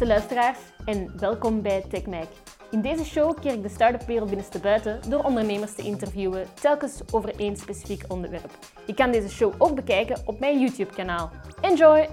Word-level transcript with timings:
beste 0.00 0.14
luisteraars 0.14 0.58
en 0.84 1.18
welkom 1.18 1.62
bij 1.62 1.84
TechMac. 1.88 2.28
In 2.70 2.80
deze 2.80 3.04
show 3.04 3.40
keer 3.40 3.52
ik 3.52 3.62
de 3.62 3.68
start-up 3.68 4.06
wereld 4.06 4.28
binnenste 4.28 4.58
buiten 4.58 5.10
door 5.10 5.24
ondernemers 5.24 5.74
te 5.74 5.82
interviewen, 5.82 6.46
telkens 6.60 7.02
over 7.12 7.40
één 7.40 7.56
specifiek 7.56 8.04
onderwerp. 8.08 8.50
Je 8.86 8.94
kan 8.94 9.10
deze 9.10 9.28
show 9.28 9.54
ook 9.58 9.74
bekijken 9.74 10.22
op 10.24 10.40
mijn 10.40 10.60
YouTube-kanaal. 10.60 11.30
Enjoy! 11.60 12.08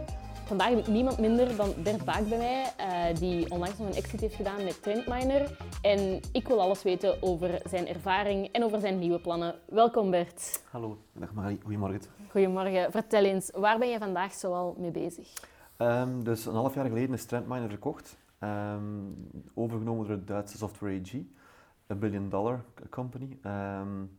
Vandaag 0.46 0.70
heb 0.70 0.78
ik 0.78 0.88
niemand 0.88 1.18
minder 1.20 1.56
dan 1.56 1.74
Bert 1.84 2.06
Baak 2.06 2.28
bij 2.30 2.38
mij, 2.38 2.74
eh, 2.78 3.16
die 3.20 3.52
onlangs 3.52 3.78
nog 3.78 3.88
een 3.88 3.96
exit 3.96 4.22
heeft 4.22 4.36
gedaan 4.36 4.64
met 4.64 4.84
Trendminer. 4.84 5.58
En 5.82 6.20
ik 6.32 6.48
wil 6.48 6.62
alles 6.62 6.84
weten 6.84 7.22
over 7.22 7.62
zijn 7.70 7.88
ervaring 7.88 8.50
en 8.52 8.64
over 8.64 8.80
zijn 8.80 9.00
nieuwe 9.00 9.20
plannen. 9.20 9.56
Welkom 9.66 10.12
Bert. 10.12 10.64
Hallo, 10.72 10.98
dag 11.14 11.34
Marie. 11.34 11.60
Goedemorgen. 11.62 12.02
Goedemorgen. 12.30 12.92
Vertel 12.92 13.24
eens, 13.24 13.52
waar 13.56 13.78
ben 13.78 13.90
je 13.90 13.98
vandaag 13.98 14.34
zoal 14.34 14.76
mee 14.78 14.92
bezig? 14.92 15.56
Um, 15.78 16.24
dus 16.24 16.46
een 16.46 16.54
half 16.54 16.74
jaar 16.76 16.86
geleden 16.86 17.14
is 17.14 17.26
Trendminer 17.26 17.70
verkocht, 17.70 18.18
um, 18.40 19.30
overgenomen 19.54 20.08
door 20.08 20.16
het 20.16 20.28
Duitse 20.28 20.58
Software 20.58 21.00
AG, 21.00 21.14
een 21.88 22.00
billion 22.00 22.30
dollar 22.30 22.64
company. 22.90 23.38
Um, 23.46 24.18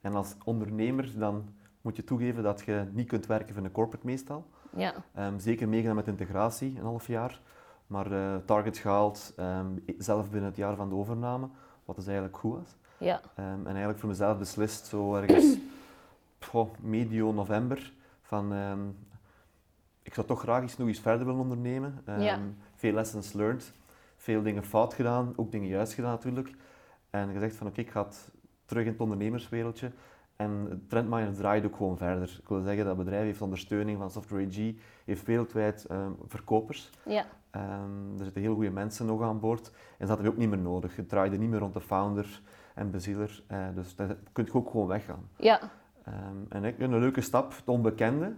en 0.00 0.14
als 0.14 0.34
ondernemer 0.44 1.18
dan 1.18 1.54
moet 1.80 1.96
je 1.96 2.04
toegeven 2.04 2.42
dat 2.42 2.62
je 2.64 2.86
niet 2.92 3.08
kunt 3.08 3.26
werken 3.26 3.54
voor 3.54 3.64
een 3.64 3.72
corporate 3.72 4.06
meestal. 4.06 4.46
Ja. 4.76 4.94
zeker 5.36 5.68
meegedaan 5.68 5.96
met 5.96 6.06
integratie, 6.06 6.74
een 6.78 6.84
half 6.84 7.06
jaar. 7.06 7.40
Maar 7.86 8.12
uh, 8.12 8.36
targets 8.44 8.78
gehaald, 8.78 9.34
zelf 9.98 10.30
binnen 10.30 10.48
het 10.48 10.58
jaar 10.58 10.76
van 10.76 10.88
de 10.88 10.94
overname, 10.94 11.48
wat 11.84 11.96
dus 11.96 12.06
eigenlijk 12.06 12.36
goed 12.36 12.56
was. 12.56 12.76
Ja. 12.98 13.20
en 13.34 13.66
eigenlijk 13.66 13.98
voor 13.98 14.08
mezelf 14.08 14.38
beslist, 14.38 14.86
zo 14.86 15.14
ergens 15.14 15.56
medio 16.80 17.32
november, 17.32 17.92
van 18.22 18.52
ik 20.02 20.14
zou 20.14 20.26
toch 20.26 20.40
graag 20.40 20.62
iets 20.62 20.76
nog 20.76 20.88
eens 20.88 21.00
verder 21.00 21.26
willen 21.26 21.40
ondernemen. 21.40 22.02
ja. 22.18 22.38
Veel 22.74 22.92
lessons 22.92 23.32
learned, 23.32 23.72
veel 24.16 24.42
dingen 24.42 24.64
fout 24.64 24.94
gedaan, 24.94 25.32
ook 25.36 25.50
dingen 25.50 25.68
juist 25.68 25.92
gedaan 25.92 26.10
natuurlijk. 26.10 26.54
En 27.10 27.32
gezegd 27.32 27.56
van 27.56 27.66
oké, 27.66 27.80
ik 27.80 27.90
ga 27.90 28.06
terug 28.64 28.84
in 28.84 28.92
het 28.92 29.00
ondernemerswereldje. 29.00 29.90
En 30.36 30.84
Trendminer 30.88 31.34
draait 31.34 31.64
ook 31.64 31.76
gewoon 31.76 31.96
verder. 31.96 32.38
Ik 32.42 32.48
wil 32.48 32.62
zeggen, 32.62 32.84
dat 32.84 32.96
bedrijf 32.96 33.24
heeft 33.24 33.42
ondersteuning 33.42 33.98
van 33.98 34.10
Software 34.10 34.46
AG, 34.46 34.72
heeft 35.04 35.24
wereldwijd 35.24 35.86
um, 35.90 36.16
verkopers. 36.26 36.90
Ja. 37.04 37.26
Um, 37.56 38.18
er 38.18 38.24
zitten 38.24 38.42
heel 38.42 38.54
goede 38.54 38.70
mensen 38.70 39.06
nog 39.06 39.22
aan 39.22 39.40
boord. 39.40 39.66
En 39.66 39.72
dat 39.98 40.08
hadden 40.08 40.26
we 40.26 40.32
ook 40.32 40.38
niet 40.38 40.48
meer 40.48 40.58
nodig. 40.58 40.96
Het 40.96 41.08
draaide 41.08 41.38
niet 41.38 41.50
meer 41.50 41.58
rond 41.58 41.74
de 41.74 41.80
founder 41.80 42.40
en 42.74 42.90
bezieler. 42.90 43.42
Uh, 43.52 43.66
dus 43.74 43.96
dat 43.96 44.16
kun 44.32 44.44
je 44.44 44.54
ook 44.54 44.70
gewoon 44.70 44.86
weggaan. 44.86 45.28
Ja. 45.36 45.60
Um, 46.08 46.46
en 46.48 46.64
ik, 46.64 46.78
een 46.78 46.98
leuke 46.98 47.20
stap, 47.20 47.56
het 47.56 47.68
onbekende. 47.68 48.32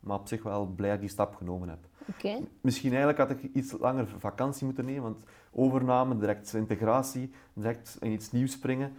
Maar 0.00 0.18
op 0.18 0.28
zich 0.28 0.42
wel 0.42 0.66
blij 0.66 0.88
dat 0.88 0.94
ik 0.96 1.00
die 1.00 1.10
stap 1.10 1.34
genomen 1.34 1.68
heb. 1.68 1.78
Okay. 2.08 2.48
Misschien 2.60 2.90
eigenlijk 2.90 3.18
had 3.18 3.30
ik 3.30 3.54
iets 3.54 3.74
langer 3.78 4.08
vakantie 4.18 4.64
moeten 4.64 4.84
nemen, 4.84 5.02
want 5.02 5.22
overname, 5.52 6.16
direct 6.16 6.54
integratie, 6.54 7.32
direct 7.52 7.96
in 8.00 8.10
iets 8.10 8.32
nieuws 8.32 8.52
springen. 8.52 8.92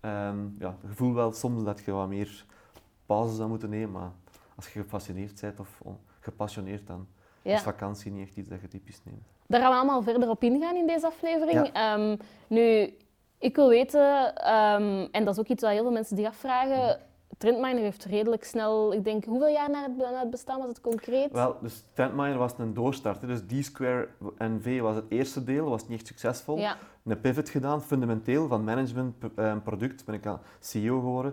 Um, 0.00 0.56
ja, 0.58 0.76
het 0.80 0.90
gevoel 0.90 1.14
wel 1.14 1.32
soms 1.32 1.64
dat 1.64 1.84
je 1.84 1.92
wat 1.92 2.08
meer 2.08 2.44
pauze 3.06 3.34
zou 3.34 3.48
moeten 3.48 3.70
nemen, 3.70 3.90
maar 3.90 4.12
als 4.56 4.72
je 4.72 4.80
gepassioneerd 4.80 5.40
bent 5.40 5.60
of 5.60 5.80
gepassioneerd, 6.20 6.86
dan 6.86 7.06
is 7.42 7.60
vakantie 7.60 8.12
niet 8.12 8.26
echt 8.26 8.36
iets 8.36 8.48
dat 8.48 8.60
je 8.60 8.68
typisch 8.68 9.00
neemt. 9.04 9.26
Daar 9.46 9.60
gaan 9.60 9.70
we 9.70 9.76
allemaal 9.76 10.02
verder 10.02 10.28
op 10.28 10.42
ingaan 10.42 10.76
in 10.76 10.86
deze 10.86 11.06
aflevering. 11.06 11.78
Um, 11.78 12.16
nu, 12.48 12.94
ik 13.38 13.56
wil 13.56 13.68
weten, 13.68 14.26
um, 14.54 15.08
en 15.12 15.24
dat 15.24 15.34
is 15.34 15.40
ook 15.40 15.48
iets 15.48 15.62
wat 15.62 15.72
heel 15.72 15.82
veel 15.82 15.92
mensen 15.92 16.16
zich 16.16 16.26
afvragen, 16.26 17.00
Trendminer 17.42 17.82
heeft 17.82 18.04
redelijk 18.04 18.44
snel, 18.44 18.92
ik 18.92 19.04
denk, 19.04 19.24
hoeveel 19.24 19.48
jaar 19.48 19.70
na 19.70 19.82
het, 19.82 19.96
na 19.96 20.18
het 20.20 20.30
bestaan 20.30 20.58
was 20.58 20.68
het 20.68 20.80
concreet? 20.80 21.32
Wel, 21.32 21.56
dus 21.60 21.84
Trendminer 21.92 22.38
was 22.38 22.52
een 22.58 22.74
doorstart. 22.74 23.20
Dus 23.20 23.40
D-Square 23.40 24.08
NV 24.38 24.80
was 24.80 24.96
het 24.96 25.04
eerste 25.08 25.44
deel, 25.44 25.68
was 25.68 25.88
niet 25.88 25.98
echt 25.98 26.06
succesvol. 26.06 26.58
Ja. 26.58 26.76
Een 27.04 27.20
pivot 27.20 27.48
gedaan, 27.48 27.82
fundamenteel, 27.82 28.48
van 28.48 28.64
management 28.64 29.14
uh, 29.36 29.56
product 29.64 30.04
ben 30.04 30.14
ik 30.14 30.26
aan 30.26 30.40
CEO 30.60 31.00
geworden. 31.00 31.32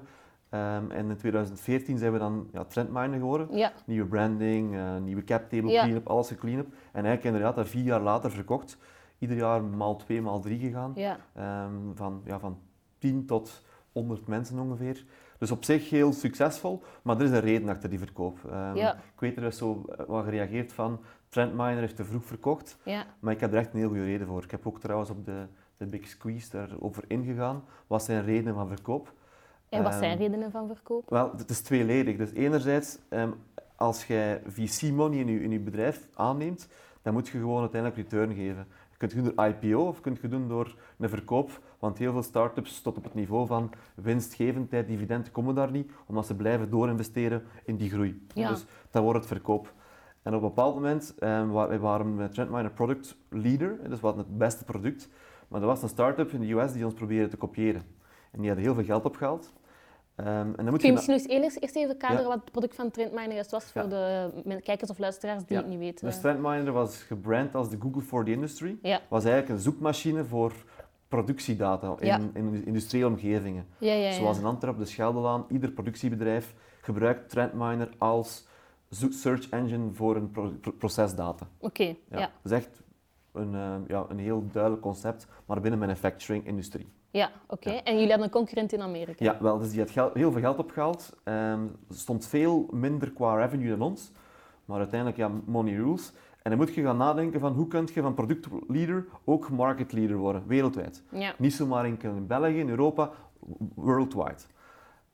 Um, 0.52 0.92
en 0.92 1.10
in 1.10 1.18
2014 1.18 1.98
zijn 1.98 2.12
we 2.12 2.20
dan 2.20 2.50
ja, 2.54 2.64
Trendminer 2.64 3.20
geworden. 3.20 3.58
Ja. 3.58 3.72
Nieuwe 3.86 4.08
branding, 4.08 4.76
uh, 4.76 4.98
nieuwe 4.98 5.24
cap 5.24 5.50
table 5.50 5.72
ja. 5.72 5.84
clean-up, 5.84 6.08
alles 6.08 6.28
geclean-up. 6.28 6.68
En 6.68 7.06
eigenlijk 7.06 7.24
inderdaad, 7.24 7.56
dat 7.56 7.68
vier 7.68 7.84
jaar 7.84 8.02
later 8.02 8.32
verkocht. 8.32 8.78
Ieder 9.20 9.38
jaar 9.38 9.64
maal 9.64 9.96
twee, 9.96 10.22
maal 10.22 10.40
drie 10.40 10.60
gegaan. 10.60 10.92
Ja. 10.96 11.18
Um, 11.66 11.92
van, 11.96 12.22
ja, 12.26 12.40
van 12.40 12.60
10 12.98 13.26
tot 13.26 13.62
100 13.92 14.28
mensen 14.28 14.60
ongeveer. 14.60 15.06
Dus 15.40 15.52
op 15.52 15.64
zich 15.64 15.90
heel 15.90 16.14
succesvol, 16.14 16.84
maar 17.02 17.16
er 17.16 17.24
is 17.24 17.32
een 17.32 17.40
reden 17.40 17.70
achter 17.70 17.90
die 17.90 18.00
verkoop. 18.00 18.40
Um, 18.46 18.76
ja. 18.76 18.96
Ik 18.96 19.20
weet 19.20 19.38
er 19.38 19.44
is 19.44 19.58
zo 19.58 19.86
wat 20.08 20.24
gereageerd 20.24 20.74
van, 20.74 21.00
Trendminer 21.30 21.80
heeft 21.80 21.96
te 21.96 22.06
vroeg 22.06 22.26
verkocht, 22.26 22.78
ja. 22.84 23.06
maar 23.20 23.34
ik 23.34 23.40
heb 23.40 23.52
er 23.52 23.58
echt 23.58 23.74
een 23.74 23.80
heel 23.80 23.88
goede 23.88 24.04
reden 24.04 24.28
voor. 24.28 24.44
Ik 24.44 24.52
heb 24.52 24.68
ook 24.68 24.80
trouwens 24.80 25.10
op 25.10 25.26
de, 25.26 25.46
de 25.78 25.86
Big 25.86 26.08
Squeeze 26.08 26.50
daarover 26.52 27.04
ingegaan. 27.08 27.64
Wat 27.88 28.04
zijn 28.04 28.26
redenen 28.26 28.54
van 28.54 28.68
verkoop? 28.68 29.14
En 29.70 29.84
wat 29.84 29.94
zijn 29.94 30.12
um, 30.12 30.18
redenen 30.18 30.52
van 30.52 30.68
verkoop? 30.68 31.10
Wel, 31.10 31.32
het 31.38 31.50
is 31.50 31.62
tweeledig. 31.62 32.18
Dus 32.18 32.32
enerzijds, 32.34 32.98
um, 33.10 33.36
als 33.76 34.06
jij 34.06 34.42
VC-money 34.48 35.20
in 35.20 35.28
in 35.28 35.52
je 35.52 35.60
bedrijf 35.60 36.08
aanneemt, 36.14 36.68
dan 37.02 37.14
moet 37.14 37.28
je 37.28 37.40
gewoon 37.40 37.62
uiteindelijk 37.62 38.02
return 38.02 38.34
geven. 38.34 38.68
Je 39.00 39.08
kunt 39.08 39.26
het 39.26 39.26
doen 39.26 39.36
door 39.36 39.46
IPO 39.46 39.88
of 39.88 39.96
je 39.96 40.02
kunt 40.02 40.22
het 40.22 40.32
doen 40.32 40.48
door 40.48 40.76
een 40.98 41.10
verkoop 41.10 41.62
want 41.80 41.98
heel 41.98 42.12
veel 42.12 42.24
start-ups 42.24 42.82
tot 42.82 42.98
op 42.98 43.04
het 43.04 43.14
niveau 43.14 43.48
van 43.48 43.72
winstgevendheid, 43.96 44.88
dividenden 44.88 45.32
komen 45.32 45.56
daar 45.56 45.72
niet, 45.72 45.92
omdat 46.06 46.26
ze 46.26 46.36
blijven 46.36 46.70
doorinvesteren 46.70 47.44
in 47.66 47.76
die 47.76 47.90
groei. 47.90 48.26
Ja. 48.34 48.50
Dus 48.50 48.66
dat 48.92 49.04
wordt 49.04 49.20
het 49.20 49.28
verkoop. 49.28 49.74
En 50.22 50.36
op 50.36 50.42
een 50.42 50.48
bepaald 50.48 50.76
moment 50.76 51.16
um, 51.20 51.52
wij 51.54 51.80
waren 51.80 52.16
met 52.16 52.34
Trendminer 52.34 52.72
product 52.72 53.18
leader, 53.30 53.80
dus 53.90 54.00
we 54.00 54.06
hadden 54.06 54.26
het 54.26 54.38
beste 54.38 54.64
product, 54.64 55.10
maar 55.48 55.62
er 55.62 55.68
was 55.68 55.82
een 55.82 55.90
start-up 55.90 56.32
in 56.32 56.40
de 56.40 56.54
US 56.54 56.74
die 56.74 56.86
ons 56.86 56.94
probeerde 56.94 57.28
te 57.28 57.38
kopiëren. 57.38 57.82
En 58.32 58.40
die 58.40 58.48
hadden 58.48 58.66
heel 58.66 58.74
veel 58.74 58.84
geld 58.84 59.06
opgehaald. 59.06 59.54
Um, 60.20 60.26
en 60.26 60.54
dan 60.56 60.70
moet 60.70 60.80
Kun 60.80 60.88
je 60.88 60.94
misschien 60.94 61.42
eerst, 61.44 61.58
eerst 61.60 61.76
even 61.76 61.98
kaderen 61.98 62.22
ja. 62.22 62.28
wat 62.28 62.40
het 62.40 62.52
product 62.52 62.76
van 62.76 62.92
Trendminer 62.92 63.46
was 63.50 63.64
voor 63.64 63.82
ja. 63.82 63.88
de 63.88 64.62
kijkers 64.64 64.90
of 64.90 64.98
luisteraars 64.98 65.46
die 65.46 65.56
ja. 65.56 65.62
het 65.62 65.72
niet 65.72 65.80
weten? 65.80 66.06
Dus 66.06 66.20
Trendminer 66.20 66.72
was 66.72 66.98
gebrand 66.98 67.56
als 67.56 67.70
de 67.70 67.78
Google 67.80 68.02
for 68.02 68.26
the 68.26 68.32
Industry. 68.32 68.78
Ja. 68.82 69.02
was 69.10 69.24
eigenlijk 69.24 69.54
een 69.54 69.64
zoekmachine 69.64 70.24
voor 70.24 70.54
productiedata 71.08 71.96
in, 72.00 72.08
ja. 72.08 72.20
in 72.34 72.66
industriële 72.66 73.08
omgevingen. 73.08 73.66
Ja, 73.78 73.94
ja, 73.94 74.12
Zoals 74.12 74.38
in 74.38 74.46
Antwerpen, 74.46 74.84
de 74.84 74.90
Scheldelaan, 74.90 75.46
ieder 75.50 75.72
productiebedrijf 75.72 76.54
gebruikt 76.82 77.30
Trendminer 77.30 77.90
als 77.98 78.48
search 79.10 79.50
engine 79.50 79.92
voor 79.94 80.16
een 80.16 80.32
pro 80.32 80.54
procesdata. 80.78 81.48
Oké, 81.58 81.82
okay, 81.82 82.00
ja. 82.10 82.32
Is 82.44 82.52
echt 82.52 82.82
een, 83.34 83.54
uh, 83.54 83.76
ja, 83.88 84.06
een 84.10 84.20
heel 84.20 84.48
duidelijk 84.52 84.82
concept, 84.82 85.28
maar 85.46 85.62
binnen 85.62 85.80
de 85.80 85.86
manufacturing-industrie. 85.86 86.88
Ja, 87.12 87.30
oké. 87.48 87.68
Okay. 87.68 87.82
En 87.84 87.94
jullie 87.94 88.10
hadden 88.10 88.26
een 88.26 88.34
concurrent 88.34 88.74
in 88.74 88.82
Amerika? 88.82 89.26
Ja, 89.26 89.38
wel, 89.42 89.58
dus 89.58 89.70
die 89.70 89.80
had 89.80 89.92
geld, 89.92 90.14
heel 90.14 90.32
veel 90.32 90.42
geld 90.42 90.58
opgehaald. 90.58 91.18
Um, 91.24 91.76
stond 91.90 92.28
veel 92.28 92.68
minder 92.72 93.12
qua 93.12 93.36
revenue 93.36 93.70
dan 93.70 93.82
ons, 93.82 94.12
maar 94.66 94.78
uiteindelijk, 94.78 95.20
ja, 95.20 95.32
money 95.46 95.74
rules. 95.74 96.14
En 96.42 96.50
dan 96.50 96.58
moet 96.58 96.74
je 96.74 96.82
gaan 96.82 96.98
nadenken 96.98 97.40
van 97.40 97.54
hoe 97.54 97.68
kun 97.68 97.90
je 97.94 98.02
van 98.02 98.14
productleader 98.14 99.06
ook 99.24 99.50
market 99.50 99.92
leader 99.92 100.18
worden, 100.18 100.44
wereldwijd. 100.48 101.04
Ja. 101.12 101.34
Niet 101.38 101.54
zomaar 101.54 101.86
enkel 101.86 102.16
in 102.16 102.28
België, 102.28 102.60
in 102.60 102.70
Europa, 102.70 103.12
worldwide. 103.76 104.42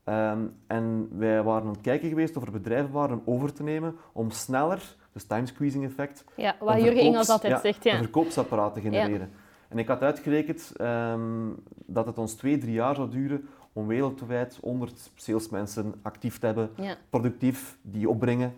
Um, 0.04 0.56
en 0.66 1.08
wij 1.18 1.42
waren 1.42 1.62
aan 1.62 1.72
het 1.72 1.80
kijken 1.80 2.08
geweest 2.08 2.36
of 2.36 2.42
er 2.42 2.52
bedrijven 2.52 2.92
waren 2.92 3.22
om 3.24 3.34
over 3.34 3.52
te 3.52 3.62
nemen 3.62 3.96
om 4.12 4.30
sneller, 4.30 4.96
dus 5.16 5.24
time 5.24 5.46
squeezing 5.46 5.84
effect, 5.84 6.24
ja, 6.34 6.56
wat 6.60 6.82
Jurgen 6.82 7.00
Engels 7.00 7.28
altijd 7.28 7.52
ja, 7.52 7.60
zegt, 7.60 7.84
ja. 7.84 7.92
een 7.92 8.02
verkoopsapparaat 8.02 8.74
te 8.74 8.80
genereren. 8.80 9.30
Ja. 9.32 9.38
En 9.68 9.78
ik 9.78 9.88
had 9.88 10.02
uitgerekend 10.02 10.72
um, 10.80 11.56
dat 11.86 12.06
het 12.06 12.18
ons 12.18 12.34
twee, 12.34 12.58
drie 12.58 12.72
jaar 12.72 12.94
zou 12.94 13.10
duren 13.10 13.48
om 13.72 13.86
wereldwijd 13.86 14.58
100 14.62 15.10
salesmensen 15.14 15.94
actief 16.02 16.38
te 16.38 16.46
hebben, 16.46 16.70
ja. 16.76 16.96
productief, 17.10 17.78
die 17.82 18.08
opbrengen. 18.08 18.54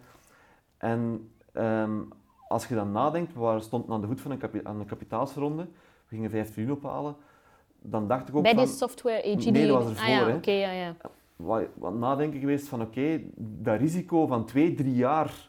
En 0.78 1.30
um, 1.54 2.08
als 2.48 2.66
je 2.66 2.74
dan 2.74 2.92
nadenkt, 2.92 3.34
we 3.34 3.40
waren, 3.40 3.62
stonden 3.62 3.90
aan 3.90 4.00
de 4.00 4.06
voet 4.06 4.20
van 4.20 4.30
een, 4.30 4.38
kapi 4.38 4.60
aan 4.62 4.80
een 4.80 4.86
kapitaalsronde, 4.86 5.62
we 6.08 6.14
gingen 6.14 6.30
15 6.30 6.54
miljoen 6.56 6.84
ophalen, 6.84 7.16
dan 7.80 8.08
dacht 8.08 8.28
ik 8.28 8.36
ook 8.36 8.42
Bij 8.42 8.54
van... 8.54 8.64
die 8.64 8.72
software 8.72 9.36
AG? 9.36 9.44
Nee, 9.44 9.66
dat 9.66 9.82
was 9.82 9.90
ervoor. 9.90 10.04
Ah, 10.04 10.10
ja, 10.10 10.26
hè. 10.26 10.34
okay, 10.34 10.58
ja, 10.58 10.70
ja. 10.70 10.96
Wat, 11.36 11.62
wat 11.74 11.94
nadenken 11.94 12.40
geweest 12.40 12.68
van, 12.68 12.80
oké, 12.80 12.98
okay, 12.98 13.30
dat 13.36 13.78
risico 13.80 14.26
van 14.26 14.44
twee, 14.44 14.74
drie 14.74 14.94
jaar 14.94 15.48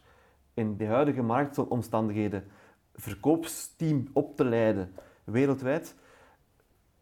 in 0.54 0.78
de 0.78 0.86
huidige 0.86 1.22
marktomstandigheden 1.22 2.44
verkoopsteam 2.96 4.08
op 4.14 4.36
te 4.36 4.46
leiden 4.46 4.94
wereldwijd, 5.24 5.96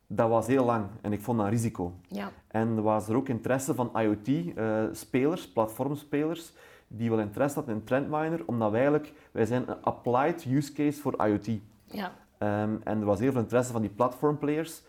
dat 0.07 0.29
was 0.29 0.47
heel 0.47 0.65
lang 0.65 0.85
en 1.01 1.13
ik 1.13 1.21
vond 1.21 1.37
dat 1.37 1.47
een 1.47 1.53
risico. 1.53 1.93
Ja. 2.07 2.31
En 2.47 2.75
er 2.75 2.81
was 2.81 3.09
er 3.09 3.15
ook 3.15 3.29
interesse 3.29 3.75
van 3.75 3.91
IoT-spelers, 3.95 5.47
uh, 5.47 5.53
platformspelers, 5.53 6.53
die 6.87 7.09
wel 7.09 7.19
interesse 7.19 7.57
hadden 7.57 7.75
in 7.75 7.83
Trendminer, 7.83 8.43
omdat 8.45 8.71
wij 8.71 8.79
eigenlijk, 8.79 9.13
wij 9.31 9.45
zijn 9.45 9.69
een 9.69 9.81
applied 9.81 10.45
use 10.45 10.73
case 10.73 11.01
voor 11.01 11.25
IoT. 11.27 11.59
Ja. 11.85 12.11
Um, 12.39 12.81
en 12.83 12.99
er 12.99 13.05
was 13.05 13.19
heel 13.19 13.31
veel 13.31 13.41
interesse 13.41 13.71
van 13.71 13.81
die 13.81 13.89
platformplayers. 13.89 14.83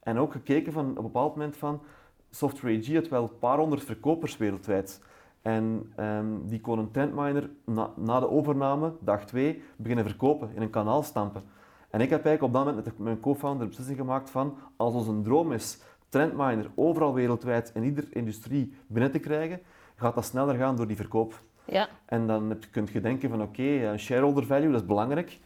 En 0.00 0.18
ook 0.18 0.32
gekeken 0.32 0.72
van, 0.72 0.90
op 0.90 0.96
een 0.96 1.02
bepaald 1.02 1.36
moment 1.36 1.56
van, 1.56 1.82
Software 2.30 2.78
AG 2.78 2.94
had 2.94 3.08
wel 3.08 3.22
een 3.22 3.38
paar 3.38 3.58
honderd 3.58 3.84
verkopers 3.84 4.36
wereldwijd. 4.36 5.00
En 5.44 5.92
ehm, 5.96 6.26
die 6.42 6.60
kon 6.60 6.78
een 6.78 6.90
trendminer 6.90 7.50
na, 7.64 7.90
na 7.96 8.20
de 8.20 8.30
overname, 8.30 8.92
dag 9.00 9.24
twee, 9.24 9.62
beginnen 9.76 10.04
verkopen, 10.04 10.50
in 10.54 10.62
een 10.62 10.70
kanaal 10.70 11.02
stampen. 11.02 11.42
En 11.90 12.00
ik 12.00 12.10
heb 12.10 12.24
eigenlijk 12.24 12.42
op 12.42 12.52
dat 12.52 12.64
moment 12.64 12.84
met 12.84 12.98
mijn 12.98 13.20
co-founder 13.20 13.60
de 13.62 13.68
beslissing 13.68 13.98
gemaakt 13.98 14.30
van, 14.30 14.56
als 14.76 14.94
ons 14.94 15.06
een 15.06 15.22
droom 15.22 15.52
is 15.52 15.78
trendminer 16.08 16.70
overal 16.74 17.14
wereldwijd 17.14 17.70
in 17.74 17.82
iedere 17.84 18.06
industrie 18.10 18.74
binnen 18.86 19.10
te 19.10 19.18
krijgen, 19.18 19.60
gaat 19.96 20.14
dat 20.14 20.24
sneller 20.24 20.54
gaan 20.54 20.76
door 20.76 20.86
die 20.86 20.96
verkoop. 20.96 21.42
Ja. 21.64 21.88
En 22.06 22.26
dan 22.26 22.48
heb- 22.48 22.64
kun 22.70 22.88
je 22.92 23.00
denken 23.00 23.30
van 23.30 23.42
oké, 23.42 23.94
shareholder 23.98 24.46
value, 24.46 24.70
dat 24.70 24.80
is 24.80 24.86
belangrijk. 24.86 25.40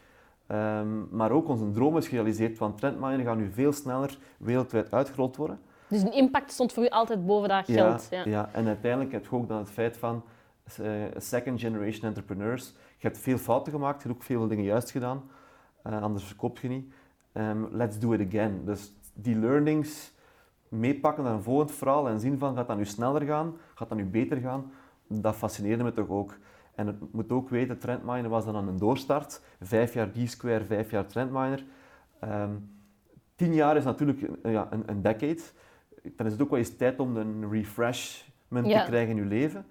Ehm, 0.47 1.15
maar 1.17 1.31
ook 1.31 1.47
onze 1.47 1.71
droom 1.71 1.97
is 1.97 2.07
gerealiseerd, 2.07 2.57
want 2.57 2.77
trendminer 2.77 3.25
gaat 3.25 3.37
nu 3.37 3.51
veel 3.51 3.71
sneller 3.73 4.17
wereldwijd 4.37 4.91
uitgerold 4.91 5.35
worden. 5.35 5.59
Dus 5.89 6.01
een 6.01 6.13
impact 6.13 6.51
stond 6.51 6.73
voor 6.73 6.83
u 6.83 6.89
altijd 6.89 7.25
boven 7.25 7.49
dat 7.49 7.65
geld. 7.65 8.07
Ja, 8.09 8.23
ja. 8.25 8.49
en 8.53 8.67
uiteindelijk 8.67 9.11
heb 9.11 9.25
je 9.25 9.31
ook 9.35 9.47
dan 9.47 9.57
het 9.57 9.69
feit 9.69 9.97
van 9.97 10.23
eh, 10.77 10.91
second 11.17 11.59
generation 11.59 12.07
entrepreneurs. 12.07 12.73
Je 12.97 13.07
hebt 13.07 13.17
veel 13.17 13.37
fouten 13.37 13.71
gemaakt, 13.71 14.01
je 14.01 14.07
hebt 14.07 14.19
ook 14.19 14.25
veel 14.25 14.47
dingen 14.47 14.63
juist 14.63 14.91
gedaan, 14.91 15.23
eh, 15.83 16.01
anders 16.01 16.23
verkoop 16.23 16.59
je 16.59 16.67
niet. 16.67 16.93
Ehm, 17.31 17.65
let's 17.71 17.99
do 17.99 18.11
it 18.11 18.27
again. 18.27 18.65
Dus 18.65 18.93
die 19.13 19.35
learnings 19.35 20.13
meepakken 20.67 21.23
naar 21.23 21.33
een 21.33 21.43
volgend 21.43 21.71
verhaal 21.71 22.09
en 22.09 22.19
zien 22.19 22.39
van 22.39 22.55
gaat 22.55 22.67
dat 22.67 22.77
nu 22.77 22.85
sneller 22.85 23.21
gaan, 23.21 23.53
gaat 23.75 23.89
dat 23.89 23.97
nu 23.97 24.05
beter 24.05 24.37
gaan, 24.37 24.71
dat 25.07 25.35
fascineerde 25.35 25.83
me 25.83 25.91
toch 25.91 26.09
ook. 26.09 26.37
En 26.75 26.87
het 26.87 27.13
moet 27.13 27.31
ook 27.31 27.49
weten, 27.49 27.79
Trendminer 27.79 28.29
was 28.29 28.45
dan 28.45 28.55
aan 28.55 28.67
een 28.67 28.77
doorstart. 28.77 29.41
Vijf 29.61 29.93
jaar 29.93 30.11
D-Square, 30.11 30.65
vijf 30.65 30.91
jaar 30.91 31.07
Trendminer. 31.07 31.63
Ehm, 32.19 32.51
tien 33.35 33.53
jaar 33.53 33.77
is 33.77 33.83
natuurlijk 33.83 34.29
ja, 34.43 34.67
een, 34.69 34.83
een 34.85 35.01
decade. 35.01 35.41
Dan 36.03 36.25
is 36.25 36.31
het 36.31 36.41
ook 36.41 36.49
wel 36.49 36.59
eens 36.59 36.75
tijd 36.77 36.99
om 36.99 37.17
een 37.17 37.49
refreshment 37.51 38.67
Ja. 38.67 38.79
te 38.83 38.89
krijgen 38.89 39.09
in 39.17 39.23
je 39.23 39.29
leven. 39.29 39.65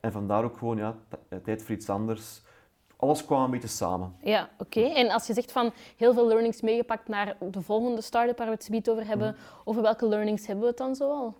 En 0.00 0.12
vandaar 0.12 0.44
ook 0.44 0.56
gewoon, 0.58 0.76
ja, 0.76 0.96
t- 1.08 1.44
tijd 1.44 1.62
voor 1.62 1.74
iets 1.74 1.88
anders. 1.88 2.42
Alles 2.96 3.24
kwam 3.24 3.42
een 3.44 3.50
beetje 3.50 3.68
samen. 3.68 4.14
Ja, 4.22 4.48
oké. 4.58 4.80
En 4.80 5.10
als 5.10 5.26
je 5.26 5.32
zegt 5.32 5.52
van 5.52 5.72
heel 5.96 6.14
veel 6.14 6.26
learnings 6.26 6.60
meegepakt 6.60 7.08
naar 7.08 7.36
de 7.50 7.62
volgende 7.62 8.00
start-up 8.00 8.38
waar 8.38 8.46
we 8.46 8.52
het 8.52 8.64
zometeen 8.64 8.92
over 8.94 9.06
hebben, 9.06 9.36
over 9.64 9.82
welke 9.82 10.06
learnings 10.08 10.46
hebben 10.46 10.64
we 10.64 10.70
het 10.70 10.78
dan 10.78 10.94
zoal? 10.94 11.34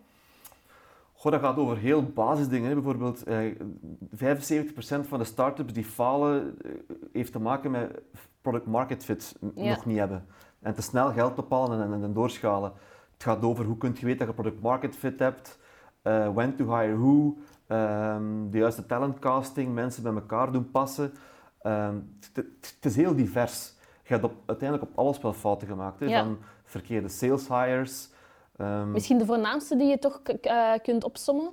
Goh, 1.12 1.32
dat 1.32 1.40
gaat 1.40 1.56
over 1.56 1.76
heel 1.76 2.02
basisdingen. 2.02 2.68
Hè. 2.68 2.74
Bijvoorbeeld, 2.74 3.22
eh, 3.24 3.38
75% 4.10 5.06
van 5.06 5.18
de 5.18 5.24
start-ups 5.24 5.72
die 5.72 5.84
falen, 5.84 6.56
eh, 6.64 6.70
heeft 7.12 7.32
te 7.32 7.38
maken 7.40 7.70
met 7.70 8.00
product 8.42 8.66
market 8.66 9.04
fit 9.04 9.34
Ja. 9.54 9.68
nog 9.74 9.86
niet 9.86 9.98
hebben. 9.98 10.26
En 10.60 10.74
te 10.74 10.82
snel 10.82 11.12
geld 11.12 11.38
ophalen 11.38 11.82
en, 11.82 11.92
en, 11.92 12.02
en 12.02 12.12
doorschalen. 12.12 12.72
Het 13.14 13.22
gaat 13.22 13.42
over 13.42 13.64
hoe 13.64 13.78
kun 13.78 13.96
je 13.98 14.04
weten 14.06 14.18
dat 14.26 14.36
je 14.36 14.42
product 14.42 14.62
market 14.62 14.96
fit 14.96 15.18
hebt, 15.18 15.58
eh, 16.02 16.28
when 16.34 16.56
to 16.56 16.64
hire 16.76 16.96
who, 16.96 17.36
ehm, 17.66 18.50
de 18.50 18.58
juiste 18.58 18.86
talentcasting, 18.86 19.74
mensen 19.74 20.02
bij 20.02 20.12
elkaar 20.12 20.52
doen 20.52 20.70
passen. 20.70 21.12
Ehm, 21.62 21.94
het- 22.32 22.76
is 22.80 22.96
heel 22.96 23.14
divers. 23.14 23.72
Je 24.02 24.12
hebt 24.12 24.24
op, 24.24 24.32
uiteindelijk 24.46 24.90
op 24.90 24.98
alles 24.98 25.20
wel 25.20 25.32
fouten 25.32 25.68
gemaakt. 25.68 26.00
Hè. 26.00 26.06
Ja. 26.06 26.22
Van 26.24 26.38
verkeerde 26.64 27.08
sales 27.08 27.48
hires. 27.48 28.08
ehm, 28.56 28.90
Misschien 28.90 29.18
de 29.18 29.26
voornaamste 29.26 29.76
die 29.76 29.86
je 29.88 29.98
toch 29.98 30.20
eh, 30.22 30.72
kunt 30.82 31.04
opsommen? 31.04 31.50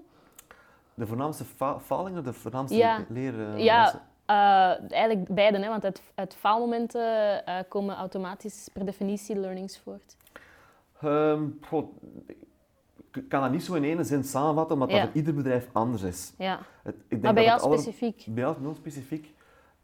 De 0.93 1.07
voornaamste 1.07 1.43
fa 1.43 1.79
faling 1.79 2.17
of 2.17 2.23
de 2.23 2.33
voornaamste 2.33 2.77
Ja. 2.77 3.05
leren? 3.09 3.57
Ja, 3.63 4.01
eh, 4.25 4.91
eigenlijk 4.91 5.27
beide, 5.33 5.57
hè, 5.59 5.67
want 5.69 5.83
uit, 5.83 6.01
uit 6.15 6.35
faalmomenten 6.35 7.43
komen 7.69 7.95
automatisch 7.95 8.69
per 8.73 8.85
definitie 8.85 9.35
learnings 9.39 9.79
voort. 9.79 10.15
Goh, 11.61 11.83
ik 13.13 13.29
kan 13.29 13.41
dat 13.41 13.51
niet 13.51 13.63
zo 13.63 13.73
in 13.73 13.83
één 13.83 14.05
zin 14.05 14.23
samenvatten, 14.23 14.73
omdat 14.73 14.89
Ja. 14.91 14.95
dat 14.97 15.05
voor 15.07 15.15
ieder 15.17 15.33
bedrijf 15.33 15.69
anders 15.71 16.01
is. 16.01 16.33
Ja. 16.37 16.59
Het, 16.83 16.95
ik 16.95 17.09
denk 17.09 17.21
Maar 17.21 17.33
bij 17.33 17.45
dat 17.45 17.61
jou 17.61 17.73
specifiek? 17.73 18.25
Bij 18.29 18.43
jou 18.43 18.55
heel 18.61 18.75
specifiek. 18.75 19.33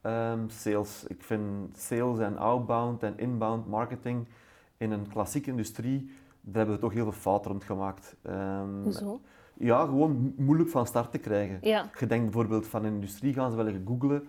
ehm, 0.02 0.40
sales. 0.50 1.06
Ik 1.08 1.24
vind 1.24 1.78
sales 1.78 2.20
en 2.20 2.38
outbound 2.38 3.04
en 3.04 3.14
inbound 3.18 3.68
marketing 3.68 4.28
in 4.78 4.92
een 4.92 5.08
klassieke 5.10 5.50
industrie, 5.50 6.10
daar 6.42 6.56
hebben 6.56 6.76
we 6.76 6.82
toch 6.82 6.94
heel 6.94 7.04
veel 7.04 7.12
fouten 7.22 7.52
rond 7.52 7.64
gemaakt. 7.64 8.16
Ehm, 8.22 8.82
Hoezo? 8.84 9.20
Ja, 9.54 9.86
gewoon 9.86 10.12
mo- 10.22 10.44
moeilijk 10.44 10.70
van 10.70 10.86
start 10.88 11.12
te 11.12 11.18
krijgen. 11.18 11.58
Ja. 11.62 11.90
Je 12.00 12.06
denkt 12.06 12.24
bijvoorbeeld 12.24 12.68
van 12.68 12.86
een 12.86 12.94
industrie 12.94 13.34
gaan 13.34 13.52
ze 13.52 13.58
wel 13.58 13.68
eens 13.68 13.78
googlen, 13.86 14.28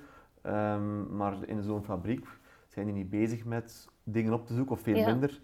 maar 1.17 1.35
in 1.47 1.63
zo'n 1.63 1.83
fabriek 1.85 2.27
zijn 2.69 2.87
die 2.87 2.95
niet 2.95 3.11
bezig 3.11 3.45
met 3.45 3.89
dingen 4.05 4.33
op 4.33 4.47
te 4.47 4.55
zoeken 4.55 4.73
of 4.73 4.81
veel 4.81 4.97
Ja. 4.97 5.07
minder. 5.07 5.41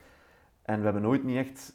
En 0.65 0.79
we 0.79 0.85
hebben 0.85 1.03
nooit 1.03 1.25
niet 1.25 1.37
echt 1.37 1.75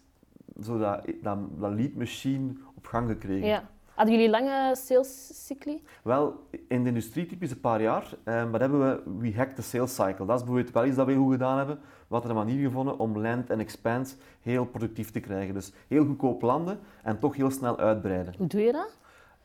zo 0.64 0.78
dat, 0.78 1.06
dat, 1.22 1.38
dat 1.60 1.72
lead 1.72 1.94
machine 1.94 2.54
op 2.76 2.86
gang 2.86 3.10
gekregen. 3.10 3.48
ja. 3.48 3.70
Hadden 4.00 4.18
jullie 4.18 4.32
lange 4.32 4.76
salescycli? 4.76 5.84
Wel, 6.04 6.48
in 6.68 6.84
de 6.84 6.90
industrie 6.90 7.26
typisch 7.26 7.52
een 7.52 7.60
paar 7.60 7.82
jaar, 7.82 8.14
eh, 8.24 8.50
maar 8.50 8.60
hebben 8.60 8.80
we 8.80 9.02
We 9.20 9.34
Hacked 9.36 9.56
the 9.56 9.62
Sales 9.62 9.96
Cycle. 9.96 10.26
Dat 10.26 10.36
is 10.40 10.44
bijvoorbeeld 10.44 10.72
wel 10.72 10.86
iets 10.86 10.96
dat 10.96 11.06
we 11.06 11.16
goed 11.16 11.32
gedaan 11.32 11.58
hebben. 11.58 11.80
We 12.08 12.16
hadden 12.16 12.32
een 12.32 12.38
manier 12.38 12.66
gevonden 12.66 13.00
om 13.00 13.18
land 13.18 13.50
en 13.50 13.60
expand 13.60 14.18
heel 14.42 14.66
productief 14.66 15.12
te 15.12 15.20
krijgen. 15.20 15.54
Dus 15.54 15.74
heel 15.88 16.06
goedkoop 16.06 16.42
landen 16.42 16.80
en 17.04 17.20
toch 17.20 17.36
heel 17.36 17.52
snel 17.52 17.78
uitbreiden. 17.80 18.34
Hoe 18.38 18.48
doe 18.48 18.62
je 18.62 18.72
dat? 18.72 18.98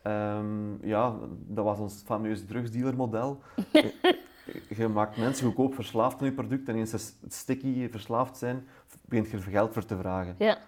Ehm, 0.03 0.87
ja, 0.87 1.15
dat 1.47 1.65
was 1.65 1.79
ons 1.79 2.03
fameuze 2.05 2.45
drugsdealermodel. 2.45 3.41
je, 3.73 3.95
je 4.69 4.89
maakt 4.89 5.17
mensen 5.17 5.47
goedkoop 5.47 5.75
verslaafd 5.75 6.21
aan 6.21 6.27
je 6.27 6.33
product 6.33 6.69
en 6.69 6.75
eens 6.77 6.91
ze 6.91 6.99
sticky 7.29 7.89
verslaafd 7.91 8.37
zijn, 8.37 8.67
begint 9.05 9.31
je 9.31 9.37
er 9.37 9.43
geld 9.43 9.73
voor 9.73 9.85
te 9.85 9.97
vragen. 9.97 10.35
Ja. 10.39 10.59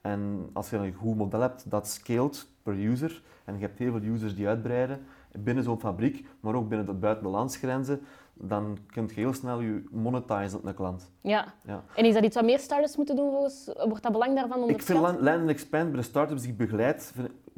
En 0.00 0.50
als 0.52 0.70
je 0.70 0.76
een 0.76 0.92
goed 0.92 1.16
model 1.16 1.40
hebt 1.40 1.70
dat 1.70 1.88
scaled 1.88 2.48
per 2.62 2.74
user, 2.74 3.22
en 3.44 3.54
je 3.54 3.60
hebt 3.60 3.78
heel 3.78 3.92
veel 3.92 4.02
users 4.12 4.34
die 4.36 4.48
uitbreiden 4.48 5.06
binnen 5.38 5.64
zo'n 5.64 5.80
fabriek, 5.80 6.26
maar 6.40 6.54
ook 6.54 6.68
binnen 6.68 6.86
de 6.86 6.92
buiten 6.92 7.24
de 7.24 7.30
landsgrenzen, 7.30 8.00
dan 8.32 8.78
kun 8.86 9.06
je 9.06 9.14
heel 9.14 9.32
snel 9.34 9.60
je 9.60 9.84
monetizen 9.90 10.58
op 10.58 10.64
een 10.64 10.74
klant. 10.74 11.10
ja. 11.20 11.54
Ja. 11.66 11.84
En 11.94 12.04
is 12.04 12.14
dat 12.14 12.24
iets 12.24 12.34
wat 12.36 12.44
meer 12.44 12.58
startups 12.58 12.96
moeten 12.96 13.16
doen 13.16 13.30
volgens? 13.30 13.70
Wordt 13.86 14.02
dat 14.02 14.12
belang 14.12 14.34
daarvan 14.34 14.56
Ik 14.56 14.62
onderschat? 14.62 14.86
vind 14.96 15.00
land 15.06 15.20
land 15.20 15.40
and 15.40 15.48
expand 15.50 15.88
bij 15.90 16.00
de 16.00 16.06
startups 16.06 16.42
die 16.42 16.50
ik 16.50 16.56
begeleid, 16.56 17.14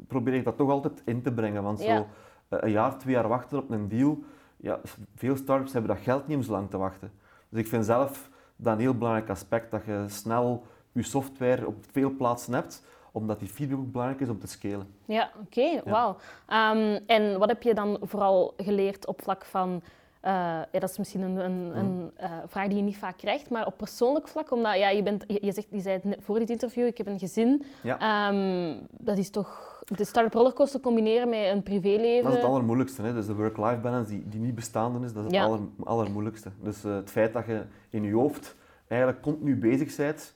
probeer 0.07 0.33
ik 0.33 0.43
dat 0.43 0.57
toch 0.57 0.69
altijd 0.69 1.01
in 1.05 1.21
te 1.21 1.31
brengen. 1.33 1.63
Want 1.63 1.81
Ja. 1.83 1.97
zo 1.97 2.07
eh, 2.49 2.59
een 2.61 2.71
jaar, 2.71 2.97
twee 2.97 3.13
jaar 3.13 3.27
wachten 3.27 3.57
op 3.57 3.69
een 3.71 3.87
deal, 3.87 4.23
ja, 4.61 4.79
veel 5.15 5.37
startups 5.37 5.73
hebben 5.73 5.95
dat 5.95 6.03
geld 6.03 6.27
niet 6.27 6.37
om 6.37 6.43
zo 6.43 6.51
lang 6.51 6.69
te 6.69 6.77
wachten. 6.77 7.11
Dus 7.49 7.59
ik 7.59 7.67
vind 7.67 7.85
zelf 7.85 8.29
dat 8.55 8.73
een 8.73 8.79
heel 8.79 8.97
belangrijk 8.97 9.29
aspect, 9.29 9.71
dat 9.71 9.85
je 9.85 10.03
snel 10.07 10.63
je 10.91 11.03
software 11.03 11.67
op 11.67 11.75
veel 11.91 12.15
plaatsen 12.15 12.53
hebt, 12.53 12.83
omdat 13.11 13.39
die 13.39 13.47
feedback 13.49 13.79
ook 13.79 13.91
belangrijk 13.91 14.21
is 14.21 14.29
om 14.29 14.39
te 14.39 14.47
scalen. 14.47 14.87
Ja, 15.05 15.31
oké, 15.41 15.81
wauw. 15.85 16.15
Ehm, 16.47 16.99
en 17.07 17.39
wat 17.39 17.49
heb 17.49 17.61
je 17.63 17.73
dan 17.73 17.97
vooral 18.01 18.53
geleerd 18.57 19.07
op 19.07 19.21
vlak 19.21 19.45
van... 19.45 19.81
eh, 20.21 20.31
ja, 20.71 20.79
dat 20.79 20.89
is 20.89 20.97
misschien 20.97 21.21
een, 21.21 21.37
een, 21.37 21.77
een 21.77 22.11
eh, 22.15 22.31
vraag 22.47 22.67
die 22.67 22.77
je 22.77 22.83
niet 22.83 22.97
vaak 22.97 23.17
krijgt, 23.17 23.49
maar 23.49 23.65
op 23.65 23.77
persoonlijk 23.77 24.27
vlak, 24.27 24.51
omdat 24.51 24.77
ja, 24.77 24.89
je, 24.89 25.03
bent, 25.03 25.23
je, 25.27 25.39
je 25.41 25.51
zegt, 25.51 25.67
je 25.71 25.79
zei 25.79 25.99
het 26.03 26.17
voor 26.21 26.39
dit 26.39 26.49
interview, 26.49 26.85
ik 26.85 26.97
heb 26.97 27.07
een 27.07 27.19
gezin. 27.19 27.65
Ja. 27.83 27.99
Ehm, 27.99 28.77
dat 28.89 29.17
is 29.17 29.29
toch 29.29 29.68
de 29.95 30.03
start-up 30.05 30.33
rollercoaster 30.33 30.79
combineren 30.79 31.29
met 31.29 31.45
een 31.51 31.63
privéleven. 31.63 32.23
Dat 32.23 32.31
is 32.33 32.37
het 32.37 32.47
allermoeilijkste. 32.47 33.01
Hè? 33.01 33.13
Dus 33.13 33.25
de 33.25 33.35
work-life 33.35 33.77
balance 33.81 34.09
die, 34.11 34.23
die 34.29 34.39
niet 34.39 34.55
bestaande 34.55 35.05
is, 35.05 35.13
dat 35.13 35.17
is 35.25 35.31
het 35.31 35.31
Ja. 35.39 35.43
aller, 35.43 35.59
allermoeilijkste. 35.83 36.49
Dus 36.61 36.83
eh, 36.83 36.95
het 36.95 37.09
feit 37.09 37.33
dat 37.33 37.45
je 37.45 37.61
in 37.89 38.03
je 38.03 38.13
hoofd 38.13 38.55
eigenlijk 38.87 39.21
continu 39.21 39.55
bezig 39.55 39.95
bent. 39.95 40.35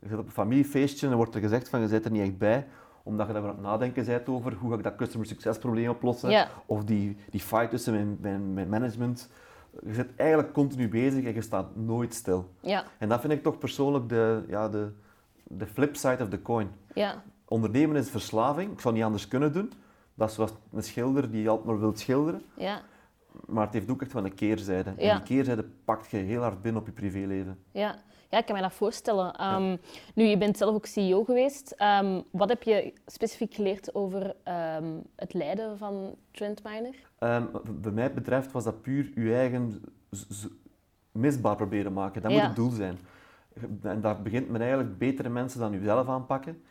Je 0.00 0.08
zit 0.08 0.18
op 0.18 0.26
een 0.26 0.32
familiefeestje 0.32 1.08
en 1.08 1.16
wordt 1.16 1.34
er 1.34 1.40
gezegd 1.40 1.68
van 1.68 1.80
je 1.80 1.88
bent 1.88 2.04
er 2.04 2.10
niet 2.10 2.22
echt 2.22 2.38
bij, 2.38 2.66
omdat 3.02 3.26
je 3.26 3.32
daar 3.32 3.42
aan 3.42 3.48
het 3.48 3.60
nadenken 3.60 4.04
bent 4.04 4.28
over 4.28 4.52
hoe 4.54 4.70
ga 4.70 4.76
ik 4.76 4.82
dat 4.82 4.94
customer 4.96 5.26
success 5.26 5.58
probleem 5.58 5.88
oplossen. 5.88 6.30
Ja. 6.30 6.48
Of 6.66 6.84
die, 6.84 7.16
die 7.30 7.40
fight 7.40 7.70
tussen 7.70 7.92
mijn, 7.94 8.16
mijn, 8.20 8.54
mijn 8.54 8.68
management. 8.68 9.30
Je 9.86 9.94
zit 9.94 10.06
eigenlijk 10.16 10.52
continu 10.52 10.88
bezig 10.88 11.24
en 11.24 11.34
je 11.34 11.40
staat 11.40 11.76
nooit 11.76 12.14
stil. 12.14 12.48
Ja, 12.60 12.84
En 12.98 13.08
dat 13.08 13.20
vind 13.20 13.32
ik 13.32 13.42
toch 13.42 13.58
persoonlijk 13.58 14.08
de, 14.08 14.42
ja, 14.48 14.68
de, 14.68 14.88
de 15.42 15.66
flip 15.66 15.96
side 15.96 16.22
of 16.22 16.28
the 16.28 16.42
coin. 16.42 16.68
ja, 16.94 17.22
Ondernemen 17.48 17.96
is 17.96 18.10
verslaving. 18.10 18.72
Ik 18.72 18.80
zou 18.80 18.94
niet 18.94 19.02
anders 19.02 19.28
kunnen 19.28 19.52
doen. 19.52 19.72
Dat 20.14 20.28
is 20.28 20.34
zoals 20.34 20.52
een 20.72 20.82
schilder 20.82 21.30
die 21.30 21.48
altijd 21.48 21.66
maar 21.68 21.78
wil 21.80 21.96
schilderen. 21.96 22.42
ja, 22.56 22.80
Maar 23.46 23.64
het 23.64 23.74
heeft 23.74 23.90
ook 23.90 24.02
echt 24.02 24.12
wel 24.12 24.24
een 24.24 24.34
keerzijde. 24.34 24.92
Ja. 24.96 25.10
En 25.10 25.16
die 25.16 25.24
keerzijde 25.36 25.64
pakt 25.84 26.10
je 26.10 26.16
heel 26.16 26.40
hard 26.42 26.62
binnen 26.62 26.80
op 26.80 26.86
je 26.86 26.92
privéleven. 26.92 27.58
ja. 27.72 27.96
Ja, 28.30 28.40
ik 28.40 28.46
kan 28.46 28.56
me 28.56 28.62
dat 28.62 28.72
voorstellen. 28.72 29.34
Ehm, 29.34 29.76
Nu, 30.14 30.24
je 30.24 30.38
bent 30.38 30.56
zelf 30.56 30.74
ook 30.74 30.86
CEO 30.86 31.24
geweest. 31.24 31.70
Ehm, 31.70 32.20
wat 32.30 32.48
heb 32.48 32.62
je 32.62 32.92
specifiek 33.06 33.54
geleerd 33.54 33.94
over 33.94 34.34
ehm, 34.42 34.84
het 35.16 35.34
leiden 35.34 35.78
van 35.78 36.14
Trendminer? 36.30 36.94
Wat 37.52 37.80
bij 37.80 37.92
mij 37.92 38.14
betreft 38.14 38.52
was 38.52 38.64
dat 38.64 38.82
puur 38.82 39.10
je 39.20 39.34
eigen 39.34 39.82
misbaar 41.12 41.56
proberen 41.56 41.92
maken. 41.92 42.22
Dat 42.22 42.30
moet 42.30 42.40
het 42.42 42.56
doel 42.56 42.70
zijn. 42.70 42.98
En 43.82 44.00
daar 44.00 44.22
begint 44.22 44.48
men 44.48 44.60
eigenlijk 44.60 44.98
betere 44.98 45.28
mensen 45.28 45.60
dan 45.60 45.72
jezelf 45.72 46.08
aanpakken. 46.08 46.62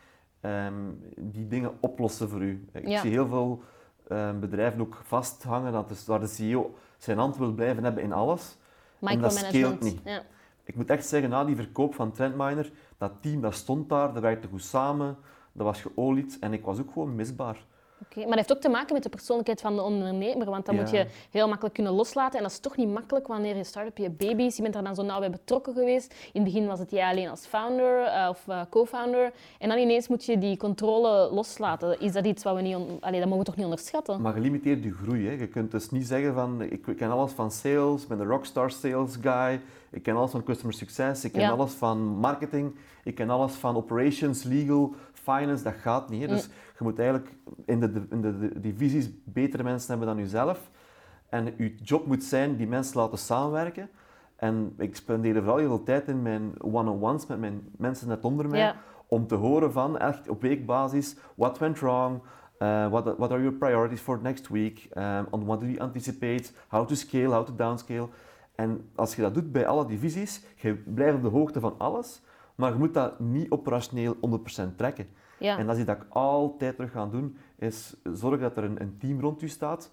Ehm, 0.44 0.72
die 1.16 1.46
dingen 1.48 1.72
oplossen 1.80 2.28
voor 2.28 2.42
u. 2.42 2.64
Ik 2.72 2.88
Ja. 2.88 3.00
zie 3.00 3.10
heel 3.10 3.26
veel 3.28 3.62
ehm, 4.08 4.38
bedrijven 4.40 4.80
ook 4.80 5.00
vasthangen 5.04 5.72
dat 5.72 5.90
is 5.90 6.06
waar 6.06 6.20
de 6.20 6.26
CEO 6.26 6.74
zijn 6.98 7.18
hand 7.18 7.36
wil 7.36 7.52
blijven 7.52 7.84
hebben 7.84 8.02
in 8.02 8.12
alles. 8.12 8.56
En 9.00 9.20
dat 9.20 9.32
Micromanagement. 9.34 9.80
niet. 9.82 10.00
Ja. 10.04 10.22
Ik 10.64 10.74
moet 10.76 10.90
echt 10.90 11.06
zeggen, 11.06 11.30
na 11.30 11.44
die 11.44 11.56
verkoop 11.56 11.94
van 11.94 12.12
Trendminer, 12.12 12.72
dat 12.98 13.12
team 13.20 13.40
dat 13.40 13.54
stond 13.54 13.88
daar, 13.88 14.12
dat 14.12 14.22
werkte 14.22 14.48
goed 14.48 14.62
samen, 14.62 15.16
dat 15.52 15.66
was 15.66 15.80
geolied 15.82 16.36
en 16.40 16.52
ik 16.52 16.64
was 16.64 16.80
ook 16.80 16.92
gewoon 16.92 17.14
misbaar. 17.14 17.64
Maar 18.14 18.24
dat 18.26 18.34
heeft 18.34 18.52
ook 18.52 18.60
te 18.60 18.68
maken 18.68 18.92
met 18.94 19.02
de 19.02 19.08
persoonlijkheid 19.08 19.60
van 19.60 19.76
de 19.76 19.82
ondernemer, 19.82 20.50
want 20.50 20.66
dan 20.66 20.74
Ja. 20.74 20.80
moet 20.80 20.90
je 20.90 21.06
heel 21.30 21.46
makkelijk 21.48 21.74
kunnen 21.74 21.92
loslaten. 21.92 22.36
En 22.36 22.42
dat 22.42 22.52
is 22.52 22.58
toch 22.58 22.76
niet 22.76 22.88
makkelijk 22.88 23.26
wanneer 23.26 23.56
je 23.56 23.64
start-up, 23.64 23.98
je 23.98 24.10
baby's, 24.10 24.56
je 24.56 24.62
bent 24.62 24.74
er 24.74 24.84
dan 24.84 24.94
zo 24.94 25.02
nauw 25.02 25.18
bij 25.20 25.30
betrokken 25.30 25.72
geweest. 25.74 26.14
In 26.32 26.42
het 26.42 26.52
begin 26.52 26.66
was 26.66 26.78
het 26.78 26.90
jij 26.90 27.10
alleen 27.10 27.28
als 27.28 27.46
founder 27.46 28.02
eh, 28.02 28.26
of 28.30 28.48
eh, 28.48 28.60
co-founder. 28.70 29.32
En 29.58 29.68
dan 29.68 29.78
ineens 29.78 30.08
moet 30.08 30.24
je 30.24 30.38
die 30.38 30.56
controle 30.56 31.30
loslaten. 31.32 32.00
Is 32.00 32.12
dat 32.12 32.26
iets 32.26 32.42
wat 32.42 32.54
we 32.54 32.60
niet... 32.62 32.76
Allee, 33.00 33.18
dat 33.20 33.28
mogen 33.28 33.38
we 33.38 33.44
toch 33.44 33.56
niet 33.56 33.64
onderschatten? 33.64 34.20
Maar 34.20 34.32
gelimiteerd 34.32 34.84
je 34.84 34.92
groei. 34.92 35.26
Hè. 35.26 35.32
Je 35.32 35.46
kunt 35.48 35.70
dus 35.70 35.90
niet 35.90 36.06
zeggen 36.06 36.34
van 36.34 36.62
ik 36.62 36.82
ken 36.96 37.10
alles 37.10 37.32
van 37.32 37.50
sales, 37.50 38.02
ik 38.02 38.08
ben 38.08 38.18
de 38.18 38.24
rockstar 38.24 38.70
sales 38.70 39.16
guy, 39.20 39.60
ik 39.90 40.02
ken 40.02 40.16
alles 40.16 40.30
van 40.30 40.42
customer 40.44 40.74
success, 40.74 41.24
ik 41.24 41.32
ken 41.32 41.40
Ja. 41.40 41.50
alles 41.50 41.72
van 41.72 41.98
marketing, 42.06 42.74
ik 43.04 43.14
ken 43.14 43.30
alles 43.30 43.52
van 43.52 43.76
operations, 43.76 44.42
legal, 44.42 44.92
finance. 45.32 45.64
Dat 45.64 45.74
gaat 45.74 46.08
niet. 46.08 46.20
Hè. 46.20 46.28
Dus 46.28 46.44
je 46.78 46.84
moet 46.84 46.98
eigenlijk 46.98 47.34
in 47.64 47.80
de, 47.80 48.06
in 48.10 48.20
de, 48.20 48.60
divisies 48.60 49.10
betere 49.24 49.62
mensen 49.62 49.88
hebben 49.88 50.06
dan 50.06 50.24
jezelf. 50.24 50.70
En 51.28 51.54
je 51.56 51.74
job 51.74 52.06
moet 52.06 52.24
zijn 52.24 52.56
die 52.56 52.66
mensen 52.66 53.00
laten 53.00 53.18
samenwerken. 53.18 53.88
En 54.36 54.74
ik 54.78 54.96
spendeer 54.96 55.34
vooral 55.34 55.56
heel 55.56 55.68
veel 55.68 55.82
tijd 55.82 56.08
in 56.08 56.22
mijn 56.22 56.52
one-on-ones 56.62 57.26
met 57.26 57.38
mijn 57.38 57.68
mensen 57.76 58.08
net 58.08 58.24
onder 58.24 58.48
mij. 58.48 58.58
Ja. 58.58 58.76
Om 59.06 59.26
te 59.26 59.34
horen 59.34 59.72
van, 59.72 59.98
echt 59.98 60.28
op 60.28 60.42
weekbasis, 60.42 61.16
what 61.34 61.58
went 61.58 61.78
wrong? 61.78 62.20
Uh, 62.58 62.88
what, 62.88 63.04
what 63.18 63.30
are 63.30 63.42
your 63.42 63.56
priorities 63.56 64.00
for 64.00 64.18
next 64.22 64.48
week? 64.48 64.88
Um, 64.94 65.26
on 65.30 65.44
what 65.44 65.60
do 65.60 65.66
you 65.66 65.78
anticipate? 65.78 66.50
How 66.68 66.86
to 66.86 66.94
scale, 66.94 67.28
how 67.28 67.46
to 67.46 67.54
downscale? 67.54 68.08
En 68.54 68.90
als 68.94 69.16
je 69.16 69.22
dat 69.22 69.34
doet 69.34 69.52
bij 69.52 69.66
alle 69.66 69.86
divisies, 69.86 70.44
je 70.56 70.74
blijft 70.74 71.16
op 71.16 71.22
de 71.22 71.28
hoogte 71.28 71.60
van 71.60 71.74
alles, 71.78 72.22
maar 72.54 72.72
je 72.72 72.78
moet 72.78 72.94
dat 72.94 73.20
niet 73.20 73.50
operationeel 73.50 74.14
100% 74.14 74.18
trekken. 74.76 75.08
Ja. 75.38 75.58
En 75.58 75.66
dat 75.66 75.76
is 75.76 75.84
dat 75.84 75.96
ik 75.96 76.06
altijd 76.08 76.74
terug 76.74 76.90
ga 76.90 77.06
doen, 77.06 77.36
is 77.58 77.96
zorg 78.12 78.40
dat 78.40 78.56
er 78.56 78.64
een, 78.64 78.80
een 78.80 78.96
team 78.98 79.20
rond 79.20 79.40
je 79.40 79.48
staat, 79.48 79.90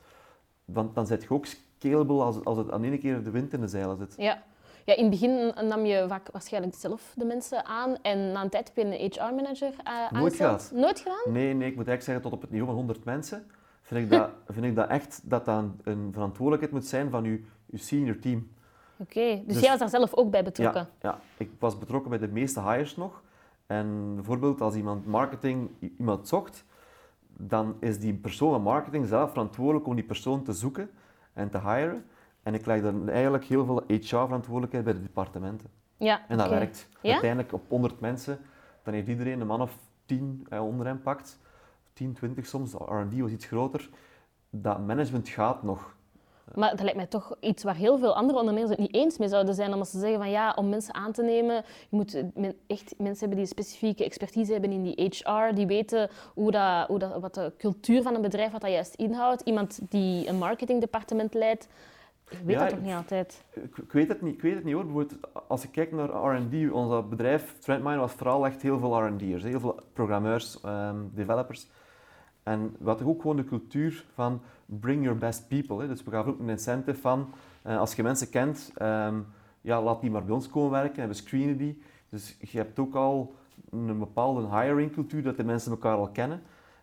want 0.66 0.96
dan 0.96 1.08
zit 1.08 1.24
je 1.24 1.30
ook 1.30 1.46
scalable 1.46 2.24
als, 2.24 2.46
als 2.46 2.58
het 2.58 2.72
aan 2.72 2.84
ene 2.84 2.98
keer 2.98 3.24
de 3.24 3.32
wind 3.32 3.54
in 3.54 3.62
de 3.62 3.68
zeilen 3.68 3.98
zit. 3.98 4.14
Ja. 4.18 4.44
Ja, 4.86 4.96
in 4.96 5.02
het 5.02 5.12
begin 5.12 5.54
nam 5.68 5.86
je 5.86 6.06
vaak 6.08 6.32
waarschijnlijk 6.32 6.76
zelf 6.76 7.14
de 7.16 7.26
mensen 7.26 7.66
aan 7.66 7.98
en 8.02 8.32
na 8.32 8.42
een 8.42 8.50
tijd 8.50 8.72
heb 8.74 8.76
je 8.76 9.00
een 9.00 9.12
HR-manager 9.12 9.74
uh, 9.88 10.12
Nooit 10.20 10.36
gehad. 10.36 10.72
Nooit 10.74 11.00
gedaan? 11.00 11.34
Nee, 11.34 11.54
nee, 11.54 11.70
ik 11.70 11.76
moet 11.76 11.88
eigenlijk 11.88 12.02
zeggen 12.02 12.24
tot 12.24 12.34
op 12.34 12.42
het 12.42 12.50
niveau 12.50 12.68
van 12.68 12.78
100 12.78 13.04
mensen 13.04 13.46
vind 13.82 14.04
ik 14.04 14.10
dat, 14.10 14.30
vind 14.48 14.66
ik 14.66 14.76
dat 14.76 14.90
echt 14.90 15.22
dat 15.24 15.46
dat 15.46 15.58
een, 15.58 15.80
een 15.84 16.10
verantwoordelijkheid 16.14 16.74
moet 16.74 16.86
zijn 16.86 17.10
van 17.10 17.24
je, 17.24 17.44
je 17.66 17.78
senior 17.78 18.20
team. 18.20 18.52
Oké, 19.02 19.36
dus, 19.46 19.54
Dus- 19.54 19.60
jij 19.60 19.70
was 19.70 19.80
daar 19.80 19.90
zelf 19.90 20.14
ook 20.14 20.32
bij 20.32 20.44
betrokken? 20.44 20.88
Ja, 21.02 21.10
ja, 21.10 21.20
ik 21.38 21.50
was 21.60 21.78
betrokken 21.78 22.10
bij 22.10 22.20
de 22.20 22.28
meeste 22.28 22.62
hires 22.62 22.96
nog. 22.96 23.22
En 23.66 24.16
bijvoorbeeld 24.16 24.62
als 24.62 24.76
iemand 24.76 25.06
marketing 25.06 25.70
iemand 25.98 26.28
zocht, 26.28 26.66
dan 27.38 27.76
is 27.80 28.00
die 28.00 28.14
persoon 28.14 28.52
van 28.52 28.62
marketing 28.62 29.08
zelf 29.08 29.30
verantwoordelijk 29.30 29.88
om 29.88 29.96
die 29.96 30.04
persoon 30.04 30.44
te 30.44 30.54
zoeken 30.54 30.90
en 31.34 31.50
te 31.50 31.60
hiren. 31.60 32.06
En 32.44 32.54
ik 32.54 32.66
leg 32.66 32.82
dan 32.82 33.10
eigenlijk 33.10 33.44
heel 33.44 33.66
veel 33.66 33.84
HR-verantwoordelijkheid 33.88 34.84
bij 34.84 34.94
de 34.94 35.02
departementen. 35.02 35.70
Ja, 35.98 36.22
En 36.28 36.38
dat 36.38 36.50
werkt. 36.50 36.88
Ja? 37.02 37.12
Uiteindelijk 37.12 37.54
op 37.54 37.64
100 37.70 38.00
mensen, 38.00 38.40
dan 38.84 38.94
heeft 38.94 39.08
iedereen 39.08 39.42
een 39.42 39.48
man 39.48 39.62
of 39.62 39.78
10 40.06 40.46
eh, 40.50 40.66
onder 40.66 40.86
hem 40.86 41.02
pakt. 41.02 41.40
10, 41.94 42.14
20 42.14 42.46
soms. 42.46 42.72
De 42.72 42.78
R&D 42.78 43.20
was 43.20 43.32
iets 43.32 43.46
groter. 43.46 43.90
Dat 44.50 44.86
management 44.86 45.30
gaat 45.30 45.64
nog. 45.64 45.96
Maar 46.56 46.70
dat 46.70 46.82
lijkt 46.82 46.96
mij 46.96 47.06
toch 47.06 47.36
iets 47.40 47.64
waar 47.64 47.76
heel 47.76 47.98
veel 47.98 48.16
andere 48.16 48.40
ondernemers 48.40 48.72
het 48.72 48.80
niet 48.80 48.96
eens 48.96 49.18
mee 49.18 49.28
zouden 49.28 49.56
zijn. 49.56 49.74
Omdat 49.74 49.88
ze 49.88 50.00
zeggen 50.00 50.18
van 50.18 50.30
ja, 50.30 50.54
om 50.56 50.70
mensen 50.70 50.94
aan 50.94 51.12
te 51.12 51.24
nemen, 51.24 51.56
je 51.56 51.64
moet 51.90 52.14
eh, 52.14 52.50
echt 52.68 52.94
mensen 52.98 53.20
hebben 53.20 53.38
die 53.38 53.46
specifieke 53.46 54.04
expertise 54.04 54.52
hebben 54.52 54.72
in 54.72 54.84
die 54.84 55.06
HR, 55.10 55.54
die 55.56 55.68
weten 55.68 56.10
hoe 56.34 56.52
dat, 56.52 56.88
hoe 56.88 57.00
dat, 57.00 57.20
wat 57.20 57.34
de 57.34 57.54
cultuur 57.58 58.02
van 58.02 58.16
een 58.16 58.22
bedrijf, 58.22 58.52
wat 58.52 58.62
dat 58.62 58.72
juist 58.72 58.96
inhoudt. 58.96 59.42
Iemand 59.42 59.80
die 59.90 60.28
een 60.28 60.38
marketingdepartement 60.38 61.34
leidt, 61.34 61.68
weet 62.44 62.56
Ja, 62.56 62.60
dat 62.60 62.70
toch 62.70 62.82
niet 62.82 62.94
altijd. 62.94 63.44
Ik, 63.54 63.78
ik 63.78 63.92
weet 63.92 64.08
het 64.08 64.22
niet, 64.22 64.34
ik 64.34 64.42
weet 64.42 64.56
het 64.56 64.64
niet 64.64 64.74
hoor. 64.74 64.84
Bijvoorbeeld, 64.84 65.20
als 65.48 65.64
ik 65.64 65.72
kijk 65.72 65.92
naar 65.92 66.10
R&D, 66.10 66.72
ons 66.72 67.10
bedrijf, 67.10 67.60
Trendmine, 67.60 67.98
was 67.98 68.12
vooral 68.12 68.46
echt 68.46 68.62
heel 68.62 68.80
veel 68.80 69.06
R&D'ers. 69.06 69.44
Heel 69.44 69.60
veel 69.60 69.80
programmeurs, 69.94 70.62
ehm, 70.62 70.96
developers. 71.12 71.68
En 72.44 72.76
we 72.80 72.88
hadden 72.88 73.08
ook 73.08 73.22
gewoon 73.22 73.36
de 73.36 73.46
cultuur 73.46 74.06
van 74.14 74.42
bring 74.66 75.04
your 75.04 75.18
best 75.18 75.48
people. 75.48 75.80
Hè. 75.82 75.88
Dus 75.88 76.04
we 76.04 76.12
gaven 76.12 76.32
ook 76.32 76.40
een 76.40 76.50
incentive 76.50 77.00
van, 77.00 77.30
eh, 77.62 77.78
als 77.78 77.94
je 77.94 78.04
mensen 78.04 78.30
kent, 78.30 78.72
ehm, 78.76 79.16
ja, 79.62 79.82
laat 79.82 80.02
die 80.02 80.12
maar 80.12 80.24
bij 80.24 80.36
ons 80.36 80.50
komen 80.50 80.72
werken 80.72 81.04
en 81.04 81.08
we 81.08 81.14
screenen 81.14 81.58
die. 81.58 81.82
Dus 82.10 82.38
je 82.40 82.58
hebt 82.58 82.80
ook 82.80 82.96
al 82.96 83.36
een 83.70 84.00
bepaalde 84.00 84.60
hiring 84.60 84.92
cultuur, 84.92 85.24
dat 85.24 85.38
de 85.38 85.44
mensen 85.44 85.72
elkaar 85.72 85.98
al 85.98 86.10
kennen. 86.10 86.42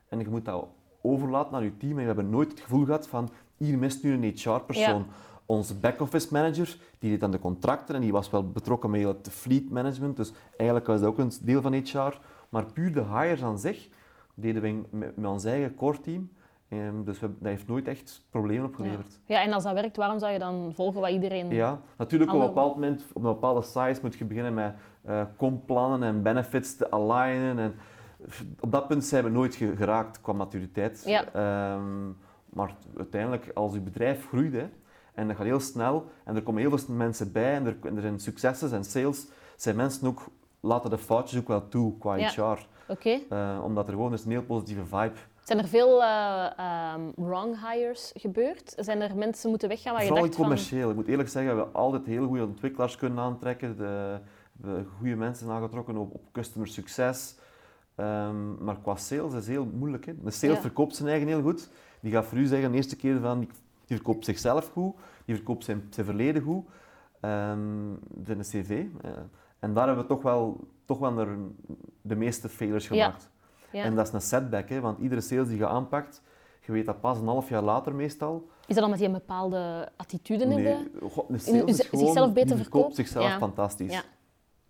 En 0.09 0.19
je 0.19 0.29
moet 0.29 0.45
dat 0.45 0.67
overlaten 1.03 1.55
aan 1.55 1.65
je 1.65 1.77
team. 1.77 1.93
En 1.93 1.99
we 1.99 2.05
hebben 2.05 2.31
nooit 2.31 2.51
het 2.51 2.61
gevoel 2.61 2.85
gehad 2.85 3.09
van, 3.09 3.29
hier 3.57 3.79
mist 3.79 4.03
nu 4.03 4.13
een 4.13 4.33
HR-persoon. 4.35 5.07
Onze 5.47 5.75
back-office 5.75 6.29
manager, 6.31 6.77
die 6.99 7.11
deed 7.11 7.23
aan 7.23 7.31
de 7.31 7.39
contracten 7.39 7.95
en 7.95 8.01
die 8.01 8.13
was 8.13 8.31
wel 8.31 8.51
betrokken 8.51 8.91
met 8.91 9.03
het 9.03 9.29
fleet 9.31 9.71
management. 9.71 10.17
Dus 10.17 10.33
eigenlijk 10.57 10.87
was 10.87 11.01
dat 11.01 11.09
ook 11.09 11.19
een 11.19 11.33
deel 11.43 11.63
van 11.63 11.75
HR. 11.75 12.19
Maar 12.49 12.65
puur 12.65 12.93
de 12.93 13.05
hires 13.05 13.43
aan 13.43 13.59
zich 13.59 13.89
deden 14.41 14.63
we 14.63 14.83
met, 14.91 15.17
met 15.17 15.31
ons 15.31 15.45
eigen 15.45 15.75
core 15.75 16.01
team. 16.01 16.31
Ehm, 16.69 17.05
dus 17.05 17.19
we, 17.21 17.27
dat 17.39 17.49
heeft 17.49 17.67
nooit 17.69 17.89
echt 17.89 18.27
problemen 18.31 18.63
Ja. 18.63 18.69
opgeleverd. 18.69 19.21
ja, 19.25 19.43
en 19.43 19.53
als 19.53 19.63
dat 19.63 19.73
werkt, 19.73 19.97
waarom 19.97 20.19
zou 20.19 20.33
je 20.33 20.39
dan 20.39 20.73
volgen 20.75 21.01
wat 21.01 21.11
iedereen... 21.11 21.51
Ja, 21.51 21.81
natuurlijk 21.99 22.33
op 22.33 22.41
een 22.41 22.47
bepaald 22.47 22.75
moment, 22.75 23.05
op 23.13 23.25
een 23.25 23.33
bepaalde 23.33 23.63
size, 23.63 23.99
moet 24.03 24.15
je 24.17 24.25
beginnen 24.25 24.55
met 24.55 24.75
eh 25.05 25.23
komplannen 25.37 26.03
en 26.09 26.23
benefits 26.23 26.77
te 26.77 26.91
alignen. 26.91 27.59
En 27.59 27.75
op 28.61 28.73
dat 28.73 28.89
punt 28.89 29.05
zijn 29.05 29.25
we 29.25 29.31
nooit 29.31 29.55
ge- 29.55 29.77
geraakt 29.77 30.21
qua 30.21 30.33
maturiteit. 30.33 31.03
Ja. 31.07 31.25
Ehm, 31.33 32.07
maar 32.49 32.75
uiteindelijk, 32.97 33.51
als 33.55 33.73
je 33.73 33.81
bedrijf 33.81 34.27
groeit, 34.29 34.53
hè, 34.53 34.67
en 35.15 35.27
dat 35.27 35.37
gaat 35.37 35.47
heel 35.47 35.61
snel, 35.61 36.05
en 36.25 36.37
er 36.37 36.43
komen 36.43 36.61
heel 36.61 36.79
veel 36.79 36.95
mensen 36.95 37.33
bij, 37.33 37.55
en 37.55 37.67
er, 37.67 37.77
en 37.83 37.95
er 37.97 38.03
zijn 38.03 38.21
successen 38.21 38.73
en 38.73 38.85
sales, 38.85 39.29
zijn 39.57 39.77
mensen 39.77 40.07
ook, 40.09 40.27
laten 40.61 40.91
de 40.91 40.99
foutjes 40.99 41.41
ook 41.41 41.49
wel 41.49 41.69
toe 41.69 41.99
qua 41.99 42.15
Ja. 42.17 42.29
HR. 42.29 42.67
Oké. 42.89 43.19
Eh, 43.29 43.61
omdat 43.65 43.87
er 43.87 43.93
gewoon 43.93 44.13
is 44.13 44.25
een 44.25 44.31
heel 44.31 44.43
positieve 44.43 44.85
vibe. 44.87 45.13
Zijn 45.45 45.59
er 45.59 45.69
veel 45.69 46.03
ehm, 46.03 47.01
wrong 47.17 47.71
hires 47.71 48.13
gebeurd? 48.17 48.75
Zijn 48.77 49.01
er 49.01 49.17
mensen 49.17 49.51
moeten 49.51 49.69
weggaan 49.69 49.93
waar 49.93 50.03
je 50.03 50.09
Vooral 50.09 50.25
dacht 50.25 50.37
van... 50.37 50.45
commercieel. 50.45 50.91
Ik 50.91 50.97
moet 50.97 51.07
eerlijk 51.09 51.29
zeggen, 51.29 51.53
we 51.53 51.59
hebben 51.59 51.81
altijd 51.81 52.07
heel 52.07 52.27
goede 52.27 52.45
ontwikkelaars 52.45 52.97
kunnen 52.97 53.19
aantrekken. 53.19 53.77
De, 53.77 54.19
we 54.53 54.67
hebben 54.69 54.87
goede 54.99 55.17
mensen 55.17 55.49
aangetrokken 55.51 55.97
op, 55.97 56.15
op 56.15 56.23
customer 56.33 56.69
succes. 56.69 57.37
Ehm, 57.95 58.65
maar 58.65 58.77
qua 58.83 58.97
sales 58.97 59.35
is 59.35 59.47
heel 59.47 59.65
moeilijk. 59.65 60.07
Hè? 60.07 60.13
De 60.23 60.31
sales 60.31 60.55
Ja. 60.57 60.61
verkoopt 60.63 60.97
zijn 60.97 61.09
eigen 61.09 61.29
heel 61.29 61.43
goed. 61.43 61.71
Die 62.01 62.13
gaat 62.13 62.27
voor 62.27 62.39
u 62.39 62.47
zeggen 62.47 62.71
de 62.71 62.77
eerste 62.77 62.97
keer 62.97 63.21
van, 63.21 63.39
die, 63.39 63.49
die 63.87 63.97
verkoopt 63.97 64.25
zichzelf 64.25 64.71
goed, 64.73 64.95
die 65.25 65.35
verkoopt 65.35 65.65
zijn, 65.65 65.87
zijn 65.91 66.07
verleden 66.07 66.43
goed, 66.43 66.65
ehm, 67.21 67.59
zijn 68.25 68.41
cv. 68.41 68.85
eh. 69.03 69.11
En 69.59 69.75
daar 69.75 69.87
hebben 69.87 70.05
we 70.05 70.11
toch 70.11 70.23
wel, 70.23 70.67
toch 70.85 70.99
wel 70.99 71.19
er 71.19 71.37
de 72.03 72.17
meeste 72.17 72.49
failures 72.49 72.87
gemaakt. 72.87 73.31
Ja. 73.73 73.83
En 73.83 73.95
dat 73.95 74.07
is 74.07 74.13
een 74.13 74.21
setback, 74.21 74.69
hè? 74.69 74.81
want 74.81 74.99
iedere 74.99 75.21
sales 75.21 75.49
die 75.49 75.57
je 75.57 75.67
aanpakt, 75.67 76.23
je 76.61 76.73
weet 76.73 76.87
dat 76.87 77.01
pas 77.01 77.19
een 77.19 77.27
half 77.27 77.49
jaar 77.49 77.63
later 77.63 77.95
meestal. 77.95 78.49
Is 78.67 78.75
dat 78.75 78.85
omdat 78.85 78.99
je 79.01 79.07
een 79.07 79.13
bepaalde 79.13 79.89
attitude 79.97 80.47
Nee? 80.47 80.91
God, 81.11 81.29
een 81.29 81.35
u- 81.35 81.39
sales 81.39 81.63
is 81.65 81.77
zichzelf 81.77 82.33
beter 82.33 82.57
verkoopt 82.57 82.63
verkoopt? 82.63 82.95
zichzelf 82.95 83.25
Ja. 83.27 83.39
fantastisch. 83.39 83.93
Ja. 83.93 84.03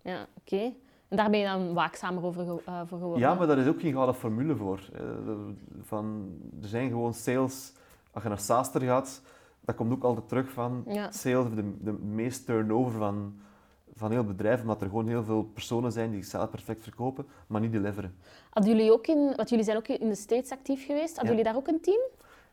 Ja, 0.01 0.25
oké. 0.39 0.73
En 1.07 1.17
daar 1.17 1.29
ben 1.29 1.39
je 1.39 1.45
dan 1.45 1.73
waakzamer 1.73 2.23
over 2.23 2.41
eh, 2.65 2.81
voor 2.85 2.97
geworden? 2.97 3.19
Ja, 3.19 3.33
maar 3.33 3.47
daar 3.47 3.57
is 3.57 3.67
ook 3.67 3.79
geen 3.81 3.93
gouden 3.93 4.15
formule 4.15 4.55
voor. 4.55 4.89
Eh, 4.93 4.99
de- 4.99 5.53
Van, 5.81 6.29
er 6.61 6.67
zijn 6.67 6.89
gewoon 6.89 7.13
sales, 7.13 7.73
als 8.11 8.23
je 8.23 8.29
naar 8.29 8.39
Saaster 8.39 8.81
gaat, 8.81 9.21
dat 9.61 9.75
komt 9.75 9.91
ook 9.91 10.03
altijd 10.03 10.27
terug 10.27 10.49
van 10.51 10.83
Ja. 10.87 11.11
sales 11.11 11.55
de, 11.55 11.73
de 11.83 11.91
meest 11.91 12.45
turnover 12.45 12.91
van, 12.99 13.39
van 13.99 14.11
heel 14.11 14.23
bedrijf, 14.23 14.61
omdat 14.61 14.81
er 14.81 14.87
gewoon 14.87 15.07
heel 15.07 15.23
veel 15.23 15.43
personen 15.43 15.91
zijn 15.91 16.11
die 16.11 16.21
zichzelf 16.21 16.49
perfect 16.49 16.83
verkopen, 16.83 17.25
maar 17.47 17.61
niet 17.61 17.71
deliveren. 17.71 18.15
Hadden 18.49 18.75
jullie 18.75 18.91
ook 18.91 19.07
in... 19.07 19.33
Want 19.35 19.49
jullie 19.49 19.65
zijn 19.65 19.77
ook 19.77 19.87
in 19.87 20.09
de 20.09 20.15
States 20.15 20.51
actief 20.51 20.85
geweest. 20.85 21.15
Hadden 21.15 21.23
Ja. 21.23 21.29
jullie 21.37 21.43
daar 21.43 21.55
ook 21.55 21.67
een 21.67 21.81
team? 21.81 21.99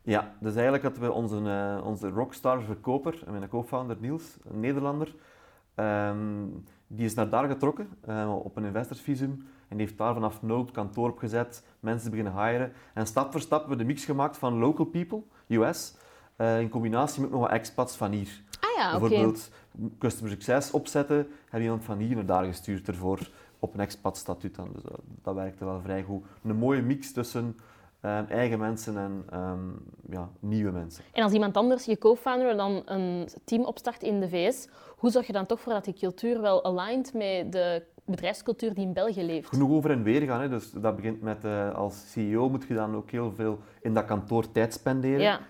Ja, 0.02 0.34
dus 0.40 0.52
eigenlijk 0.54 0.82
hadden 0.82 1.02
we 1.02 1.12
onze, 1.12 1.36
eh, 1.36 1.86
onze 1.86 2.08
rockstar 2.08 2.62
verkoper, 2.62 3.22
en 3.26 3.32
mijn 3.32 3.48
co-founder 3.48 3.96
Niels, 4.00 4.36
een 4.50 4.60
Nederlander, 4.60 5.14
ehm, 5.74 6.44
die 6.86 7.04
is 7.04 7.14
naar 7.14 7.28
daar 7.28 7.48
getrokken 7.48 7.88
eh, 8.06 8.36
op 8.42 8.56
een 8.56 8.64
investorsvisum 8.64 9.30
en 9.68 9.76
die 9.76 9.86
heeft 9.86 9.98
daar 9.98 10.14
vanaf 10.14 10.42
nul 10.42 10.58
het 10.58 10.70
kantoor 10.70 11.10
opgezet, 11.10 11.62
mensen 11.80 12.10
beginnen 12.10 12.32
hiren 12.46 12.72
en 12.94 13.06
stap 13.06 13.30
voor 13.32 13.40
stap 13.40 13.58
hebben 13.58 13.76
we 13.78 13.82
de 13.84 13.88
mix 13.88 14.04
gemaakt 14.04 14.36
van 14.38 14.58
local 14.58 14.84
people, 14.86 15.22
US, 15.48 15.94
eh, 16.36 16.60
in 16.60 16.68
combinatie 16.68 17.20
met 17.22 17.30
nog 17.30 17.40
wat 17.40 17.50
expats 17.50 17.96
van 17.96 18.10
hier. 18.10 18.42
Ah 18.60 18.76
ja, 18.76 18.96
oké. 18.96 19.32
Customer 19.98 20.32
succes 20.32 20.70
opzetten, 20.70 21.16
hebben 21.16 21.50
we 21.50 21.62
iemand 21.62 21.84
van 21.84 21.98
hier 21.98 22.14
naar 22.14 22.26
daar 22.26 22.44
gestuurd 22.44 22.88
ervoor 22.88 23.30
op 23.58 23.74
een 23.74 23.80
expat 23.80 24.16
statuut. 24.16 24.54
Dus 24.54 24.82
dat, 24.82 25.00
dat 25.22 25.34
werkte 25.34 25.64
wel 25.64 25.80
vrij 25.80 26.02
goed. 26.02 26.24
Een 26.42 26.56
mooie 26.56 26.82
mix 26.82 27.12
tussen 27.12 27.56
eh, 28.00 28.30
eigen 28.30 28.58
mensen 28.58 28.96
en 28.96 29.24
ehm, 29.30 29.68
ja, 30.10 30.28
nieuwe 30.40 30.70
mensen. 30.70 31.04
En 31.12 31.22
als 31.22 31.32
iemand 31.32 31.56
anders, 31.56 31.84
je 31.84 31.98
co-founder, 31.98 32.56
dan 32.56 32.82
een 32.84 33.28
team 33.44 33.64
opstart 33.64 34.02
in 34.02 34.20
de 34.20 34.28
VS, 34.28 34.68
hoe 34.96 35.10
zorg 35.10 35.26
je 35.26 35.32
dan 35.32 35.46
toch 35.46 35.60
voor 35.60 35.72
dat 35.72 35.84
die 35.84 35.94
cultuur 35.94 36.40
wel 36.40 36.64
aligned 36.64 37.14
met 37.14 37.52
de 37.52 37.82
bedrijfscultuur 38.04 38.74
die 38.74 38.86
in 38.86 38.92
België 38.92 39.22
leeft. 39.22 39.48
Genoeg 39.48 39.70
over 39.70 39.90
en 39.90 40.02
weer 40.02 40.22
gaan. 40.22 40.40
Hè. 40.40 40.48
Dus 40.48 40.70
dat 40.70 40.96
begint 40.96 41.22
met, 41.22 41.44
uh, 41.44 41.74
als 41.74 42.10
CEO 42.10 42.48
moet 42.48 42.64
je 42.68 42.74
dan 42.74 42.96
ook 42.96 43.10
heel 43.10 43.32
veel 43.32 43.58
in 43.80 43.94
dat 43.94 44.04
kantoor 44.04 44.52
tijd 44.52 44.72
spenderen. 44.72 45.20
Ja. 45.20 45.40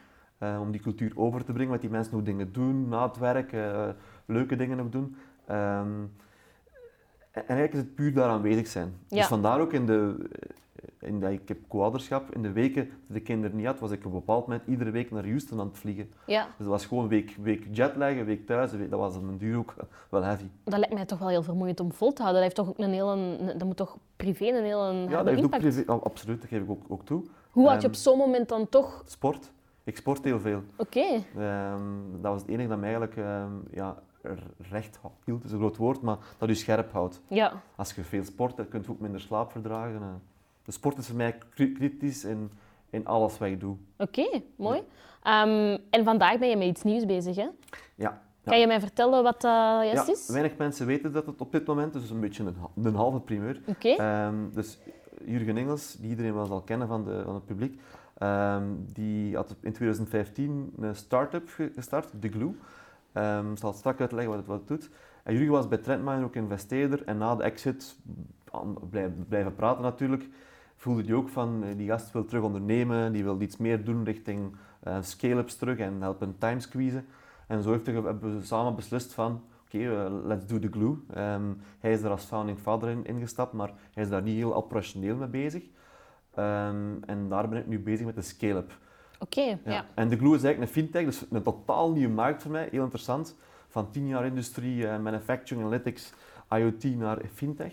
Uh, 0.42 0.60
om 0.60 0.70
die 0.70 0.80
cultuur 0.80 1.12
over 1.14 1.44
te 1.44 1.52
brengen, 1.52 1.70
wat 1.70 1.80
die 1.80 1.90
mensen 1.90 2.14
nog 2.14 2.22
dingen 2.22 2.52
doen 2.52 2.88
na 2.88 3.06
het 3.06 3.18
werk, 3.18 3.52
uh, 3.52 3.88
leuke 4.26 4.56
dingen 4.56 4.76
nog 4.76 4.88
doen. 4.88 5.16
Um, 5.50 6.12
en 7.30 7.42
eigenlijk 7.46 7.72
is 7.72 7.78
het 7.78 7.94
puur 7.94 8.12
daar 8.14 8.28
aanwezig 8.28 8.66
zijn. 8.66 8.94
Ja. 9.08 9.16
Dus 9.16 9.26
vandaar 9.26 9.60
ook 9.60 9.72
in 9.72 9.86
de, 9.86 10.28
in 11.00 11.20
dat 11.20 11.30
ik 11.30 11.48
heb 11.48 11.58
co-ouderschap, 11.68 12.34
in 12.34 12.42
de 12.42 12.52
weken 12.52 12.84
dat 12.88 13.16
de 13.16 13.20
kinderen 13.20 13.56
niet 13.56 13.66
had, 13.66 13.78
was 13.80 13.90
ik 13.90 13.98
op 13.98 14.04
een 14.04 14.10
bepaald 14.18 14.46
moment 14.46 14.66
iedere 14.66 14.90
week 14.90 15.10
naar 15.10 15.24
Houston 15.24 15.60
aan 15.60 15.66
het 15.66 15.78
vliegen. 15.78 16.10
Ja. 16.26 16.44
Dus 16.44 16.54
dat 16.58 16.66
was 16.66 16.86
gewoon 16.86 17.08
week, 17.08 17.36
week 17.42 17.66
jetlag, 17.70 18.24
week 18.24 18.46
thuis, 18.46 18.72
week, 18.72 18.90
dat 18.90 18.98
was 18.98 19.16
een 19.16 19.38
duur 19.38 19.58
ook 19.58 19.74
wel 20.10 20.22
heavy. 20.22 20.46
Dat 20.64 20.78
lijkt 20.78 20.94
mij 20.94 21.04
toch 21.04 21.18
wel 21.18 21.28
heel 21.28 21.42
vermoeiend 21.42 21.80
om 21.80 21.92
vol 21.92 22.12
te 22.12 22.22
houden. 22.22 22.42
Dat, 22.42 22.52
heeft 22.54 22.68
toch 22.68 22.68
ook 22.68 22.86
een 22.86 22.92
hele, 22.94 23.12
een- 23.16 23.58
dat 23.58 23.66
moet 23.66 23.76
toch 23.76 23.96
privé 24.16 24.44
een 24.46 24.64
hele 24.64 24.92
Ja, 24.92 25.22
dat 25.22 25.26
heeft 25.26 25.44
ook 25.44 25.58
privé, 25.58 25.92
oh, 25.92 26.02
absoluut, 26.02 26.40
dat 26.40 26.50
geef 26.50 26.62
ik 26.62 26.70
ook, 26.70 26.82
ook 26.88 27.04
toe. 27.04 27.22
Hoe 27.50 27.64
had 27.68 27.74
je 27.74 27.78
Ehm, 27.80 27.86
op 27.88 27.94
zo'n 27.94 28.18
moment 28.18 28.48
dan 28.48 28.68
toch... 28.68 29.02
Sport. 29.06 29.50
Ik 29.84 29.96
sport 29.96 30.24
heel 30.24 30.40
veel. 30.40 30.62
Oké, 30.76 31.04
Ehm, 31.36 31.80
dat 32.20 32.32
was 32.32 32.40
het 32.40 32.50
enige 32.50 32.68
dat 32.68 32.78
mij 32.78 32.88
eigenlijk 32.88 33.16
ehm, 33.16 33.52
ja, 33.70 33.96
recht 34.70 35.00
hield, 35.24 35.44
is 35.44 35.52
een 35.52 35.58
groot 35.58 35.76
woord, 35.76 36.00
maar 36.02 36.16
dat 36.38 36.48
u 36.48 36.54
scherp 36.54 36.92
houdt. 36.92 37.20
ja. 37.28 37.62
Als 37.76 37.92
je 37.92 38.04
veel 38.04 38.24
sport, 38.24 38.56
dan 38.56 38.68
kun 38.68 38.82
je 38.82 38.90
ook 38.90 39.00
minder 39.00 39.20
slaap 39.20 39.50
verdragen. 39.52 40.00
eh. 40.02 40.08
De 40.64 40.72
sport 40.72 40.98
is 40.98 41.06
voor 41.06 41.16
mij 41.16 41.38
kri- 41.54 41.72
kritisch 41.72 42.24
in, 42.24 42.50
in 42.90 43.06
alles 43.06 43.38
wat 43.38 43.48
ik 43.48 43.60
doe. 43.60 43.76
Oké, 43.98 44.42
mooi. 44.56 44.82
Ehm, 45.22 45.78
en 45.90 46.04
vandaag 46.04 46.38
ben 46.38 46.48
je 46.48 46.56
met 46.56 46.66
iets 46.66 46.82
nieuws 46.82 47.06
bezig, 47.06 47.36
hè? 47.36 47.42
Ja. 47.42 47.52
ja. 47.94 48.20
Kan 48.44 48.58
je 48.60 48.66
mij 48.66 48.80
vertellen 48.80 49.22
wat 49.22 49.40
dat 49.40 49.84
juist 49.84 50.06
ja, 50.06 50.12
is? 50.12 50.28
weinig 50.28 50.56
mensen 50.56 50.86
weten 50.86 51.12
dat 51.12 51.26
het 51.26 51.40
op 51.40 51.52
dit 51.52 51.66
moment 51.66 51.94
is, 51.94 52.00
dus 52.00 52.10
een 52.10 52.20
beetje 52.20 52.44
een, 52.44 52.84
een 52.84 52.94
halve 52.94 53.20
primeur. 53.20 53.60
Oké, 53.66 53.88
Ehm, 53.88 54.34
dus 54.52 54.78
Jurgen 55.24 55.56
Engels, 55.56 55.92
die 55.96 56.10
iedereen 56.10 56.34
wel 56.34 56.46
zal 56.46 56.60
kennen 56.60 56.88
van, 56.88 57.04
de, 57.04 57.22
van 57.24 57.34
het 57.34 57.44
publiek, 57.46 57.80
ehm, 58.18 58.64
die 58.92 59.36
had 59.36 59.54
in 59.60 59.72
2015 59.72 60.72
een 60.80 60.96
start-up 60.96 61.48
ge- 61.48 61.72
gestart, 61.74 62.10
The 62.20 62.28
Glue. 62.28 62.54
Ehm, 63.16 63.50
ik 63.50 63.58
zal 63.58 63.70
het 63.70 63.78
straks 63.78 64.00
uitleggen 64.00 64.30
wat 64.30 64.38
het, 64.38 64.48
wat 64.48 64.58
het 64.58 64.68
doet. 64.68 64.90
En 65.22 65.34
Jurgen 65.34 65.52
was 65.52 65.68
bij 65.68 65.78
Trendminer 65.78 66.24
ook 66.24 66.34
investeerder 66.34 67.04
en 67.04 67.18
na 67.18 67.34
de 67.34 67.42
exit, 67.42 67.96
blijven, 69.28 69.54
praten 69.54 69.82
natuurlijk, 69.82 70.28
voelde 70.76 71.02
hij 71.02 71.14
ook 71.14 71.28
van 71.28 71.64
eh, 71.64 71.76
die 71.76 71.88
gast 71.88 72.12
wil 72.12 72.24
terug 72.24 72.42
ondernemen, 72.42 73.12
die 73.12 73.24
wil 73.24 73.40
iets 73.40 73.56
meer 73.56 73.84
doen 73.84 74.04
richting 74.04 74.56
eh, 74.80 74.96
scale-ups 75.00 75.56
terug 75.56 75.78
en 75.78 76.00
helpen 76.00 76.38
time 76.38 76.60
squeezen. 76.60 77.06
En 77.46 77.62
zo 77.62 77.70
heeft 77.70 77.86
hebben 77.86 78.38
we 78.38 78.44
samen 78.44 78.74
beslist 78.74 79.12
van 79.12 79.42
oké, 79.64 79.78
eh, 79.78 80.24
let's 80.24 80.46
do 80.46 80.58
the 80.58 80.68
glue. 80.68 80.96
Ehm, 81.14 81.52
hij 81.78 81.92
is 81.92 82.02
er 82.02 82.10
als 82.10 82.24
founding 82.24 82.58
father 82.58 82.88
in, 82.88 83.04
ingestapt, 83.04 83.52
maar 83.52 83.72
hij 83.92 84.02
is 84.02 84.08
daar 84.08 84.22
niet 84.22 84.36
heel 84.36 84.54
operationeel 84.54 85.16
mee 85.16 85.28
bezig. 85.28 85.62
Ehm, 86.34 86.92
en 87.06 87.28
daar 87.28 87.48
ben 87.48 87.58
ik 87.58 87.66
nu 87.66 87.80
bezig 87.80 88.06
met 88.06 88.14
de 88.14 88.22
scale-up. 88.22 88.78
Oké, 89.18 89.58
ja. 89.64 89.84
En 89.94 90.08
de 90.08 90.16
glue 90.16 90.34
is 90.34 90.42
eigenlijk 90.42 90.60
een 90.60 90.82
fintech, 90.82 91.04
dus 91.04 91.24
een 91.30 91.42
totaal 91.42 91.90
nieuwe 91.92 92.14
markt 92.14 92.42
voor 92.42 92.50
mij, 92.50 92.68
heel 92.70 92.82
interessant. 92.82 93.36
Van 93.68 93.90
10 93.90 94.06
jaar 94.08 94.26
industrie, 94.26 94.88
eh, 94.88 94.98
manufacturing, 94.98 95.66
analytics, 95.66 96.12
IoT 96.50 96.84
naar 96.84 97.18
fintech. 97.34 97.72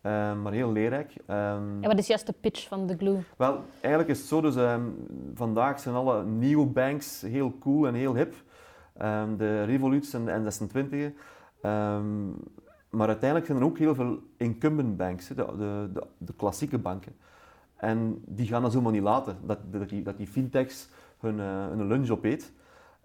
Ehm, 0.00 0.42
maar 0.42 0.52
heel 0.52 0.72
leerrijk. 0.72 1.12
Ehm, 1.26 1.82
En 1.82 1.88
wat 1.88 1.98
is 1.98 2.06
juist 2.06 2.26
de 2.26 2.34
pitch 2.40 2.68
van 2.68 2.86
de 2.86 2.96
glue? 2.96 3.18
wel, 3.36 3.64
eigenlijk 3.80 4.08
is 4.08 4.18
het 4.18 4.28
zo, 4.28 4.40
dus 4.40 4.56
ehm, 4.56 4.82
vandaag 5.34 5.80
zijn 5.80 5.94
alle 5.94 6.24
neobanks 6.24 7.20
heel 7.20 7.54
cool 7.60 7.86
en 7.86 7.94
heel 7.94 8.14
hip. 8.14 8.34
Ehm, 8.96 9.36
de 9.36 9.64
Revoluts 9.64 10.12
en 10.14 10.24
de 10.24 10.30
N26. 10.32 11.12
Ehm, 11.62 12.26
maar 12.90 13.06
uiteindelijk 13.08 13.46
zijn 13.46 13.58
er 13.58 13.64
ook 13.64 13.78
heel 13.78 13.94
veel 13.94 14.18
incumbent 14.36 14.96
banks, 14.96 15.28
de, 15.28 15.34
de, 15.34 16.02
de 16.18 16.32
klassieke 16.36 16.78
banken. 16.78 17.12
En 17.78 18.22
die 18.26 18.46
gaan 18.46 18.62
dat 18.62 18.72
zomaar 18.72 18.92
niet 18.92 19.02
laten, 19.02 19.36
dat, 19.44 19.58
dat, 19.70 19.88
die, 19.88 20.02
dat 20.02 20.16
die 20.16 20.26
fintechs 20.26 20.88
hun, 21.18 21.40
eh, 21.40 21.66
hun 21.66 21.86
lunch 21.86 22.10
opeet. 22.10 22.52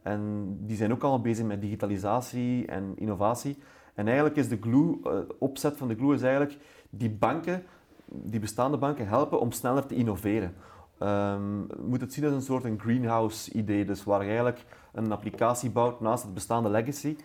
En 0.02 0.48
die 0.60 0.78
zijn 0.78 0.92
ook 0.92 1.04
al 1.04 1.22
bezig 1.22 1.46
met 1.46 1.62
digitalisatie 1.62 2.66
en 2.66 2.94
innovatie. 2.96 3.58
En 3.94 4.06
eigenlijk 4.06 4.36
is 4.36 4.48
de 4.48 4.58
glue, 4.62 5.00
eh, 5.04 5.18
opzet 5.40 5.78
van 5.78 5.88
de 5.88 5.96
glue 5.96 6.14
is 6.14 6.22
eigenlijk 6.22 6.58
die 6.90 7.10
banken, 7.10 7.64
die 8.06 8.40
bestaande 8.40 8.78
banken 8.78 9.08
helpen 9.08 9.40
om 9.40 9.52
sneller 9.52 9.86
te 9.86 9.96
innoveren. 9.96 10.54
Ehm, 10.98 11.60
je 11.60 11.86
moet 11.86 12.02
het 12.02 12.14
zien 12.14 12.26
als 12.26 12.34
een 12.34 12.42
soort 12.42 12.64
een 12.64 12.80
greenhouse 12.80 13.52
idee, 13.52 13.86
dus 13.86 14.04
waar 14.04 14.22
je 14.22 14.28
eigenlijk 14.28 14.66
een 14.94 15.12
applicatie 15.12 15.70
bouwt 15.70 16.00
naast 16.00 16.24
het 16.24 16.34
bestaande 16.34 16.70
legacy 16.70 17.18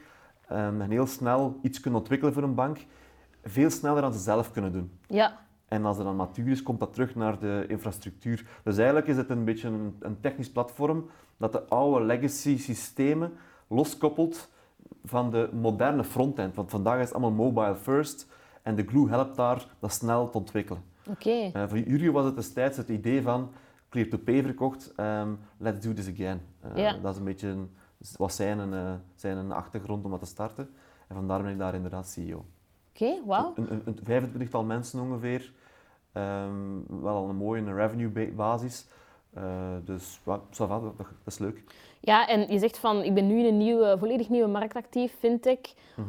ehm, 0.49 0.81
en 0.81 0.91
heel 0.91 1.07
snel 1.07 1.59
iets 1.63 1.81
kunt 1.81 1.95
ontwikkelen 1.95 2.35
voor 2.35 2.43
een 2.43 2.55
bank, 2.55 2.79
veel 3.45 3.71
sneller 3.71 4.03
dan 4.03 4.13
ze 4.13 4.19
zelf 4.19 4.51
kunnen 4.53 4.73
doen. 4.73 4.91
Ja, 5.07 5.39
En 5.69 5.85
als 5.85 5.97
het 5.97 6.07
dan 6.07 6.17
matuur 6.17 6.49
is, 6.51 6.63
komt 6.63 6.81
dat 6.81 6.93
terug 6.93 7.15
naar 7.15 7.39
de 7.39 7.65
infrastructuur. 7.69 8.47
Dus 8.65 8.77
eigenlijk 8.77 9.07
is 9.07 9.17
het 9.17 9.31
een 9.31 9.45
beetje 9.45 9.69
een, 9.69 9.97
een 10.01 10.21
technisch 10.21 10.51
platform 10.51 11.07
dat 11.37 11.53
de 11.53 11.65
oude 11.69 12.05
legacy 12.05 12.59
systemen 12.59 13.33
loskoppelt 13.67 14.49
van 15.05 15.31
de 15.31 15.49
moderne 15.53 16.05
frontend. 16.05 16.55
Want 16.55 16.71
vandaag 16.71 16.99
is 16.99 17.05
het 17.05 17.13
allemaal 17.13 17.31
mobile 17.47 17.75
first 17.77 18.27
en 18.63 18.75
de 18.75 18.85
Glue 18.87 19.09
helpt 19.09 19.37
daar 19.37 19.67
dat 19.79 19.93
snel 19.93 20.31
te 20.31 20.39
ontwikkelen. 20.39 20.83
oké. 21.11 21.31
Eh, 21.53 21.69
voor 21.69 21.79
jullie 21.79 22.13
was 22.13 22.25
het 22.25 22.35
destijds 22.37 22.77
het 22.77 22.89
idee 22.89 23.23
van 23.23 23.51
Clear 23.89 24.09
to 24.09 24.19
Pay 24.19 24.43
verkocht, 24.43 24.93
ehm, 24.97 25.29
let's 25.57 25.81
do 25.81 25.93
this 25.93 26.09
again. 26.09 26.41
Eh, 26.61 26.77
Ja. 26.77 26.93
Dat 26.93 27.13
is 27.13 27.19
een 27.19 27.25
beetje 27.25 27.49
een, 27.49 27.71
was 28.17 28.37
zijn, 28.37 28.59
een, 28.59 28.73
eh, 28.75 28.93
zijn 29.15 29.37
een 29.37 29.53
achtergrond 29.53 30.05
om 30.05 30.11
dat 30.11 30.21
te 30.21 30.27
starten. 30.27 30.71
En 31.09 31.17
vandaar 31.17 31.43
ben 31.43 31.53
ik 31.53 31.59
daar 31.59 31.75
inderdaad 31.75 32.09
CEO. 32.09 32.45
Oké, 32.95 33.25
wauw. 33.27 33.53
Een, 33.57 33.73
een, 33.73 33.83
een 33.85 33.99
25-tal 34.05 34.65
mensen 34.65 35.01
ongeveer. 35.01 35.53
Ehm, 36.19 37.01
wel 37.03 37.15
al 37.17 37.29
een 37.29 37.37
mooie 37.37 37.75
revenue 37.75 38.09
ba- 38.09 38.35
basis. 38.37 38.87
Eh, 39.35 39.43
dus 39.85 40.21
ça 40.51 40.67
va, 40.67 40.81
dat, 40.81 40.97
dat 40.97 41.07
is 41.27 41.39
leuk. 41.39 41.63
Ja, 42.01 42.29
en 42.29 42.53
je 42.53 42.59
zegt 42.59 42.79
van, 42.79 43.03
ik 43.03 43.15
ben 43.15 43.27
nu 43.27 43.39
in 43.39 43.45
een 43.45 43.57
nieuwe, 43.57 43.97
volledig 43.99 44.29
nieuwe 44.29 44.49
markt 44.49 44.77
actief, 44.77 45.15
fintech. 45.19 45.59
Mhm. 45.97 46.09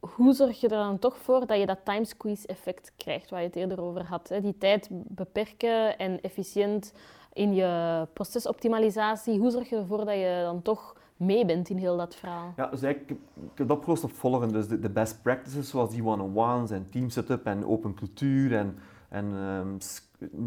Hoe 0.00 0.32
zorg 0.32 0.60
je 0.60 0.68
er 0.68 0.76
dan 0.82 0.98
toch 0.98 1.16
voor 1.16 1.46
dat 1.46 1.58
je 1.58 1.66
dat 1.66 1.84
time 1.84 2.04
squeeze 2.04 2.46
effect 2.46 2.92
krijgt, 2.96 3.30
waar 3.30 3.40
je 3.40 3.46
het 3.46 3.56
eerder 3.56 3.80
over 3.80 4.04
had? 4.04 4.28
Hè? 4.28 4.40
Die 4.40 4.58
tijd 4.58 4.88
beperken 4.90 5.98
en 5.98 6.20
efficiënt 6.20 6.92
in 7.32 7.54
je 7.54 8.06
procesoptimalisatie. 8.12 9.38
Hoe 9.38 9.50
zorg 9.50 9.68
je 9.68 9.76
ervoor 9.76 10.04
dat 10.04 10.14
je 10.14 10.40
dan 10.44 10.62
toch 10.62 10.96
mee 11.16 11.44
bent 11.46 11.68
in 11.68 11.76
heel 11.76 11.96
dat 11.96 12.14
verhaal? 12.14 12.52
Ja, 12.56 12.66
dus 12.66 12.82
eigenlijk, 12.82 13.10
ik 13.34 13.48
heb 13.58 13.68
het 13.68 13.76
opgelost 13.76 14.04
op 14.04 14.12
volgende. 14.12 14.52
Dus 14.54 14.68
de, 14.68 14.78
de 14.80 14.90
best 14.90 15.22
practices, 15.22 15.68
zoals 15.68 15.90
die 15.90 16.04
one-on-ones 16.04 16.70
en 16.70 16.86
team 16.90 17.08
setup 17.10 17.44
en 17.46 17.66
open 17.66 17.94
cultuur 17.94 18.56
en, 18.56 18.78
en 19.10 19.32
ehm, 19.34 19.68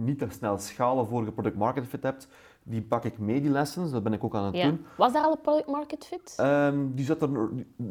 niet 0.04 0.20
te 0.20 0.28
snel 0.30 0.58
schalen 0.58 1.08
voor 1.08 1.26
je 1.26 1.32
product 1.32 1.56
market 1.58 1.88
fit 1.88 2.04
hebt, 2.04 2.28
die 2.64 2.82
pak 2.82 3.04
ik 3.04 3.18
mee, 3.20 3.42
die 3.42 3.50
lessons. 3.52 3.92
Dat 3.92 4.04
ben 4.04 4.14
ik 4.14 4.24
ook 4.24 4.36
aan 4.36 4.46
het 4.46 4.56
Ja. 4.56 4.68
doen. 4.68 4.86
Was 4.98 5.14
daar 5.14 5.24
al 5.24 5.32
een 5.32 5.42
product 5.42 5.68
market 5.68 6.06
fit? 6.06 6.34
Ehm, 6.38 6.78
die 6.94 7.06
zat 7.06 7.22
er, 7.22 7.30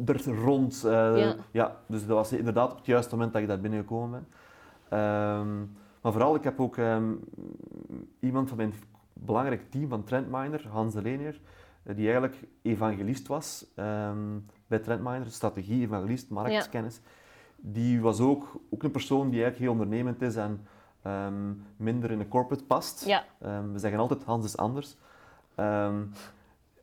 er 0.07 0.35
rond. 0.45 0.85
eh, 0.85 1.33
Ja. 1.51 1.77
dus 1.87 2.07
dat 2.07 2.17
was 2.17 2.33
inderdaad 2.33 2.71
op 2.71 2.77
het 2.77 2.87
juiste 2.87 3.15
moment 3.15 3.33
dat 3.33 3.43
ik 3.43 3.49
daar 3.49 3.61
binnengekomen 3.61 4.11
ben. 4.11 4.27
Ehm, 4.99 5.59
maar 6.03 6.13
vooral, 6.13 6.35
ik 6.35 6.45
heb 6.45 6.61
ook 6.61 6.77
iemand 8.21 8.49
van 8.49 8.57
mijn 8.57 8.73
belangrijk 9.13 9.71
team 9.71 9.89
van 9.89 10.05
Trendminer, 10.05 10.67
Hans 10.71 10.95
de 10.95 11.03
Lenier, 11.03 11.41
eh, 11.83 11.95
die 11.97 12.05
eigenlijk 12.05 12.37
evangelist 12.63 13.27
was 13.27 13.67
bij 14.67 14.79
Trendminer, 14.79 15.31
strategie, 15.31 15.83
evangelist, 15.83 16.31
marktkennis. 16.31 17.01
Die 17.65 18.01
was 18.01 18.21
ook, 18.21 18.61
ook 18.71 18.83
een 18.83 18.91
persoon 18.91 19.31
die 19.31 19.43
eigenlijk 19.43 19.59
heel 19.59 19.71
ondernemend 19.83 20.23
is 20.23 20.37
en 20.37 20.67
ehm, 21.03 21.53
minder 21.77 22.11
in 22.11 22.19
de 22.19 22.29
corporate 22.29 22.65
past. 22.65 23.05
Ja, 23.07 23.25
Ehm, 23.41 23.73
we 23.73 23.79
zeggen 23.79 24.01
altijd 24.01 24.25
Hans 24.25 24.45
is 24.45 24.57
anders. 24.57 24.97
Ehm, 25.55 25.95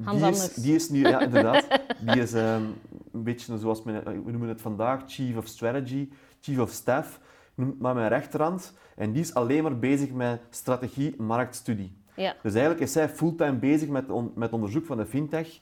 Hans 0.04 0.18
die, 0.18 0.26
anders. 0.26 0.50
Is, 0.50 0.54
die 0.54 0.76
is 0.76 0.90
nu, 0.90 1.08
ja 1.08 1.20
inderdaad, 1.28 1.68
die 2.02 2.20
is 2.22 2.34
een 2.34 2.76
beetje 3.12 3.58
zoals 3.58 3.84
men, 3.84 4.04
we 4.26 4.32
noemen 4.32 4.50
het 4.50 4.62
vandaag, 4.62 5.04
Chief 5.08 5.38
of 5.38 5.48
Strategy, 5.48 6.10
Chief 6.42 6.60
of 6.60 6.70
Staff, 6.72 7.20
noemt 7.56 7.80
maar 7.80 7.96
mijn 7.96 8.10
rechterhand. 8.10 8.74
En 8.96 9.12
die 9.12 9.22
is 9.22 9.34
alleen 9.34 9.64
maar 9.64 9.80
bezig 9.80 10.12
met 10.12 10.42
strategie, 10.50 11.16
marktstudie. 11.22 11.98
ja. 12.16 12.36
Dus 12.42 12.52
eigenlijk 12.54 12.82
is 12.84 12.92
zij 12.92 13.10
fulltime 13.10 13.58
bezig 13.58 13.90
met, 13.90 14.10
on- 14.10 14.32
met 14.36 14.52
onderzoek 14.54 14.86
van 14.86 14.98
de 14.98 15.06
fintech. 15.06 15.60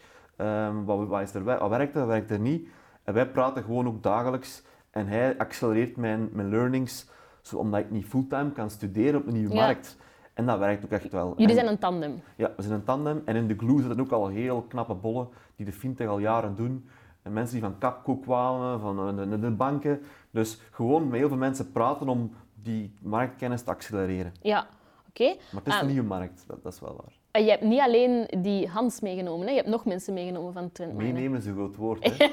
Wat, 0.85 1.07
wat, 1.07 1.21
is 1.21 1.33
er, 1.33 1.43
wat 1.43 1.69
werkt 1.69 1.93
er, 1.93 1.99
wat 1.99 2.09
werkt 2.09 2.31
er 2.31 2.39
niet? 2.39 2.67
En 3.03 3.13
wij 3.13 3.29
praten 3.29 3.63
gewoon 3.63 3.87
ook 3.87 4.03
dagelijks. 4.03 4.63
En 4.97 5.07
hij 5.07 5.37
accelereert 5.37 5.95
mijn, 5.95 6.29
mijn 6.31 6.49
learnings, 6.49 7.07
zo, 7.41 7.57
omdat 7.57 7.79
ik 7.79 7.91
niet 7.91 8.05
fulltime 8.05 8.51
kan 8.51 8.69
studeren 8.69 9.19
op 9.19 9.27
een 9.27 9.33
nieuwe 9.33 9.53
Ja. 9.55 9.65
markt. 9.65 9.97
En 10.33 10.45
dat 10.45 10.59
werkt 10.59 10.83
ook 10.85 10.91
echt 10.91 11.11
wel. 11.11 11.29
Jullie 11.29 11.47
En- 11.47 11.53
zijn 11.53 11.67
een 11.67 11.77
tandem. 11.79 12.21
ja, 12.35 12.51
we 12.55 12.61
zijn 12.61 12.73
een 12.73 12.83
tandem. 12.83 13.21
En 13.25 13.35
in 13.35 13.47
de 13.47 13.55
glue 13.57 13.81
zitten 13.81 13.99
ook 13.99 14.11
al 14.11 14.27
heel 14.27 14.61
knappe 14.61 14.93
bollen 14.93 15.27
die 15.55 15.65
de 15.65 15.71
fintech 15.71 16.07
al 16.07 16.19
jaren 16.19 16.55
doen. 16.55 16.89
En 17.21 17.33
mensen 17.33 17.53
die 17.59 17.63
van 17.63 17.77
Capco 17.79 18.15
kwamen, 18.17 18.79
van 18.79 19.15
de, 19.15 19.27
de, 19.29 19.39
de 19.39 19.51
banken. 19.51 20.01
Dus 20.31 20.61
gewoon 20.71 21.07
met 21.07 21.19
heel 21.19 21.27
veel 21.27 21.37
mensen 21.37 21.71
praten 21.71 22.09
om 22.09 22.31
die 22.53 22.93
marktkennis 23.01 23.61
te 23.61 23.69
accelereren. 23.71 24.33
Ja, 24.41 24.67
oké. 25.09 25.25
Maar 25.51 25.63
het 25.63 25.73
is 25.73 25.79
een 25.81 25.87
nieuwe 25.87 26.07
markt, 26.07 26.43
dat, 26.47 26.63
dat 26.63 26.73
is 26.73 26.79
wel 26.79 26.95
waar. 27.03 27.13
Je 27.43 27.49
hebt 27.49 27.63
niet 27.63 27.79
alleen 27.79 28.27
die 28.39 28.67
Hans 28.67 28.99
meegenomen, 28.99 29.45
hè? 29.45 29.51
je 29.51 29.57
hebt 29.57 29.69
nog 29.69 29.85
mensen 29.85 30.13
meegenomen 30.13 30.53
van 30.53 30.71
Trendminer. 30.71 31.13
Meenemen 31.13 31.39
is 31.39 31.45
een 31.45 31.53
groot 31.53 31.75
woord. 31.75 32.17
Hè? 32.17 32.27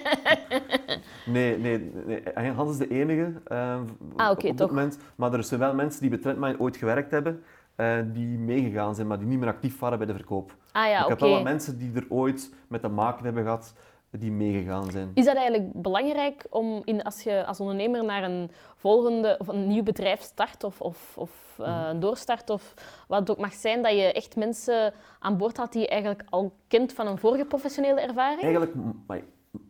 nee, 1.32 1.58
nee, 1.58 1.90
nee, 2.06 2.50
Hans 2.50 2.70
is 2.70 2.78
de 2.78 2.88
enige 2.88 3.32
uh, 3.48 3.80
ah, 4.16 4.30
okay, 4.30 4.50
op 4.50 4.58
dit 4.58 4.68
moment. 4.68 4.98
Maar 5.14 5.32
er 5.32 5.44
zijn 5.44 5.60
wel 5.60 5.74
mensen 5.74 6.00
die 6.00 6.10
bij 6.10 6.18
Trendminer 6.18 6.60
ooit 6.60 6.76
gewerkt 6.76 7.10
hebben, 7.10 7.42
uh, 7.76 7.98
die 8.12 8.38
meegegaan 8.38 8.94
zijn, 8.94 9.06
maar 9.06 9.18
die 9.18 9.26
niet 9.26 9.38
meer 9.38 9.48
actief 9.48 9.78
waren 9.78 9.98
bij 9.98 10.06
de 10.06 10.14
verkoop. 10.14 10.56
Ah, 10.72 10.88
ja, 10.88 11.02
ik 11.02 11.08
heb 11.08 11.20
wel 11.20 11.30
wat 11.30 11.42
mensen 11.42 11.78
die 11.78 11.92
er 11.94 12.06
ooit 12.08 12.52
met 12.68 12.80
te 12.80 12.88
maken 12.88 13.24
hebben 13.24 13.42
gehad, 13.42 13.74
die 14.20 14.33
meegegaan 14.33 14.90
zijn. 14.90 15.11
Is 15.14 15.24
dat 15.24 15.37
eigenlijk 15.37 15.72
belangrijk 15.72 16.46
om 16.50 16.83
in, 16.85 17.03
als 17.03 17.22
je 17.22 17.46
als 17.46 17.61
ondernemer 17.61 18.05
naar 18.05 18.22
een 18.22 18.50
volgende 18.77 19.37
of 19.38 19.48
een 19.48 19.66
nieuw 19.66 19.83
bedrijf 19.83 20.20
start 20.20 20.64
of, 20.64 20.81
of, 20.81 21.12
of 21.16 21.57
uh, 21.61 21.90
doorstart 22.00 22.50
of 22.50 22.74
wat 23.09 23.18
het 23.18 23.31
ook 23.31 23.38
mag 23.38 23.53
zijn, 23.53 23.83
dat 23.83 23.92
je 23.92 24.12
echt 24.12 24.37
mensen 24.37 24.92
aan 25.18 25.37
boord 25.37 25.57
had 25.57 25.72
die 25.72 25.81
je 25.81 25.88
eigenlijk 25.88 26.22
al 26.31 26.53
kent 26.68 26.92
van 26.92 27.07
een 27.07 27.18
vorige 27.18 27.44
professionele 27.44 28.00
ervaring? 28.00 28.42
Eigenlijk 28.42 28.74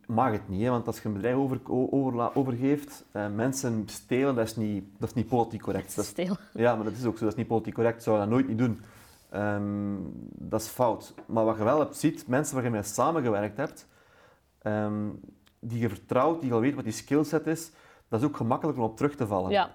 mag 0.06 0.32
het 0.32 0.48
niet, 0.48 0.62
hè, 0.62 0.70
want 0.70 0.86
als 0.86 1.00
je 1.00 1.08
een 1.08 1.14
bedrijf 1.14 1.36
over, 1.36 1.60
over, 1.90 2.36
overgeeft, 2.36 3.04
uh, 3.12 3.26
mensen 3.34 3.82
stelen, 3.86 4.34
dat 4.34 4.46
is 4.46 4.56
niet, 4.56 4.84
dat 4.98 5.08
is 5.08 5.14
niet 5.14 5.28
politiek 5.28 5.62
correct. 5.62 5.96
Dat 5.96 6.04
is 6.04 6.10
stelen. 6.10 6.38
Ja, 6.52 6.74
maar 6.74 6.84
dat 6.84 6.92
is 6.92 7.04
ook 7.04 7.18
zo, 7.18 7.24
dat 7.24 7.32
is 7.32 7.38
niet 7.38 7.46
politiek 7.46 7.74
correct, 7.74 8.02
zou 8.02 8.18
dat 8.18 8.28
nooit 8.28 8.48
niet 8.48 8.58
doen. 8.58 8.80
Um, 9.34 10.12
dat 10.30 10.60
is 10.60 10.66
fout. 10.66 11.14
Maar 11.26 11.44
wat 11.44 11.56
je 11.56 11.64
wel 11.64 11.78
hebt, 11.78 11.96
ziet, 11.96 12.26
mensen 12.26 12.54
waar 12.54 12.64
je 12.64 12.70
mee 12.70 12.82
samengewerkt 12.82 13.56
hebt, 13.56 13.86
um, 14.66 15.20
die 15.58 15.78
je 15.78 15.88
vertrouwt, 15.88 16.40
die 16.40 16.52
al 16.52 16.60
weet 16.60 16.74
wat 16.74 16.84
die 16.84 16.92
skillset 16.92 17.46
is, 17.46 17.72
dat 18.08 18.20
is 18.20 18.26
ook 18.26 18.36
gemakkelijk 18.36 18.78
om 18.78 18.84
op 18.84 18.96
terug 18.96 19.14
te 19.16 19.26
vallen. 19.26 19.50
Ja. 19.50 19.70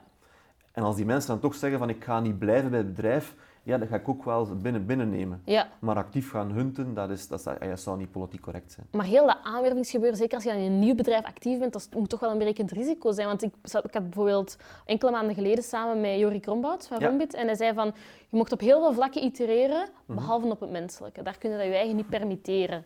En 0.72 0.84
als 0.84 0.96
die 0.96 1.06
mensen 1.06 1.30
dan 1.30 1.40
toch 1.40 1.56
zeggen 1.56 1.80
van 1.80 1.90
ik 1.90 2.04
ga 2.04 2.20
niet 2.20 2.40
blijven 2.40 2.70
bij 2.70 2.80
het 2.80 2.88
bedrijf, 2.88 3.36
ja, 3.64 3.78
dat 3.78 3.88
ga 3.88 3.96
ik 3.96 4.10
ook 4.10 4.24
wel 4.24 4.56
binnen, 4.56 4.86
binnennemen. 4.86 5.42
Ja. 5.46 5.68
Maar 5.80 5.96
actief 5.96 6.32
gaan 6.32 6.52
hunten, 6.52 6.94
dat, 6.94 7.10
is, 7.10 7.28
dat, 7.28 7.44
dat 7.44 7.80
zou 7.80 7.98
niet 7.98 8.12
politiek 8.12 8.42
correct 8.42 8.72
zijn. 8.72 8.88
Maar 8.92 9.06
heel 9.06 9.26
dat 9.26 9.38
aanwervingsgebeuren, 9.44 10.18
zeker 10.18 10.36
als 10.36 10.44
je 10.44 10.52
in 10.52 10.72
een 10.72 10.80
nieuw 10.80 10.96
bedrijf 10.96 11.26
actief 11.26 11.60
bent, 11.60 11.74
dat 11.74 11.90
moet 11.96 12.10
toch 12.10 12.20
wel 12.20 12.32
een 12.32 12.38
berekend 12.38 12.72
risico 12.72 13.12
zijn. 13.12 13.28
Want 13.28 13.44
ik, 13.44 13.54
ik 13.64 13.94
had 13.94 14.04
bijvoorbeeld 14.04 14.58
enkele 14.86 15.12
maanden 15.12 15.36
geleden 15.36 15.64
samen 15.64 16.02
met 16.02 16.20
Jorik 16.20 16.46
Rombout 16.46 16.88
van 16.88 17.00
Ja. 17.00 17.08
Rombit 17.08 17.34
en 17.34 17.46
hij 17.46 17.56
zei 17.56 17.74
van, 17.74 17.86
je 18.30 18.38
mocht 18.38 18.52
op 18.52 18.60
heel 18.60 18.80
veel 18.80 18.94
vlakken 18.94 19.24
itereren, 19.24 19.90
behalve 20.06 20.48
op 20.48 20.60
het 20.60 20.72
menselijke. 20.72 21.22
Daar 21.24 21.38
kun 21.38 21.50
je 21.50 21.58
dat 21.58 21.66
je 21.66 21.74
eigen 21.74 21.96
niet 21.96 22.10
permitteren. 22.10 22.86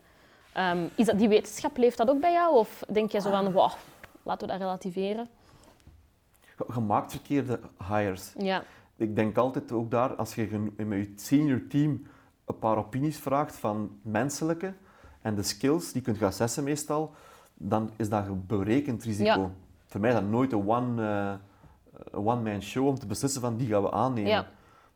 Um, 0.57 0.89
is 0.95 1.05
dat, 1.05 1.17
die 1.17 1.27
wetenschap, 1.27 1.77
leeft 1.77 1.97
dat 1.97 2.09
ook 2.09 2.19
bij 2.19 2.31
jou? 2.31 2.55
Of 2.55 2.83
denk 2.91 3.11
je 3.11 3.21
zo 3.21 3.29
van, 3.29 3.51
wow, 3.51 3.71
laten 4.23 4.47
we 4.47 4.53
dat 4.53 4.61
relativeren? 4.61 5.27
Je 6.73 6.79
maakt 6.79 7.11
verkeerde 7.11 7.59
hires. 7.87 8.33
Ja. 8.37 8.63
Ik 8.95 9.15
denk 9.15 9.37
altijd 9.37 9.71
ook 9.71 9.91
daar, 9.91 10.15
als 10.15 10.35
je 10.35 10.71
met 10.75 10.87
je 10.87 11.13
senior 11.15 11.67
team 11.67 12.07
een 12.45 12.59
paar 12.59 12.77
opinies 12.77 13.17
vraagt 13.17 13.55
van 13.55 13.99
menselijke 14.01 14.73
en 15.21 15.35
de 15.35 15.43
skills, 15.43 15.91
die 15.91 16.01
kunt 16.01 16.17
je 16.17 16.25
assessen 16.25 16.63
meestal, 16.63 17.13
dan 17.53 17.91
is 17.95 18.09
dat 18.09 18.27
een 18.27 18.45
berekend 18.47 19.03
risico. 19.03 19.41
Ja. 19.41 19.51
Voor 19.85 20.01
mij 20.01 20.09
is 20.09 20.15
dat 20.15 20.29
nooit 20.29 20.51
een 20.51 20.67
one-man 20.67 21.39
one 22.13 22.61
show 22.61 22.87
om 22.87 22.99
te 22.99 23.05
beslissen 23.05 23.41
van 23.41 23.57
die 23.57 23.67
gaan 23.67 23.81
we 23.81 23.91
aannemen. 23.91 24.31
Ja. 24.31 24.47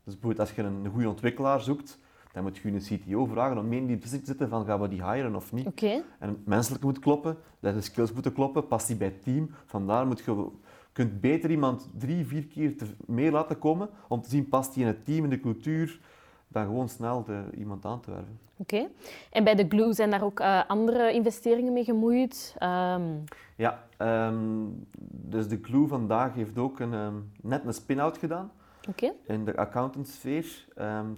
Dus 0.04 0.14
bijvoorbeeld 0.14 0.40
als 0.40 0.52
je 0.52 0.64
een 0.64 0.90
goede 0.92 1.10
ontwikkelaar 1.10 1.62
zoekt, 1.62 2.00
dan 2.38 2.46
moet 2.46 2.58
je 2.58 2.72
een 2.72 3.00
CTO 3.00 3.26
vragen 3.26 3.58
om 3.58 3.68
mee 3.68 3.80
in 3.80 3.88
die 3.88 3.96
beslissing 3.96 4.24
te 4.24 4.30
zitten 4.30 4.50
van 4.50 4.66
gaan 4.66 4.82
we 4.82 4.88
die 4.88 5.04
hiren 5.04 5.36
of 5.36 5.52
niet. 5.52 5.68
Oké. 5.68 6.04
En 6.20 6.30
het 6.30 6.46
menselijke 6.46 6.86
moet 6.86 7.00
kloppen, 7.00 7.38
de 7.60 7.82
skills 7.82 8.14
moeten 8.14 8.34
kloppen, 8.34 8.68
past 8.68 8.88
die 8.88 8.96
bij 8.96 9.08
het 9.08 9.24
team. 9.24 9.50
Vandaar 9.66 10.08
moet 10.08 10.20
je 10.20 10.50
kunt 10.92 11.22
beter 11.22 11.50
iemand 11.52 11.90
drie, 11.98 12.26
vier 12.26 12.46
keer 12.46 12.78
te, 12.78 12.86
meer 13.06 13.32
laten 13.32 13.60
komen 13.60 13.90
om 14.08 14.22
te 14.22 14.30
zien 14.30 14.50
past 14.50 14.74
hij 14.74 14.84
in 14.84 14.90
het 14.90 15.06
team, 15.06 15.24
in 15.24 15.30
de 15.30 15.40
cultuur, 15.40 16.00
dan 16.48 16.66
gewoon 16.66 16.90
snel 16.90 17.24
de, 17.24 17.44
iemand 17.58 17.86
aan 17.86 18.00
te 18.00 18.12
werven. 18.12 18.40
Oké. 18.58 18.88
En 19.32 19.44
bij 19.44 19.56
de 19.56 19.66
Glue 19.70 19.94
zijn 19.94 20.10
daar 20.10 20.24
ook 20.24 20.40
uh, 20.40 20.62
andere 20.68 21.14
investeringen 21.14 21.74
mee 21.74 21.84
gemoeid? 21.84 22.56
Um... 22.64 23.24
Ja, 23.56 23.84
um, 23.98 24.88
dus 25.10 25.48
de 25.48 25.60
Glue 25.62 25.88
vandaag 25.88 26.34
heeft 26.34 26.58
ook 26.58 26.80
een, 26.80 26.94
um, 26.94 27.32
net 27.42 27.66
een 27.66 27.74
spin-out 27.74 28.18
gedaan. 28.18 28.52
Okay. 28.90 29.14
In 29.28 29.46
de 29.46 29.58
accountantsfeer, 29.58 30.66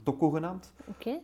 Toco 0.04 0.30
genaamd. 0.30 0.74
Okay. 0.86 1.22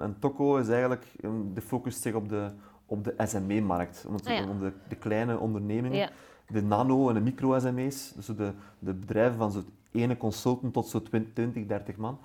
en 0.00 0.16
Toco 0.18 0.56
is 0.56 0.68
eigenlijk, 0.68 1.06
de 1.54 1.60
focust 1.60 2.02
zich 2.02 2.14
op 2.14 2.28
de, 2.28 2.50
op 2.86 3.04
de 3.04 3.14
SME-markt, 3.18 4.04
om, 4.08 4.14
ah, 4.14 4.34
ja. 4.34 4.48
om 4.48 4.60
de, 4.60 4.72
de, 4.88 4.96
kleine 4.96 5.38
ondernemingen. 5.38 5.98
Ja. 5.98 6.10
de 6.48 6.62
nano- 6.62 7.08
en 7.08 7.14
de 7.14 7.20
micro-SME's, 7.20 8.12
dus 8.12 8.26
de, 8.26 8.52
de 8.78 8.94
bedrijven 8.94 9.38
van 9.38 9.52
zo'n 9.52 9.64
ene 9.92 10.16
consultant 10.16 10.72
tot 10.72 10.86
zo'n 10.86 11.08
20, 11.34 11.66
30 11.66 11.96
man. 11.96 12.18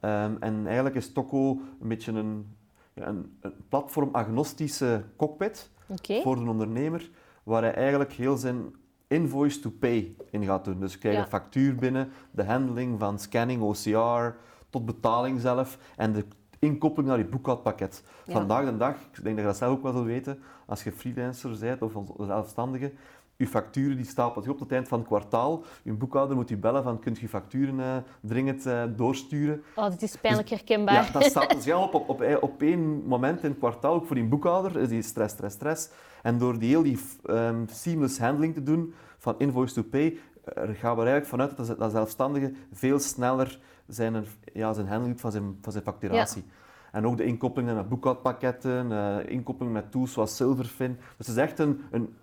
Um, 0.00 0.36
en 0.40 0.66
eigenlijk 0.66 0.94
is 0.94 1.12
Toco 1.12 1.50
een 1.80 1.88
beetje 1.88 2.12
een, 2.12 2.56
ja, 2.92 3.06
een, 3.06 3.38
een 3.40 3.54
platform-agnostische 3.68 5.04
cockpit 5.16 5.70
okay. 5.86 6.22
voor 6.22 6.34
de 6.34 6.50
ondernemer, 6.50 7.10
waar 7.42 7.62
hij 7.62 7.74
eigenlijk 7.74 8.12
heel 8.12 8.36
zijn 8.36 8.74
invoice 9.08 9.60
to 9.60 9.70
pay 9.70 10.16
in 10.30 10.44
gaat 10.44 10.64
doen. 10.64 10.80
Dus 10.80 10.92
je 10.92 10.98
krijgt 10.98 11.18
Ja. 11.18 11.24
een 11.24 11.30
factuur 11.30 11.74
binnen, 11.74 12.08
de 12.30 12.44
handling 12.44 12.98
van 12.98 13.18
scanning, 13.18 13.62
OCR, 13.62 14.36
tot 14.70 14.86
betaling 14.86 15.40
zelf 15.40 15.78
en 15.96 16.12
de 16.12 16.24
inkoppeling 16.58 17.08
naar 17.08 17.18
je 17.18 17.24
boekhoudpakket. 17.24 18.02
Ja. 18.24 18.32
Vandaag 18.32 18.64
de 18.64 18.76
dag, 18.76 18.94
ik 18.94 19.22
denk 19.22 19.24
dat 19.24 19.36
je 19.36 19.42
dat 19.42 19.56
zelf 19.56 19.72
ook 19.76 19.82
wel 19.82 19.92
wil 19.92 20.04
weten, 20.04 20.38
als 20.66 20.84
je 20.84 20.92
freelancer 20.92 21.58
bent 21.60 21.82
of 21.82 21.92
zelfstandige, 22.18 22.92
je 23.36 23.46
facturen 23.46 23.96
die 23.96 24.06
stapelt 24.06 24.44
je 24.44 24.50
op 24.50 24.58
tot 24.58 24.66
het 24.66 24.76
eind 24.76 24.88
van 24.88 24.98
het 24.98 25.08
kwartaal. 25.08 25.64
Je 25.82 25.92
boekhouder 25.92 26.36
moet 26.36 26.48
je 26.48 26.56
bellen 26.56 26.82
van, 26.82 26.98
kunt 26.98 27.18
je 27.18 27.28
facturen 27.28 27.78
uh, 27.78 27.96
dringend 28.20 28.66
uh, 28.66 28.82
doorsturen? 28.96 29.62
Oh, 29.74 29.90
dit 29.90 30.02
is 30.02 30.16
pijnlijk 30.16 30.48
herkenbaar. 30.48 30.94
Ja, 30.94 31.10
dat 31.12 31.24
staat 31.24 31.50
dus 31.50 31.72
op, 31.74 31.94
op, 31.94 32.08
op, 32.08 32.38
op 32.40 32.62
één 32.62 33.06
moment 33.06 33.42
in 33.42 33.48
het 33.48 33.58
kwartaal, 33.58 33.94
ook 33.94 34.06
voor 34.06 34.16
die 34.16 34.24
boekhouder, 34.24 34.76
is 34.76 34.88
die 34.88 35.02
stress, 35.02 35.34
stress, 35.34 35.54
stress. 35.54 35.88
En 36.22 36.38
door 36.38 36.58
die 36.58 36.68
heel 36.68 36.82
die 36.82 36.98
um, 37.26 37.66
seamless 37.70 38.18
handling 38.18 38.54
te 38.54 38.62
doen, 38.62 38.94
van 39.18 39.34
invoice 39.38 39.74
to 39.74 39.82
pay, 39.82 40.04
uh, 40.04 40.18
gaan 40.54 40.96
we 40.96 41.02
er 41.02 41.08
eigenlijk 41.08 41.26
vanuit 41.26 41.56
dat 41.56 41.78
dat 41.78 41.90
zelfstandige 41.90 42.52
veel 42.72 42.98
sneller 42.98 43.58
zijn, 43.86 44.24
ja, 44.52 44.72
zijn 44.72 44.86
handling 44.86 45.12
doet 45.12 45.20
van 45.20 45.32
zijn, 45.32 45.58
van 45.60 45.72
zijn 45.72 45.84
facturatie. 45.84 46.44
Ja. 46.46 46.52
En 46.92 47.06
ook 47.06 47.16
de 47.16 47.24
inkoppeling 47.24 47.74
met 47.74 47.88
boekhoudpakketten, 47.88 48.90
uh, 48.90 49.16
inkoppeling 49.26 49.74
met 49.74 49.90
tools 49.90 50.12
zoals 50.12 50.36
Silverfin. 50.36 50.96
Dus 51.16 51.26
het 51.26 51.36
is 51.36 51.42
echt 51.42 51.58
een, 51.58 51.80
een, 51.90 52.14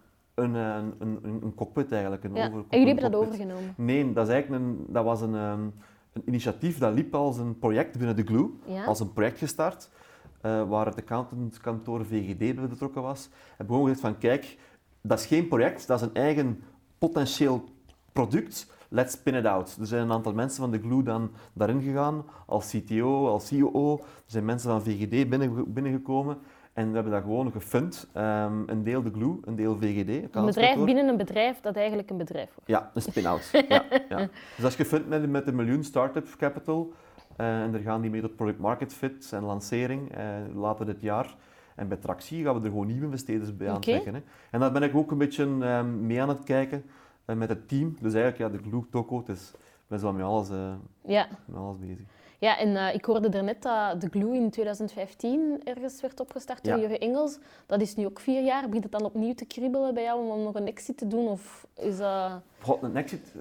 een, 0.43 0.53
een, 0.53 0.93
een, 0.99 1.39
een 1.43 1.55
cockpit 1.55 1.91
eigenlijk. 1.91 2.23
Een 2.23 2.35
ja. 2.35 2.47
over, 2.47 2.65
en 2.69 2.79
jullie 2.79 2.93
hebben 2.93 3.11
dat 3.11 3.21
overgenomen? 3.21 3.73
Nee, 3.77 4.13
dat, 4.13 4.27
is 4.27 4.33
eigenlijk 4.33 4.63
een, 4.63 4.85
dat 4.87 5.03
was 5.03 5.21
een, 5.21 5.33
um, 5.33 5.73
een 6.13 6.23
initiatief 6.25 6.77
dat 6.77 6.93
liep 6.93 7.15
als 7.15 7.37
een 7.37 7.59
project 7.59 7.97
binnen 7.97 8.15
de 8.15 8.23
Glue. 8.23 8.49
Ja. 8.65 8.85
Als 8.85 8.99
een 8.99 9.13
project 9.13 9.37
gestart, 9.37 9.89
uh, 10.41 10.69
waar 10.69 10.85
het 10.85 10.97
accountantkantoor 10.97 12.05
VGD 12.05 12.37
bij 12.37 12.67
betrokken 12.67 13.01
was. 13.01 13.29
En 13.57 13.65
gewoon 13.65 13.81
gezegd 13.81 14.01
van, 14.01 14.17
kijk, 14.17 14.57
dat 15.01 15.19
is 15.19 15.25
geen 15.25 15.47
project, 15.47 15.87
dat 15.87 16.01
is 16.01 16.07
een 16.07 16.13
eigen 16.13 16.63
potentieel 16.97 17.63
product. 18.11 18.67
Let's 18.89 19.13
spin 19.13 19.35
it 19.35 19.45
out. 19.45 19.77
Er 19.79 19.87
zijn 19.87 20.01
een 20.01 20.11
aantal 20.11 20.33
mensen 20.33 20.61
van 20.61 20.71
de 20.71 20.79
Glue 20.79 21.03
dan 21.03 21.31
daarin 21.53 21.81
gegaan, 21.81 22.25
als 22.45 22.69
CTO, 22.69 23.27
als 23.27 23.49
COO. 23.49 23.97
Er 23.97 24.03
zijn 24.25 24.45
mensen 24.45 24.69
van 24.69 24.83
VGD 24.83 25.29
binnen, 25.29 25.73
binnengekomen. 25.73 26.37
En 26.73 26.87
we 26.87 26.93
hebben 26.93 27.13
dat 27.13 27.21
gewoon 27.21 27.51
gefund. 27.51 28.07
Um, 28.17 28.69
een 28.69 28.83
deel 28.83 29.01
de 29.01 29.11
Glue, 29.11 29.37
een 29.43 29.55
deel 29.55 29.77
VGD. 29.77 30.35
Een 30.35 30.45
bedrijf 30.45 30.83
binnen 30.83 31.07
een 31.07 31.17
bedrijf 31.17 31.59
dat 31.59 31.75
eigenlijk 31.75 32.09
een 32.09 32.17
bedrijf 32.17 32.49
wordt. 32.55 32.69
Ja, 32.69 32.91
een 32.93 33.01
spin-out. 33.01 33.49
ja, 33.69 33.83
ja. 34.09 34.17
Dus 34.17 34.29
dat 34.57 34.69
is 34.69 34.75
gefund 34.75 35.07
met, 35.07 35.29
met 35.29 35.47
een 35.47 35.55
miljoen 35.55 35.83
start-up 35.83 36.27
capital. 36.37 36.93
Uh, 37.37 37.61
en 37.61 37.71
daar 37.71 37.81
gaan 37.81 38.01
die 38.01 38.09
mee 38.09 38.21
tot 38.21 38.35
product 38.35 38.59
market 38.59 38.93
fit 38.93 39.31
en 39.33 39.43
lancering 39.43 40.17
uh, 40.17 40.55
later 40.55 40.85
dit 40.85 41.01
jaar. 41.01 41.35
En 41.75 41.87
bij 41.87 41.97
Tractie 41.97 42.43
gaan 42.43 42.53
we 42.53 42.61
er 42.61 42.69
gewoon 42.69 42.87
nieuwe 42.87 43.05
investeerders 43.05 43.57
bij 43.57 43.69
aantrekken. 43.69 44.13
Hè. 44.13 44.21
En 44.51 44.59
daar 44.59 44.71
ben 44.71 44.83
ik 44.83 44.95
ook 44.95 45.11
een 45.11 45.17
beetje 45.17 45.43
um, 45.43 46.05
mee 46.05 46.21
aan 46.21 46.29
het 46.29 46.43
kijken 46.43 46.83
uh, 47.25 47.35
met 47.35 47.49
het 47.49 47.67
team. 47.67 47.97
Dus 47.99 48.13
eigenlijk, 48.13 48.53
ja, 48.53 48.59
de 48.59 48.69
Glue 48.69 48.85
Toco, 48.91 49.17
het 49.17 49.29
is, 49.29 49.51
ben 49.87 49.99
zo 49.99 50.13
met 50.13 50.25
alles, 50.25 50.49
ja. 51.05 51.27
met 51.45 51.57
alles 51.57 51.77
bezig. 51.79 52.05
Ja, 52.41 52.57
en 52.57 52.69
uh, 52.69 52.93
ik 52.93 53.05
hoorde 53.05 53.29
daarnet 53.29 53.61
dat 53.61 54.01
de 54.01 54.07
Glue 54.09 54.35
in 54.35 54.49
2015 54.49 55.61
ergens 55.63 56.01
werd 56.01 56.19
opgestart 56.19 56.63
door 56.63 56.73
Ja. 56.75 56.79
Jurgen 56.79 56.99
Engels. 56.99 57.37
Dat 57.65 57.81
is 57.81 57.95
nu 57.95 58.05
ook 58.05 58.19
vier 58.19 58.43
jaar. 58.43 58.65
Begint 58.65 58.83
het 58.83 58.91
dan 58.91 59.03
opnieuw 59.03 59.33
te 59.33 59.45
kriebelen 59.45 59.93
bij 59.93 60.03
jou 60.03 60.29
om 60.31 60.43
nog 60.43 60.55
een 60.55 60.67
exit 60.67 60.97
te 60.97 61.07
doen? 61.07 61.27
Of 61.27 61.67
is 61.79 61.97
dat... 61.97 62.31
God, 62.61 62.83
een 62.83 62.95
exit 62.95 63.33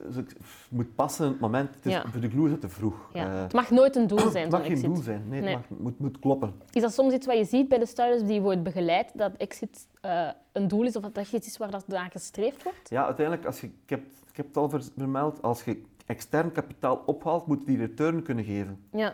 moet 0.69 0.95
passen 0.95 1.25
in 1.25 1.31
het 1.31 1.41
moment. 1.41 1.75
Het 1.75 1.87
is, 1.87 1.93
Ja. 1.93 2.05
Voor 2.07 2.21
de 2.21 2.29
Glue 2.29 2.45
is 2.45 2.51
het 2.51 2.61
te 2.61 2.69
vroeg. 2.69 3.11
Ja. 3.13 3.27
Uh, 3.35 3.43
het 3.43 3.53
mag 3.53 3.71
nooit 3.71 3.97
een 3.97 4.07
doel 4.07 4.31
zijn, 4.31 4.43
het 4.43 4.53
mag 4.53 4.63
geen 4.63 4.71
exit. 4.71 4.87
doel 4.87 5.03
zijn. 5.03 5.29
Nee, 5.29 5.41
Nee. 5.41 5.57
het 5.57 5.69
mag, 5.71 5.79
moet, 5.79 5.99
moet 5.99 6.19
kloppen. 6.19 6.55
Is 6.73 6.83
dat 6.83 6.93
soms 6.93 7.15
iets 7.15 7.27
wat 7.27 7.37
je 7.37 7.45
ziet 7.45 7.69
bij 7.69 7.79
de 7.79 7.87
startups 7.87 8.23
die 8.25 8.41
wordt 8.41 8.63
begeleid, 8.63 9.11
dat 9.15 9.33
exit 9.37 9.87
uh, 10.05 10.29
een 10.53 10.69
doel 10.69 10.83
is 10.85 10.97
of 10.97 11.03
dat 11.03 11.15
dat 11.15 11.33
iets 11.33 11.47
is 11.47 11.57
waar 11.57 11.71
dat 11.71 11.85
gestreefd 12.11 12.63
wordt? 12.63 12.91
Ja, 12.91 13.05
uiteindelijk, 13.05 13.47
als 13.47 13.61
je, 13.61 13.67
ik, 13.67 13.91
heb, 13.91 14.01
ik 14.31 14.37
heb 14.37 14.47
het 14.47 14.57
al 14.57 14.71
vermeld, 14.97 15.43
als 15.43 15.65
je 15.65 15.83
extern 16.11 16.53
kapitaal 16.53 17.03
ophaalt, 17.07 17.47
moet 17.47 17.67
die 17.67 17.79
return 17.79 18.23
kunnen 18.23 18.45
geven. 18.45 18.85
Ja. 18.93 19.13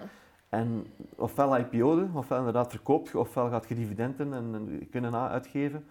En 0.48 0.86
ofwel 1.16 1.56
IPO'de, 1.56 2.08
ofwel 2.12 2.38
inderdaad 2.38 2.70
verkoopt 2.70 3.08
je, 3.08 3.18
ofwel 3.18 3.48
gaat 3.48 3.68
je 3.68 3.74
dividenden 3.74 4.32
en, 4.32 4.54
en 4.54 4.88
kunnen 4.90 5.14
uitgeven. 5.14 5.86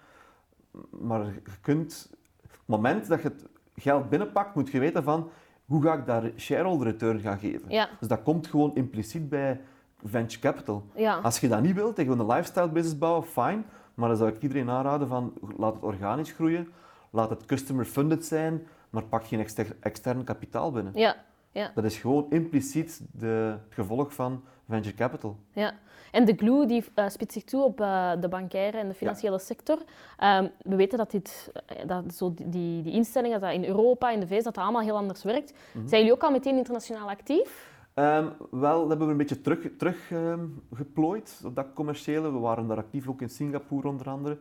Maar 0.90 1.26
je 1.26 1.42
kunt, 1.62 2.10
het 2.42 2.60
moment 2.66 3.08
dat 3.08 3.22
je 3.22 3.28
het 3.28 3.46
geld 3.76 4.10
binnenpakt, 4.10 4.56
moet 4.56 4.70
je 4.70 4.80
weten 4.80 5.04
van 5.04 5.30
hoe 5.66 5.82
ga 5.82 5.94
ik 5.94 6.06
daar 6.06 6.32
shareholder 6.38 6.88
return 6.88 7.20
gaan 7.20 7.40
geven. 7.40 7.70
Ja. 7.70 7.90
Dus 8.00 8.08
dat 8.08 8.24
komt 8.24 8.48
gewoon 8.48 8.76
impliciet 8.76 9.30
bij, 9.30 9.62
venture 10.04 10.42
capital. 10.42 10.84
Ja. 10.96 11.18
Als 11.18 11.40
je 11.40 11.48
dat 11.48 11.62
niet 11.62 11.76
wilt, 11.76 11.98
en 11.98 12.04
gewoon 12.04 12.20
een 12.20 12.36
lifestyle 12.36 12.70
business 12.70 12.98
bouwen, 12.98 13.24
fijn. 13.24 13.66
Maar 13.94 14.08
dan 14.08 14.18
zou 14.18 14.30
ik 14.30 14.42
iedereen 14.42 14.70
aanraden 14.70 15.08
van, 15.08 15.34
laat 15.58 15.74
het 15.74 15.84
organisch 15.84 16.32
groeien. 16.32 16.68
Laat 17.10 17.30
het 17.30 17.46
customer 17.46 17.86
funded 17.86 18.26
zijn, 18.26 18.68
maar 18.96 19.04
pak 19.04 19.26
geen 19.26 19.40
exter 19.40 19.76
extern 19.80 20.24
kapitaal 20.24 20.72
binnen. 20.72 20.92
Ja. 20.96 21.16
Ja. 21.52 21.72
Dat 21.76 21.84
is 21.84 21.98
gewoon 21.98 22.26
impliciet 22.30 23.02
de, 23.12 23.58
het 23.66 23.74
gevolg 23.74 24.14
van 24.14 24.44
venture 24.68 24.96
capital. 24.96 25.38
Ja. 25.52 25.74
En 26.12 26.26
de 26.26 26.34
glue 26.38 26.66
die 26.66 26.86
uh, 26.96 27.10
spitst 27.10 27.34
zich 27.34 27.44
toe 27.44 27.64
op 27.64 27.82
uh, 27.82 28.12
de 28.20 28.28
bankaire 28.28 28.78
en 28.78 28.88
de 28.88 28.94
financiële 28.94 29.40
sector. 29.40 29.78
Um, 30.24 30.52
we 30.62 30.76
weten 30.76 30.98
dat, 30.98 31.12
dit, 31.12 31.52
eh, 31.66 31.88
dat 31.88 32.14
zo 32.14 32.34
die, 32.34 32.82
die 32.82 32.94
instellingen, 32.94 33.42
dat, 33.42 33.54
in 33.54 33.66
Europa, 33.66 34.12
in 34.12 34.20
de 34.20 34.28
VS, 34.28 34.44
dat 34.44 34.56
dat 34.56 34.64
allemaal 34.64 34.82
heel 34.82 34.96
anders 34.96 35.24
werkt. 35.24 35.54
Mhm. 35.72 35.88
Zijn 35.88 36.02
jullie 36.02 36.16
ook 36.16 36.24
al 36.24 36.32
meteen 36.32 36.58
internationaal 36.58 37.10
actief? 37.10 37.74
Um, 37.96 38.32
wel, 38.52 38.80
dat 38.80 38.90
hebben 38.90 39.06
we 39.06 39.12
een 39.12 39.18
beetje 39.18 39.42
terug, 39.42 39.60
terug 39.78 40.12
um, 40.12 40.64
geplooid 40.74 41.42
op 41.46 41.56
dat 41.56 41.68
commerciële. 41.74 42.32
We 42.32 42.40
waren 42.40 42.68
daar 42.68 42.78
actief 42.78 43.08
ook 43.08 43.22
in 43.22 43.30
Singapore 43.30 43.88
onder 43.88 44.10
andere. 44.10 44.38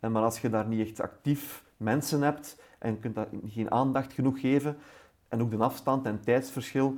En 0.00 0.12
maar 0.12 0.22
als 0.22 0.40
je 0.40 0.50
daar 0.50 0.66
niet 0.66 0.88
echt 0.88 1.00
actief 1.00 1.64
mensen 1.76 2.22
hebt 2.22 2.56
en 2.84 3.00
kunt 3.00 3.14
dat 3.14 3.28
geen 3.46 3.70
aandacht 3.70 4.12
genoeg 4.12 4.40
geven, 4.40 4.76
en 5.28 5.42
ook 5.42 5.50
de 5.50 5.56
afstand 5.56 6.06
en 6.06 6.20
tijdsverschil. 6.20 6.94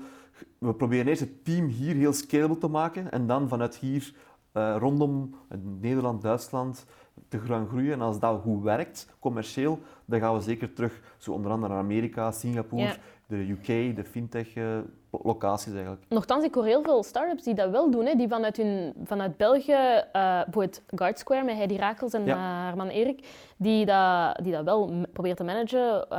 We 0.58 0.74
proberen 0.74 1.06
eerst 1.06 1.20
het 1.20 1.44
team 1.44 1.66
hier 1.66 1.94
heel 1.94 2.12
scalable 2.12 2.58
te 2.58 2.68
maken 2.68 3.10
en 3.12 3.26
dan 3.26 3.48
vanuit 3.48 3.76
hier 3.76 4.14
uh, 4.56 4.76
rondom 4.78 5.34
Nederland, 5.80 6.22
Duitsland 6.22 6.86
te 7.28 7.38
gaan 7.38 7.66
groeien. 7.66 7.92
En 7.92 8.00
als 8.00 8.18
dat 8.18 8.40
goed 8.40 8.62
werkt, 8.62 9.08
commercieel, 9.18 9.78
dan 10.04 10.20
gaan 10.20 10.34
we 10.34 10.40
zeker 10.40 10.72
terug, 10.72 11.00
zo 11.18 11.32
onder 11.32 11.50
andere 11.50 11.72
naar 11.72 11.82
Amerika, 11.82 12.30
Singapore, 12.30 12.82
ja. 12.82 12.94
de 13.26 13.36
UK, 13.36 13.96
de 13.96 14.04
fintech 14.04 14.56
uh, 14.56 14.78
locaties 15.10 15.72
eigenlijk. 15.72 16.02
Nochtans, 16.08 16.44
ik 16.44 16.54
hoor 16.54 16.64
heel 16.64 16.82
veel 16.82 17.02
start-ups 17.02 17.42
die 17.42 17.54
dat 17.54 17.70
wel 17.70 17.90
doen, 17.90 18.06
hè, 18.06 18.14
die 18.14 18.28
vanuit, 18.28 18.56
hun, 18.56 18.94
vanuit 19.04 19.36
België, 19.36 19.72
uh, 19.72 20.02
bijvoorbeeld 20.12 20.82
Guard 20.86 21.18
Square 21.18 21.44
met 21.44 21.56
Heidi 21.56 21.76
Rakels 21.76 22.12
en 22.12 22.24
ja. 22.24 22.36
haar 22.36 22.76
man 22.76 22.88
Erik, 22.88 23.26
die 23.56 23.86
dat, 23.86 24.38
die 24.42 24.52
dat 24.52 24.64
wel 24.64 25.06
probeert 25.12 25.36
te 25.36 25.44
managen. 25.44 26.06
Uh, 26.10 26.18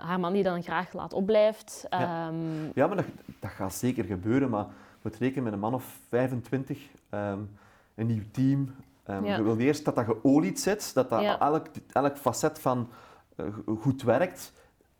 haar 0.00 0.20
man 0.20 0.32
die 0.32 0.42
dan 0.42 0.62
graag 0.62 0.92
laat 0.92 1.12
opblijft. 1.12 1.86
Ja, 1.90 2.28
um, 2.28 2.70
ja 2.74 2.86
maar 2.86 2.96
dat, 2.96 3.06
dat 3.40 3.50
gaat 3.50 3.74
zeker 3.74 4.04
gebeuren, 4.04 4.50
maar 4.50 4.66
we 5.02 5.10
rekenen 5.18 5.44
met 5.44 5.52
een 5.52 5.58
man 5.58 5.74
of 5.74 5.98
25, 6.08 6.78
um, 7.10 7.48
een 7.96 8.06
nieuw 8.06 8.22
team. 8.32 8.74
Um, 9.10 9.24
ja. 9.24 9.36
Je 9.36 9.42
wil 9.42 9.58
eerst 9.58 9.84
dat 9.84 9.94
dat 9.94 10.04
geolied 10.04 10.60
zit, 10.60 10.94
dat, 10.94 11.10
dat 11.10 11.20
ja. 11.20 11.40
elk, 11.40 11.66
elk 11.92 12.18
facet 12.18 12.58
van 12.58 12.88
uh, 13.36 13.46
goed 13.80 14.02
werkt. 14.02 14.52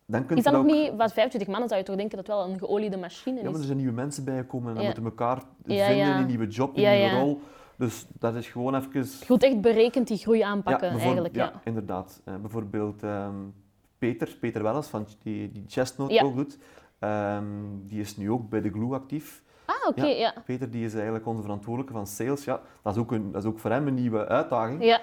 Dan 0.06 0.28
is 0.28 0.44
dat 0.44 0.52
nog 0.52 0.62
ook... 0.62 0.70
niet, 0.70 0.92
wat 0.96 1.12
25 1.12 1.48
mannen 1.48 1.68
zou 1.68 1.80
je 1.80 1.86
toch 1.86 1.96
denken 1.96 2.16
dat 2.16 2.26
wel 2.26 2.48
een 2.48 2.58
geoliede 2.58 2.96
machine 2.96 3.36
is? 3.36 3.42
Ja, 3.42 3.50
maar 3.50 3.58
er 3.58 3.66
zijn 3.66 3.76
nieuwe 3.76 3.92
mensen 3.92 4.24
bijgekomen 4.24 4.68
en 4.68 4.74
dan 4.74 4.84
moeten 4.84 5.04
elkaar 5.04 5.42
vinden 5.64 5.96
in 5.96 6.06
een 6.06 6.26
nieuwe 6.26 6.46
job, 6.46 6.76
in 6.76 6.84
een 6.84 6.98
nieuwe 6.98 7.18
rol. 7.18 7.40
Dus 7.76 8.06
dat 8.18 8.34
is 8.34 8.48
gewoon 8.48 8.74
even... 8.74 9.00
Je 9.00 9.24
moet 9.28 9.42
echt 9.42 9.60
berekend 9.60 10.08
die 10.08 10.18
groei 10.18 10.40
aanpakken, 10.40 10.90
eigenlijk. 10.90 11.34
Ja, 11.34 11.52
inderdaad. 11.64 12.20
Uh, 12.24 12.34
bijvoorbeeld 12.36 13.02
um, 13.02 13.54
Peter, 13.98 14.36
Peter 14.40 14.62
Welles, 14.62 14.86
van 14.86 15.06
die, 15.22 15.52
die 15.52 15.64
Chestnut 15.68 16.22
ook 16.22 16.36
doet, 16.36 16.58
um, 17.00 17.82
die 17.86 18.00
is 18.00 18.16
nu 18.16 18.30
ook 18.30 18.48
bij 18.48 18.60
de 18.60 18.70
Glue 18.70 18.94
actief. 18.94 19.42
Ah, 19.66 19.88
oké, 19.88 20.00
okay, 20.00 20.10
ja, 20.10 20.32
ja. 20.34 20.42
Peter 20.44 20.70
die 20.70 20.84
is 20.84 20.94
eigenlijk 20.94 21.26
onze 21.26 21.42
verantwoordelijke 21.42 21.92
van 21.92 22.06
sales. 22.06 22.44
Ja, 22.44 22.60
dat, 22.82 22.94
is 22.94 23.00
ook 23.00 23.12
een, 23.12 23.32
dat 23.32 23.42
is 23.42 23.48
ook 23.48 23.58
voor 23.58 23.70
hem 23.70 23.86
een 23.86 23.94
nieuwe 23.94 24.26
uitdaging. 24.26 24.84
Ja. 24.84 25.00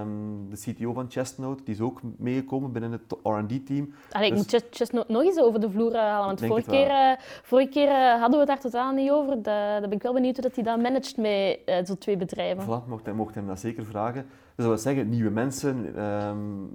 Um, 0.00 0.50
de 0.50 0.56
CTO 0.56 0.92
van 0.92 1.06
Chestnode 1.08 1.62
die 1.62 1.74
is 1.74 1.80
ook 1.80 2.00
meegekomen 2.16 2.72
binnen 2.72 2.92
het 2.92 3.02
R&D-team. 3.22 3.94
Dus, 4.08 4.20
ik 4.20 4.34
moet 4.34 4.64
Chestnode 4.70 5.12
nog 5.12 5.22
eens 5.22 5.38
over 5.38 5.60
de 5.60 5.70
vloer 5.70 5.96
halen, 5.96 6.26
want 6.26 6.40
vorige 6.40 6.70
keer, 6.70 6.90
uh, 6.90 7.12
vorige 7.42 7.68
keer 7.68 7.88
uh, 7.88 8.20
hadden 8.20 8.30
we 8.30 8.36
het 8.38 8.46
daar 8.46 8.60
totaal 8.60 8.92
niet 8.92 9.10
over. 9.10 9.42
Daar 9.42 9.80
ben 9.80 9.92
ik 9.92 10.02
wel 10.02 10.12
benieuwd 10.12 10.34
hoe 10.34 10.44
dat 10.44 10.54
hij 10.54 10.64
dat 10.64 10.82
managt 10.82 11.16
met 11.16 11.58
uh, 11.66 11.76
zo'n 11.84 11.98
twee 11.98 12.16
bedrijven. 12.16 12.64
Voilà, 12.64 12.88
mocht 12.88 13.04
hij, 13.04 13.14
mocht 13.14 13.34
hem 13.34 13.46
dat 13.46 13.60
zeker 13.60 13.84
vragen. 13.84 14.22
Dus 14.22 14.66
dat 14.66 14.66
wil 14.66 14.78
zeggen, 14.78 15.08
nieuwe 15.08 15.30
mensen... 15.30 16.04
Um, 16.04 16.70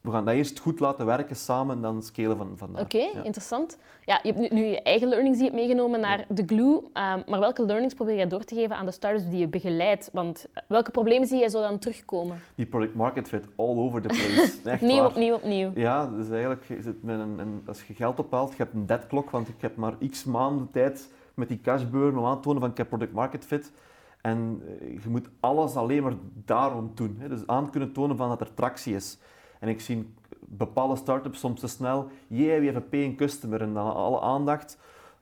we 0.00 0.10
gaan 0.10 0.24
dat 0.24 0.34
eerst 0.34 0.58
goed 0.58 0.80
laten 0.80 1.06
werken 1.06 1.36
samen 1.36 1.76
en 1.76 1.82
dan 1.82 2.02
scalen 2.02 2.36
van, 2.36 2.52
van 2.56 2.70
Oké, 2.70 2.80
okay, 2.80 3.10
ja. 3.14 3.22
interessant. 3.22 3.78
Ja, 4.04 4.20
je 4.22 4.32
hebt 4.32 4.52
nu, 4.52 4.60
nu, 4.60 4.66
je 4.66 4.82
eigen 4.82 5.08
learnings 5.08 5.38
die 5.38 5.46
je 5.46 5.52
hebt 5.52 5.62
meegenomen 5.62 6.00
naar 6.00 6.24
de 6.28 6.42
Glue. 6.46 6.74
Um, 6.74 6.82
maar 7.26 7.40
welke 7.40 7.64
learnings 7.64 7.94
probeer 7.94 8.14
je 8.14 8.26
door 8.26 8.44
te 8.44 8.54
geven 8.54 8.76
aan 8.76 8.86
de 8.86 8.92
startups 8.92 9.28
die 9.28 9.38
je 9.38 9.48
begeleidt? 9.48 10.10
Want 10.12 10.46
welke 10.68 10.90
problemen 10.90 11.28
zie 11.28 11.40
je 11.40 11.50
zo 11.50 11.60
dan 11.60 11.78
terugkomen? 11.78 12.40
Die 12.54 12.66
product 12.66 12.94
market 12.94 13.28
fit 13.28 13.44
all 13.56 13.76
over 13.76 14.02
the 14.02 14.08
place. 14.08 14.52
Echt 14.70 14.80
nieuw, 14.80 15.04
opnieuw, 15.04 15.34
opnieuw. 15.34 15.70
Ja, 15.74 16.06
dus 16.06 16.30
eigenlijk 16.30 16.68
is 16.68 16.84
het 16.84 17.02
met 17.02 17.20
een, 17.20 17.38
een, 17.38 17.62
als 17.66 17.82
je 17.82 17.94
geld 17.94 18.18
ophaalt, 18.18 18.50
je 18.50 18.56
hebt 18.56 18.74
een 18.74 18.86
deadclock, 18.86 19.30
want 19.30 19.48
ik 19.48 19.60
heb 19.60 19.76
maar 19.76 19.94
x 20.10 20.24
maanden 20.24 20.68
tijd 20.70 21.08
met 21.34 21.48
die 21.48 21.60
cashburn 21.60 22.18
om 22.18 22.24
aan 22.24 22.36
te 22.36 22.42
tonen 22.42 22.60
van 22.60 22.70
ik 22.70 22.76
heb 22.76 22.88
product 22.88 23.12
market 23.12 23.44
fit. 23.44 23.72
En 24.20 24.62
je 25.02 25.08
moet 25.08 25.28
alles 25.40 25.76
alleen 25.76 26.02
maar 26.02 26.14
daarom 26.44 26.90
doen. 26.94 27.16
Hè. 27.18 27.28
Dus 27.28 27.46
aan 27.46 27.70
kunnen 27.70 27.92
tonen 27.92 28.16
van 28.16 28.28
dat 28.28 28.40
er 28.40 28.54
tractie 28.54 28.94
is. 28.94 29.18
En 29.60 29.68
ik 29.68 29.80
zie 29.80 30.14
bepaalde 30.40 30.96
start-ups 30.96 31.38
soms 31.38 31.60
te 31.60 31.68
snel, 31.68 32.08
yeah, 32.26 32.60
we 32.60 32.76
a 32.76 32.80
paying 32.80 33.16
customer 33.16 33.60
en 33.60 33.74
dan 33.74 33.94
alle 33.94 34.20
aandacht. 34.20 34.78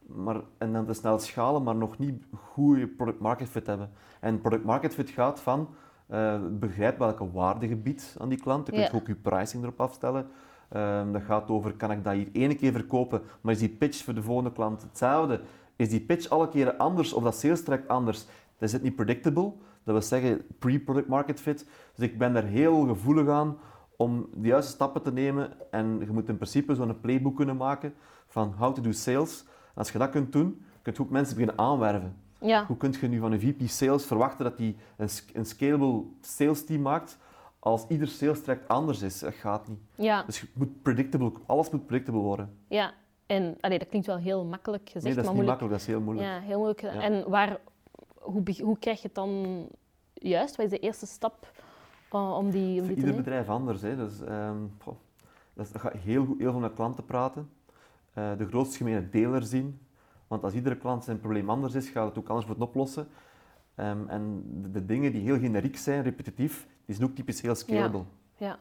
Maar, 0.06 0.40
en 0.58 0.72
dan 0.72 0.86
te 0.86 0.92
snel 0.92 1.18
schalen, 1.18 1.62
maar 1.62 1.76
nog 1.76 1.98
niet 1.98 2.24
goede 2.34 2.86
product 2.86 3.20
market 3.20 3.48
fit 3.48 3.66
hebben. 3.66 3.90
En 4.20 4.40
product 4.40 4.64
market 4.64 4.94
fit 4.94 5.10
gaat 5.10 5.40
van 5.40 5.68
uh, 6.10 6.34
begrijp 6.50 6.98
welke 6.98 7.30
waarde 7.30 7.68
je 7.68 7.76
biedt 7.76 8.16
aan 8.18 8.28
die 8.28 8.40
klant. 8.40 8.66
Je 8.66 8.72
kunt 8.72 8.84
yeah. 8.84 8.94
ook 8.94 9.06
je 9.06 9.14
pricing 9.14 9.62
erop 9.62 9.80
afstellen. 9.80 10.26
Um, 10.76 11.12
dat 11.12 11.22
gaat 11.22 11.48
over, 11.48 11.72
kan 11.72 11.90
ik 11.90 12.04
dat 12.04 12.14
hier 12.14 12.28
één 12.32 12.56
keer 12.56 12.72
verkopen, 12.72 13.22
maar 13.40 13.52
is 13.52 13.58
die 13.58 13.68
pitch 13.68 14.04
voor 14.04 14.14
de 14.14 14.22
volgende 14.22 14.52
klant 14.52 14.82
hetzelfde? 14.82 15.40
Is 15.76 15.88
die 15.88 16.00
pitch 16.00 16.28
alle 16.28 16.48
keren 16.48 16.78
anders 16.78 17.12
of 17.12 17.22
dat 17.22 17.36
sales 17.36 17.62
track 17.62 17.86
anders? 17.86 18.24
Dat 18.58 18.68
is 18.68 18.72
het 18.72 18.82
niet 18.82 18.96
predictable. 18.96 19.52
Dat 19.84 19.94
wil 19.94 20.02
zeggen 20.02 20.42
pre-product 20.58 21.08
market 21.08 21.40
fit. 21.40 21.66
Dus 21.94 22.08
ik 22.08 22.18
ben 22.18 22.32
daar 22.32 22.44
heel 22.44 22.86
gevoelig 22.86 23.28
aan 23.28 23.56
om 23.98 24.28
de 24.34 24.48
juiste 24.48 24.72
stappen 24.72 25.02
te 25.02 25.12
nemen. 25.12 25.70
En 25.70 25.98
je 26.00 26.12
moet 26.12 26.28
in 26.28 26.36
principe 26.36 26.74
zo'n 26.74 27.00
playbook 27.00 27.36
kunnen 27.36 27.56
maken 27.56 27.94
van 28.26 28.54
how 28.58 28.74
to 28.74 28.82
do 28.82 28.92
sales. 28.92 29.44
als 29.74 29.90
je 29.90 29.98
dat 29.98 30.10
kunt 30.10 30.32
doen, 30.32 30.64
kun 30.82 30.92
je 30.92 31.00
ook 31.00 31.10
mensen 31.10 31.36
beginnen 31.36 31.58
aanwerven. 31.64 32.16
Ja. 32.40 32.66
Hoe 32.66 32.76
kun 32.76 32.94
je 33.00 33.08
nu 33.08 33.18
van 33.18 33.32
een 33.32 33.40
VP 33.40 33.68
Sales 33.68 34.04
verwachten 34.04 34.44
dat 34.44 34.58
hij 34.58 34.76
een, 34.96 35.08
een 35.32 35.44
scalable 35.44 36.02
sales 36.20 36.64
team 36.64 36.82
maakt 36.82 37.18
als 37.58 37.84
ieder 37.88 38.08
sales 38.08 38.42
track 38.42 38.60
anders 38.66 39.02
is? 39.02 39.18
Dat 39.18 39.34
gaat 39.34 39.68
niet. 39.68 39.80
Ja. 39.94 40.22
Dus 40.22 40.40
je 40.40 40.46
moet 40.52 40.82
predictable, 40.82 41.32
alles 41.46 41.70
moet 41.70 41.86
predictable 41.86 42.20
worden. 42.20 42.56
Ja, 42.68 42.92
en 43.26 43.56
allee, 43.60 43.78
dat 43.78 43.88
klinkt 43.88 44.06
wel 44.06 44.16
heel 44.16 44.44
makkelijk 44.44 44.82
gezegd, 44.84 45.04
nee, 45.04 45.14
dat 45.14 45.24
is 45.24 45.30
maar 45.30 45.38
niet 45.38 45.46
moeilijk. 45.46 45.60
makkelijk, 45.60 45.72
dat 45.72 45.80
is 45.80 45.86
heel 45.86 46.00
moeilijk. 46.00 46.28
Ja, 46.28 46.40
heel 46.40 46.58
moeilijk. 46.58 46.80
Ja. 46.80 47.02
En 47.02 47.30
waar, 47.30 47.60
hoe, 48.18 48.42
hoe 48.62 48.78
krijg 48.78 49.00
je 49.00 49.06
het 49.06 49.14
dan 49.14 49.66
juist? 50.14 50.56
Wat 50.56 50.64
is 50.64 50.70
de 50.72 50.78
eerste 50.78 51.06
stap 51.06 51.52
om 52.10 52.50
die, 52.50 52.80
om 52.80 52.86
die 52.86 52.96
Ieder 52.96 53.14
bedrijf 53.14 53.48
anders. 53.48 53.82
Hè. 53.82 53.96
Dus, 53.96 54.20
um, 54.20 54.72
goh, 54.82 54.96
dat 55.54 55.70
gaat 55.74 55.92
heel, 55.92 56.24
goed, 56.24 56.38
heel 56.38 56.50
veel 56.50 56.60
met 56.60 56.74
klanten 56.74 57.04
praten. 57.04 57.50
Uh, 58.14 58.30
de 58.38 58.46
grootste 58.46 58.76
gemene 58.76 59.08
deler 59.10 59.42
zien. 59.42 59.80
Want 60.26 60.44
als 60.44 60.52
iedere 60.52 60.76
klant 60.76 61.04
zijn 61.04 61.20
probleem 61.20 61.50
anders 61.50 61.74
is, 61.74 61.88
gaat 61.88 62.08
het 62.08 62.18
ook 62.18 62.28
anders 62.28 62.46
moeten 62.46 62.66
oplossen. 62.66 63.08
Um, 63.76 64.08
en 64.08 64.42
de, 64.62 64.70
de, 64.70 64.84
dingen 64.84 65.12
die 65.12 65.22
heel 65.22 65.38
generiek 65.38 65.76
zijn, 65.76 66.02
repetitief, 66.02 66.66
die 66.84 66.94
zijn 66.94 67.08
ook 67.08 67.14
typisch 67.14 67.40
heel 67.40 67.54
scalable. 67.54 68.02
Ja, 68.36 68.46
ja. 68.46 68.58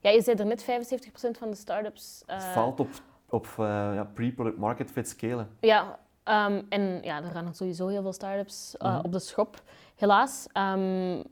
ja 0.00 0.10
je 0.10 0.22
zei 0.22 0.36
er 0.36 0.46
net 0.46 0.62
75% 0.62 0.66
van 1.38 1.50
de 1.50 1.56
start-ups... 1.56 2.22
Uh... 2.26 2.34
Het 2.34 2.44
valt 2.44 2.80
op, 2.80 2.88
op 3.28 3.46
uh, 3.46 3.66
ja, 3.66 4.10
pre-product 4.14 4.58
market 4.58 4.90
fit 4.90 5.08
scalen. 5.08 5.48
Ja, 5.60 5.98
um, 6.24 6.66
en 6.68 7.00
ja, 7.02 7.22
er 7.22 7.30
gaan 7.30 7.54
sowieso 7.54 7.86
heel 7.86 8.02
veel 8.02 8.12
start-ups 8.12 8.74
uh, 8.78 8.88
mm 8.88 8.94
-hmm. 8.94 9.04
op 9.04 9.12
de 9.12 9.18
schop. 9.18 9.62
Helaas. 9.96 10.46
Um, 10.54 11.22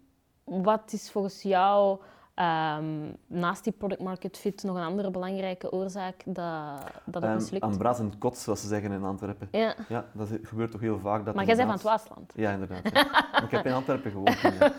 wat 0.48 0.92
is 0.92 1.10
volgens 1.10 1.42
jou 1.42 1.98
um, 2.38 3.16
naast 3.26 3.64
die 3.64 3.72
product 3.72 4.02
market 4.02 4.36
fit 4.36 4.62
nog 4.62 4.76
een 4.76 4.82
andere 4.82 5.10
belangrijke 5.10 5.72
oorzaak 5.72 6.22
dat, 6.24 6.80
dat 7.04 7.22
het 7.22 7.34
mislukt? 7.34 7.64
Um, 7.64 7.70
Ambras 7.70 7.98
en 7.98 8.18
kots, 8.18 8.42
zoals 8.42 8.60
ze 8.60 8.66
zeggen 8.66 8.92
in 8.92 9.04
Antwerpen. 9.04 9.48
Ja. 9.50 9.74
ja 9.88 10.04
dat 10.12 10.28
gebeurt 10.42 10.70
toch 10.70 10.80
heel 10.80 10.98
vaak. 10.98 11.24
Dat 11.24 11.34
maar 11.34 11.44
jij 11.44 11.56
bent 11.56 11.66
van 11.68 11.76
het 11.76 11.86
Waasland. 11.86 12.32
Ja, 12.36 12.52
inderdaad. 12.52 12.90
Ja. 12.92 13.42
ik 13.44 13.50
heb 13.50 13.66
in 13.66 13.72
Antwerpen 13.72 14.10
gewoond. 14.10 14.40
Ja. 14.40 14.72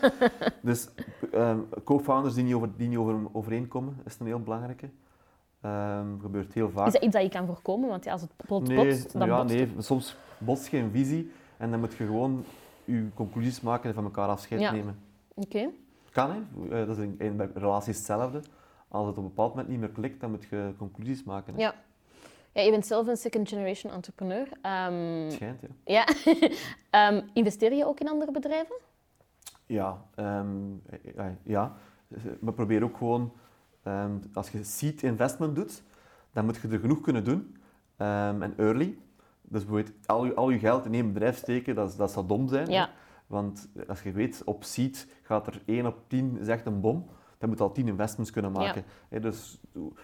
Dus 0.62 0.88
um, 1.34 1.68
co-founders 1.84 2.34
die 2.34 2.44
niet, 2.44 2.54
over, 2.54 2.70
die 2.76 2.88
niet 2.88 2.98
over, 2.98 3.14
overeenkomen, 3.32 3.96
is 4.04 4.16
een 4.18 4.26
heel 4.26 4.40
belangrijke. 4.40 4.90
Um, 5.64 6.18
gebeurt 6.20 6.54
heel 6.54 6.70
vaak. 6.70 6.86
Is 6.86 6.92
dat 6.92 7.02
iets 7.02 7.12
dat 7.12 7.22
je 7.22 7.28
kan 7.28 7.46
voorkomen? 7.46 7.88
Want 7.88 8.04
ja, 8.04 8.12
als 8.12 8.20
het 8.20 8.30
bot, 8.46 8.68
nee, 8.68 8.76
botst, 8.76 9.12
dan 9.12 9.28
ja, 9.28 9.36
botst 9.36 9.56
nee, 9.56 9.74
soms 9.78 10.16
botst 10.38 10.66
geen 10.66 10.90
visie 10.90 11.32
en 11.56 11.70
dan 11.70 11.80
moet 11.80 11.94
je 11.94 12.04
gewoon 12.04 12.44
je 12.84 13.08
conclusies 13.14 13.60
maken 13.60 13.88
en 13.88 13.94
van 13.94 14.04
elkaar 14.04 14.28
afscheid 14.28 14.72
nemen. 14.72 14.98
Okay. 15.44 15.70
Kan, 16.12 16.30
hè. 16.30 16.86
Dat 16.86 16.96
is 16.96 17.04
in, 17.04 17.14
in 17.18 17.50
relaties 17.54 17.96
hetzelfde. 17.96 18.40
Als 18.88 19.06
het 19.06 19.16
op 19.16 19.22
een 19.22 19.28
bepaald 19.28 19.50
moment 19.50 19.68
niet 19.68 19.80
meer 19.80 19.90
klikt, 19.90 20.20
dan 20.20 20.30
moet 20.30 20.44
je 20.50 20.74
conclusies 20.78 21.24
maken. 21.24 21.54
Hè. 21.54 21.60
Ja. 21.60 21.74
Ja, 22.52 22.62
je 22.62 22.70
bent 22.70 22.86
zelf 22.86 23.06
een 23.06 23.16
second 23.16 23.48
generation 23.48 23.92
entrepreneur. 23.92 24.42
Um, 24.42 25.30
Schijnt, 25.30 25.60
ja. 25.84 26.06
ja. 26.90 27.12
um, 27.12 27.30
investeer 27.34 27.72
je 27.72 27.86
ook 27.86 28.00
in 28.00 28.08
andere 28.08 28.32
bedrijven? 28.32 28.76
Ja, 29.66 30.04
um, 30.16 30.82
ja. 31.42 31.76
We 32.40 32.52
proberen 32.52 32.88
ook 32.88 32.96
gewoon, 32.96 33.32
als 34.34 34.50
je 34.50 34.64
seed 34.64 35.02
investment 35.02 35.54
doet, 35.54 35.82
dan 36.32 36.44
moet 36.44 36.56
je 36.56 36.68
er 36.68 36.78
genoeg 36.78 37.00
kunnen 37.00 37.24
doen. 37.24 37.56
en 37.96 38.54
early. 38.56 38.98
Dus 39.42 39.64
bijvoorbeeld 39.64 40.06
al 40.06 40.24
je, 40.24 40.34
al 40.34 40.50
je 40.50 40.58
geld 40.58 40.84
in 40.84 40.94
één 40.94 41.12
bedrijf 41.12 41.36
steken, 41.36 41.74
dat, 41.74 41.96
dat 41.96 42.10
zou 42.10 42.26
dom 42.26 42.48
zijn. 42.48 42.70
hè. 42.70 42.86
Ja. 43.30 43.36
Want 43.36 43.68
als 43.88 44.02
je 44.02 44.12
weet, 44.12 44.42
op 44.44 44.64
seed 44.64 45.08
gaat 45.22 45.46
er 45.46 45.62
1 45.66 45.86
op 45.86 45.98
10 46.06 46.38
is 46.38 46.48
echt 46.48 46.66
een 46.66 46.80
bom. 46.80 47.06
Dan 47.38 47.48
moet 47.48 47.58
je 47.58 47.64
al 47.64 47.72
10 47.72 47.88
investments 47.88 48.30
kunnen 48.30 48.52
maken. 48.52 48.84
Hè, 49.08 49.20
dus 49.20 49.60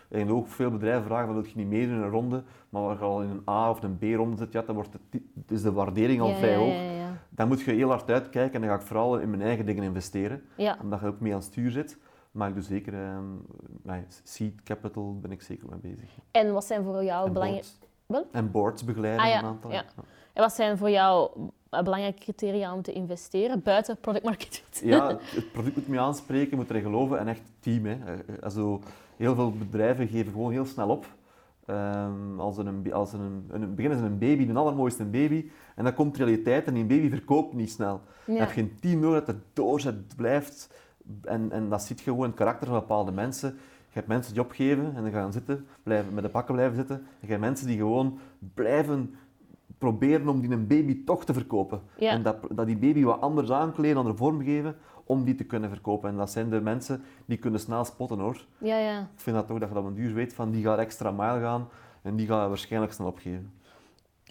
en 0.09 0.31
ook 0.31 0.49
veel 0.49 0.71
bedrijven 0.71 1.05
vragen, 1.05 1.35
wil 1.35 1.45
je 1.45 1.53
niet 1.55 1.67
meedoen 1.67 1.95
in 1.95 2.03
een 2.03 2.11
ronde? 2.11 2.43
Maar 2.69 2.83
als 2.83 2.99
je 2.99 3.05
al 3.05 3.23
in 3.23 3.29
een 3.31 3.43
A 3.49 3.71
of 3.71 3.83
een 3.83 3.99
B-ronde 3.99 4.37
zit, 4.37 4.53
ja, 4.53 4.63
dan 4.63 4.75
wordt 4.75 4.93
het, 4.93 5.51
is 5.51 5.63
de 5.63 5.73
waardering 5.73 6.21
al 6.21 6.29
ja, 6.29 6.37
vrij 6.37 6.51
ja, 6.51 6.59
hoog. 6.59 6.73
Ja, 6.75 6.81
ja, 6.91 7.17
Dan 7.31 7.49
moet 7.49 7.61
je 7.61 7.73
heel 7.73 7.89
hard 7.89 8.11
uitkijken 8.11 8.55
en 8.55 8.61
dan 8.61 8.71
ga 8.71 8.77
ik 8.83 8.87
vooral 8.87 9.19
in 9.19 9.31
mijn 9.31 9.43
eigen 9.43 9.67
dingen 9.67 9.83
investeren. 9.83 10.43
ja. 10.57 10.79
Omdat 10.83 11.01
je 11.01 11.07
ook 11.07 11.21
mee 11.21 11.33
aan 11.33 11.39
het 11.39 11.47
stuur 11.47 11.71
zit. 11.71 11.99
Maar 12.31 12.49
ik 12.49 12.55
doe 12.55 12.63
zeker, 12.63 12.95
nee, 13.83 14.05
seed 14.23 14.63
capital 14.63 15.19
ben 15.21 15.31
ik 15.31 15.43
zeker 15.43 15.69
mee 15.69 15.95
bezig. 15.95 16.11
En 16.31 16.53
wat 16.53 16.65
zijn 16.65 16.85
voor 16.85 17.05
jou 17.05 17.31
belangrijke... 17.31 17.69
En 18.33 18.51
boards 18.51 18.85
begeleiden 18.85 19.25
Ah, 19.25 19.31
ja, 19.31 19.39
een 19.39 19.45
aantal. 19.45 19.71
ja. 19.73 19.85
En 20.33 20.43
wat 20.43 20.53
zijn 20.53 20.79
voor 20.79 20.91
jou 20.91 21.31
eh, 21.37 21.43
belangrijke 21.71 22.19
criteria 22.23 22.75
om 22.75 22.83
te 22.83 22.93
investeren 22.93 23.63
buiten 23.63 23.97
product 24.01 24.25
market 24.25 24.63
fit? 24.65 24.81
Ja, 24.85 25.09
het- 25.35 25.53
product 25.53 25.77
moet 25.77 25.89
me 25.89 25.99
aanspreken, 25.99 26.57
moet 26.57 26.71
erin 26.71 26.83
geloven 26.83 27.19
en 27.19 27.29
echt 27.29 27.43
team. 27.61 27.85
Hè. 27.87 27.93
Eh, 28.05 28.13
eh, 28.13 28.43
Also, 28.43 28.81
heel 29.17 29.35
veel 29.35 29.53
bedrijven 29.53 30.09
geven 30.09 30.33
gewoon 30.33 30.53
heel 30.53 30.65
snel 30.67 30.89
op. 30.89 31.07
Ehm, 31.67 32.39
als 32.41 32.57
een, 32.57 32.93
als 32.93 33.13
een, 33.13 33.47
een, 33.51 33.75
beginnen 33.75 33.99
ze 33.99 34.05
een 34.05 34.19
baby, 34.19 34.47
de 34.47 34.53
allermooiste 34.53 35.05
baby, 35.05 35.51
en 35.75 35.85
dan 35.85 35.95
komt 35.95 36.17
de 36.17 36.25
realiteit 36.25 36.67
en 36.67 36.75
die 36.75 36.85
baby 36.85 37.09
verkoopt 37.09 37.55
niet 37.55 37.71
snel. 37.71 38.01
Je 38.27 38.33
hebt 38.33 38.53
geen 38.53 38.77
team 38.81 39.01
nodig 39.01 39.19
dat 39.25 39.35
het 39.35 39.45
doorzet 39.53 40.17
blijft. 40.17 40.71
En, 41.25 41.53
en 41.53 41.69
dat 41.69 41.83
ziet 41.83 41.99
je 41.99 42.05
gewoon 42.05 42.21
in 42.23 42.27
het 42.31 42.39
karakter 42.39 42.67
van 42.69 42.79
bepaalde 42.79 43.13
mensen. 43.13 43.49
Je 43.89 44.03
hebt 44.03 44.07
mensen 44.09 44.33
die 44.33 44.43
opgeven 44.43 44.93
en 44.97 45.03
dan 45.03 45.13
gaan 45.13 45.33
zitten, 45.33 45.67
blijven, 45.83 46.15
met 46.15 46.25
de 46.25 46.31
pakken 46.31 46.55
blijven 46.55 46.77
zitten. 46.77 46.97
En 46.97 47.07
je 47.21 47.27
hebt 47.27 47.41
mensen 47.41 47.67
die 47.67 47.77
gewoon 47.77 48.19
blijven 48.55 49.15
proberen 49.79 50.29
om 50.29 50.41
die 50.41 50.51
een 50.51 50.67
baby 50.67 51.05
toch 51.05 51.25
te 51.25 51.33
verkopen. 51.33 51.81
Ja. 51.99 52.11
En 52.11 52.23
dat, 52.23 52.37
dat 52.51 52.67
die 52.67 52.77
baby 52.77 53.05
wat 53.05 53.21
anders 53.21 53.51
aankleden, 53.51 53.97
andere 53.97 54.17
vorm 54.17 54.43
geven, 54.45 54.77
om 55.05 55.25
die 55.25 55.35
te 55.35 55.45
kunnen 55.45 55.71
verkopen. 55.71 56.09
En 56.11 56.17
dat 56.17 56.31
zijn 56.31 56.51
de 56.51 56.61
mensen 56.61 57.03
die 57.27 57.39
kunnen 57.39 57.61
snel 57.61 57.85
spotten 57.85 58.19
hoor. 58.19 58.45
Ja, 58.59 58.77
ja. 58.79 59.01
Ik 59.01 59.21
vind 59.21 59.37
dat 59.37 59.47
toch 59.47 59.59
dat 59.59 59.69
je 59.69 59.75
dat 59.75 59.83
op 59.85 59.89
een 59.89 59.95
duur 59.97 60.15
weet 60.15 60.35
van 60.35 60.51
die 60.51 60.65
gaat 60.65 60.79
extra 60.79 61.11
mijl 61.11 61.41
gaan 61.41 61.69
en 62.03 62.17
die 62.17 62.27
gaat 62.27 62.49
waarschijnlijk 62.49 62.93
snel 62.93 63.07
opgeven. 63.07 63.53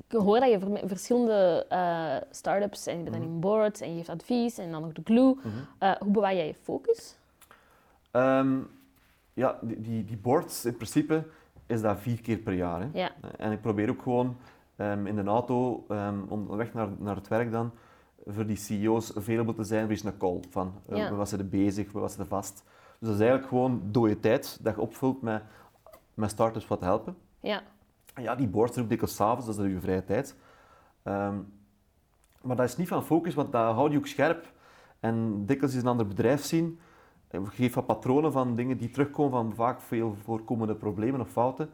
Ik 0.07 0.17
hoor 0.17 0.39
dat 0.39 0.49
je 0.51 0.59
ver- 0.59 0.87
verschillende 0.87 1.65
eh 1.69 2.15
start-ups 2.31 2.87
en 2.87 2.97
je 2.97 3.03
bent 3.03 3.15
dan 3.15 3.25
in 3.25 3.39
boards 3.39 3.81
en 3.81 3.89
je 3.89 3.95
geeft 3.95 4.09
advies 4.09 4.57
en 4.57 4.71
dan 4.71 4.81
nog 4.81 4.91
de 4.93 5.01
glue. 5.03 5.35
Mhm. 5.35 5.47
Eh, 5.77 5.91
hoe 5.99 6.11
bewaar 6.11 6.35
jij 6.35 6.47
je 6.47 6.53
focus? 6.63 7.15
Ehm, 8.11 8.57
ja, 9.33 9.57
die, 9.61 9.81
die, 9.81 10.05
die 10.05 10.17
boards 10.17 10.65
in 10.65 10.75
principe 10.75 11.23
is 11.65 11.81
dat 11.81 11.99
vier 11.99 12.21
keer 12.21 12.37
per 12.37 12.53
jaar. 12.53 12.81
Hè. 12.81 12.87
Ja. 12.93 13.11
En 13.37 13.51
ik 13.51 13.61
probeer 13.61 13.89
ook 13.89 14.01
gewoon 14.01 14.37
ehm, 14.75 15.05
in 15.07 15.15
de 15.15 15.23
auto, 15.23 15.85
ehm, 15.89 16.19
onderweg 16.27 16.73
naar, 16.73 16.87
naar 16.97 17.15
het 17.15 17.27
werk 17.27 17.51
dan, 17.51 17.71
voor 18.25 18.45
die 18.45 18.55
CEO's 18.55 19.17
available 19.17 19.53
te 19.53 19.63
zijn, 19.63 19.81
voor 19.81 19.91
eens 19.91 20.03
een 20.03 20.17
call 20.17 20.39
van 20.49 20.73
eh, 20.89 20.97
Ja. 20.97 21.13
wat 21.15 21.29
ze 21.29 21.37
er 21.37 21.49
bezig, 21.49 21.91
wat 21.91 22.11
ze 22.11 22.19
er 22.19 22.27
vast. 22.27 22.63
Dus 22.99 23.07
dat 23.09 23.13
is 23.13 23.19
eigenlijk 23.19 23.49
gewoon 23.49 23.81
dode 23.85 24.19
tijd 24.19 24.59
dat 24.63 24.75
je 24.75 24.81
opvult 24.81 25.21
met, 25.21 25.41
met 26.13 26.29
startups 26.29 26.67
wat 26.67 26.79
te 26.79 26.85
helpen. 26.85 27.15
Ja. 27.39 27.61
En 28.13 28.23
ja, 28.23 28.35
die 28.35 28.47
boards 28.47 28.77
ook 28.77 28.89
dikwijls 28.89 29.15
s'avonds, 29.15 29.45
dat 29.45 29.65
is 29.65 29.71
je 29.71 29.79
vrije 29.79 30.05
tijd. 30.05 30.35
Ehm, 31.03 31.35
maar 32.41 32.55
dat 32.55 32.65
is 32.65 32.77
niet 32.77 32.87
van 32.87 33.03
focus, 33.03 33.33
want 33.33 33.51
dat 33.51 33.73
houdt 33.73 33.91
je 33.91 33.97
ook 33.97 34.07
scherp. 34.07 34.53
En 34.99 35.45
dikwijls 35.45 35.75
is 35.75 35.81
een 35.81 35.87
ander 35.87 36.07
bedrijf 36.07 36.43
zien. 36.43 36.79
En 37.27 37.41
Je 37.41 37.47
geeft 37.49 37.75
wat 37.75 37.85
patronen 37.85 38.31
van 38.31 38.55
dingen 38.55 38.77
die 38.77 38.89
terugkomen 38.89 39.31
van 39.31 39.53
vaak 39.55 39.81
veel 39.81 40.15
voorkomende 40.23 40.75
problemen 40.75 41.21
of 41.21 41.29
fouten. 41.29 41.69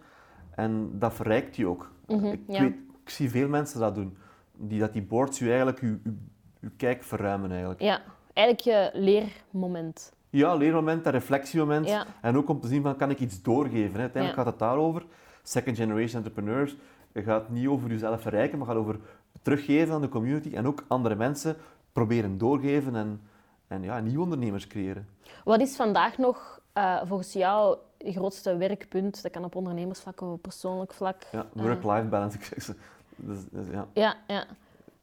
En 0.55 0.89
dat 0.99 1.13
verrijkt 1.13 1.55
je 1.55 1.67
ook. 1.67 1.91
Mhm, 2.07 2.25
ik, 2.25 2.39
ja. 2.47 2.61
weet, 2.61 2.75
zie 3.11 3.29
veel 3.29 3.47
mensen 3.47 3.79
dat 3.79 3.95
doen. 3.95 4.17
Die, 4.57 4.79
dat 4.79 4.93
die 4.93 5.01
boards 5.01 5.39
je 5.39 5.47
eigenlijk 5.47 5.81
je, 5.81 5.99
je, 6.03 6.13
je 6.59 6.69
kijk 6.77 7.03
verruimen 7.03 7.49
eigenlijk. 7.51 7.81
ja. 7.81 8.01
Eigenlijk 8.33 8.67
je 8.93 8.99
leermoment. 8.99 10.13
Ja, 10.29 10.55
leermoment, 10.55 11.05
een 11.05 11.11
reflectiemoment. 11.11 11.87
Ja. 11.87 12.05
En 12.21 12.37
ook 12.37 12.49
om 12.49 12.59
te 12.59 12.67
zien 12.67 12.81
van, 12.81 12.95
kan 12.95 13.09
ik 13.09 13.19
iets 13.19 13.41
doorgeven? 13.41 13.93
Hè? 13.93 13.99
Uiteindelijk 13.99 14.35
Ja. 14.35 14.43
gaat 14.43 14.45
het 14.45 14.59
daarover. 14.59 15.05
Second 15.43 15.77
generation 15.77 16.17
entrepreneurs. 16.23 16.75
Het 17.11 17.23
gaat 17.23 17.49
niet 17.49 17.67
over 17.67 17.89
jezelf 17.89 18.21
verrijken, 18.21 18.57
maar 18.57 18.67
het 18.67 18.75
gaat 18.77 18.85
over 18.85 18.99
teruggeven 19.41 19.93
aan 19.93 20.01
de 20.01 20.09
community 20.09 20.55
en 20.55 20.67
ook 20.67 20.83
andere 20.87 21.15
mensen 21.15 21.55
proberen 21.91 22.37
doorgeven 22.37 22.95
en, 22.95 23.21
en 23.67 23.83
ja, 23.83 23.99
nieuwe 23.99 24.23
ondernemers 24.23 24.67
creëren. 24.67 25.07
Wat 25.43 25.61
is 25.61 25.75
vandaag 25.75 26.17
nog 26.17 26.59
eh, 26.73 27.01
volgens 27.05 27.33
jou 27.33 27.77
je 27.97 28.11
grootste 28.11 28.57
werkpunt? 28.57 29.21
Dat 29.23 29.31
kan 29.31 29.43
op 29.43 29.55
ondernemersvlak 29.55 30.21
of 30.21 30.29
op 30.29 30.41
persoonlijk 30.41 30.93
vlak. 30.93 31.21
Ja, 31.31 31.45
Eh, 31.55 31.61
work-life 31.63 32.07
balance. 32.07 32.37
Ik 32.37 32.43
zeg 32.43 32.61
ze. 32.63 32.75
Dus, 33.15 33.39
dus 33.51 33.67
ja, 33.71 33.87
ja, 33.93 34.15
ja. 34.27 34.45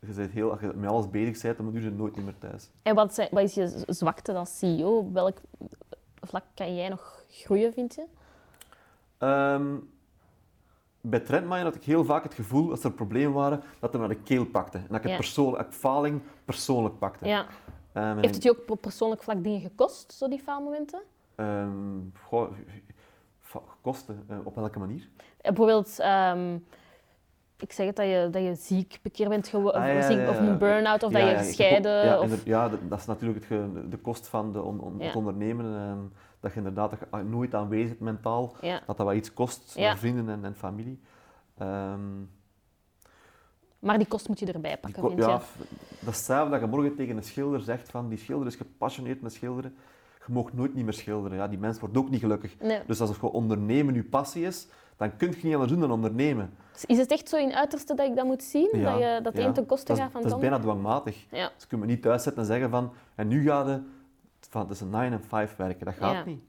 je 0.01 0.13
bent 0.13 0.31
heel, 0.31 0.51
als 0.51 0.61
je 0.61 0.73
met 0.75 0.91
alles 0.91 1.11
bezig 1.11 1.43
bent, 1.43 1.57
dan 1.57 1.67
moet 1.73 1.83
je 1.83 1.91
nooit 1.91 2.17
meer 2.17 2.39
thuis. 2.39 2.71
En 2.83 2.95
wat, 2.95 3.15
zijn, 3.15 3.29
wat 3.31 3.43
is 3.43 3.55
je 3.55 3.83
zwakte 3.87 4.35
als 4.35 4.59
CEO? 4.59 4.99
Op 4.99 5.13
welk 5.13 5.39
vlak 6.21 6.45
kan 6.55 6.75
jij 6.77 6.89
nog 6.89 7.25
groeien, 7.31 7.73
vind 7.73 7.95
je? 7.95 8.05
Ehm, 9.19 9.77
bij 11.01 11.21
Trendmine 11.21 11.63
had 11.63 11.75
ik 11.75 11.85
heel 11.85 12.05
vaak 12.05 12.23
het 12.23 12.35
gevoel, 12.35 12.71
als 12.71 12.85
er 12.85 12.93
problemen 12.93 13.33
waren, 13.33 13.59
dat 13.61 13.93
het 13.93 14.01
me 14.01 14.07
naar 14.07 14.17
de 14.17 14.23
keel 14.23 14.47
pakte. 14.47 14.79
En 14.79 14.85
dat 14.89 14.97
ik 14.97 15.03
het 15.03 15.17
persoonlijk, 15.17 15.67
ik 15.67 15.73
faling 15.73 16.21
persoonlijk 16.45 16.99
pakte. 16.99 17.27
Ja. 17.27 17.47
Ehm, 17.93 18.19
Heeft 18.19 18.35
het 18.35 18.43
je 18.43 18.51
ook 18.51 18.71
op 18.71 18.81
persoonlijk 18.81 19.23
vlak 19.23 19.43
dingen 19.45 19.61
gekost, 19.61 20.13
zo 20.13 20.29
die 20.29 20.39
faalmomenten? 20.43 21.01
Ehm, 21.35 21.99
goh, 22.23 22.53
fa- 23.41 23.63
kosten, 23.81 24.25
eh, 24.29 24.37
op 24.45 24.55
welke 24.55 24.79
manier? 24.79 25.09
Bijvoorbeeld, 25.43 25.99
ehm, 25.99 26.59
ik 27.63 27.73
zeg 27.73 27.87
het, 27.87 27.97
dat 27.97 28.07
je, 28.07 28.29
dat 28.31 28.43
je 28.43 28.55
ziek 28.55 28.99
een 29.03 29.11
keer 29.11 29.29
bent 29.29 29.49
geworden, 29.49 29.81
Ah, 29.81 29.87
ja, 29.87 30.09
ja, 30.09 30.29
of 30.29 30.37
ja. 30.37 30.43
een 30.47 30.59
burn-out, 30.59 31.03
of 31.03 31.13
Ja, 31.13 31.19
dat 31.19 31.29
je 31.29 31.35
ja, 31.35 31.43
gescheiden... 31.43 32.05
Ja, 32.05 32.21
of... 32.21 32.45
ja, 32.45 32.69
dat, 32.89 32.99
is 32.99 33.07
natuurlijk 33.07 33.45
het 33.49 33.91
de 33.91 33.97
kost 33.97 34.27
van 34.29 34.53
de 34.53 34.63
on- 34.63 34.81
on- 34.81 34.99
Ja. 34.99 35.05
het 35.07 35.17
ondernemen. 35.17 35.75
ehm, 35.77 35.99
dat 36.41 36.51
je 36.53 36.57
inderdaad 36.59 36.91
dat 36.91 36.99
je 37.11 37.23
nooit 37.29 37.55
aanwezig 37.55 37.89
bent 37.89 38.01
mentaal, 38.01 38.55
Ja. 38.61 38.81
dat 38.87 38.97
dat 38.97 39.07
wat 39.07 39.15
iets 39.15 39.33
kost 39.33 39.75
Ja. 39.75 39.87
naar 39.87 39.99
vrienden 39.99 40.29
en, 40.29 40.45
en 40.45 40.55
familie. 40.55 41.01
Ehm, 41.59 42.01
Maar 43.79 43.99
die 43.99 44.07
kost 44.07 44.29
moet 44.29 44.39
je 44.39 44.53
erbij 44.53 44.77
pakken, 44.79 45.03
ko- 45.03 45.09
vind 45.09 45.21
ja, 45.25 45.33
je? 45.33 45.39
f- 45.39 45.57
dat 45.59 45.69
is 46.01 46.17
hetzelfde 46.17 46.51
dat 46.51 46.61
je 46.61 46.67
morgen 46.67 46.95
tegen 46.97 47.17
een 47.17 47.23
schilder 47.23 47.61
zegt 47.61 47.91
van 47.91 48.09
die 48.09 48.19
schilder 48.19 48.47
is 48.47 48.55
gepassioneerd 48.57 49.21
met 49.23 49.33
schilderen. 49.33 49.77
Je 50.29 50.35
mag 50.35 50.53
nooit 50.53 50.75
niet 50.75 50.85
meer 50.85 50.93
schilderen. 50.93 51.37
Ja, 51.39 51.49
die 51.49 51.59
mens 51.59 51.81
wordt 51.81 51.97
ook 51.97 52.11
niet 52.11 52.21
gelukkig. 52.21 52.55
Nee. 52.61 52.81
Dus 52.87 53.01
als 53.01 53.09
het 53.09 53.19
gewoon 53.19 53.35
ondernemen 53.35 53.95
je 53.95 54.05
passie 54.05 54.45
is, 54.45 54.67
dan 54.97 55.17
kun 55.17 55.31
je 55.31 55.37
niet 55.43 55.53
anders 55.53 55.71
doen 55.71 55.81
dan 55.81 55.91
ondernemen. 55.91 56.51
Is 56.87 56.99
het 56.99 57.11
echt 57.11 57.29
zo 57.29 57.37
in 57.37 57.55
uiterste 57.55 57.95
dat 57.95 58.07
ik 58.07 58.17
dat 58.17 58.25
moet 58.25 58.43
zien? 58.43 58.69
Ja, 58.73 58.91
dat 58.91 58.99
je, 59.01 59.21
dat 59.23 59.35
de 59.35 59.41
ja. 59.41 59.47
een 59.47 59.53
ten 59.53 59.67
koste 59.67 59.87
dat 59.87 59.97
is, 59.97 60.03
gaat 60.03 60.13
van 60.13 60.23
Dat 60.23 60.31
het 60.31 60.41
is 60.43 60.47
ander? 60.47 60.61
bijna 60.61 60.81
dwangmatig. 60.81 61.27
Ja. 61.31 61.51
Dus 61.55 61.63
je 61.63 61.69
kunt 61.69 61.81
me 61.81 61.87
niet 61.87 62.03
thuiszetten 62.03 62.43
en 62.43 62.49
zeggen 62.49 62.71
van, 62.71 62.93
en 63.15 63.29
nu 63.29 63.43
ga 63.43 63.69
je 63.69 63.81
van, 64.49 64.63
het 64.63 64.71
is 64.71 64.81
een 64.81 64.91
9 64.91 65.13
en 65.13 65.23
5 65.23 65.57
werken. 65.57 65.87
Dat 65.87 65.95
gaat 65.95 66.27
niet. 66.27 66.41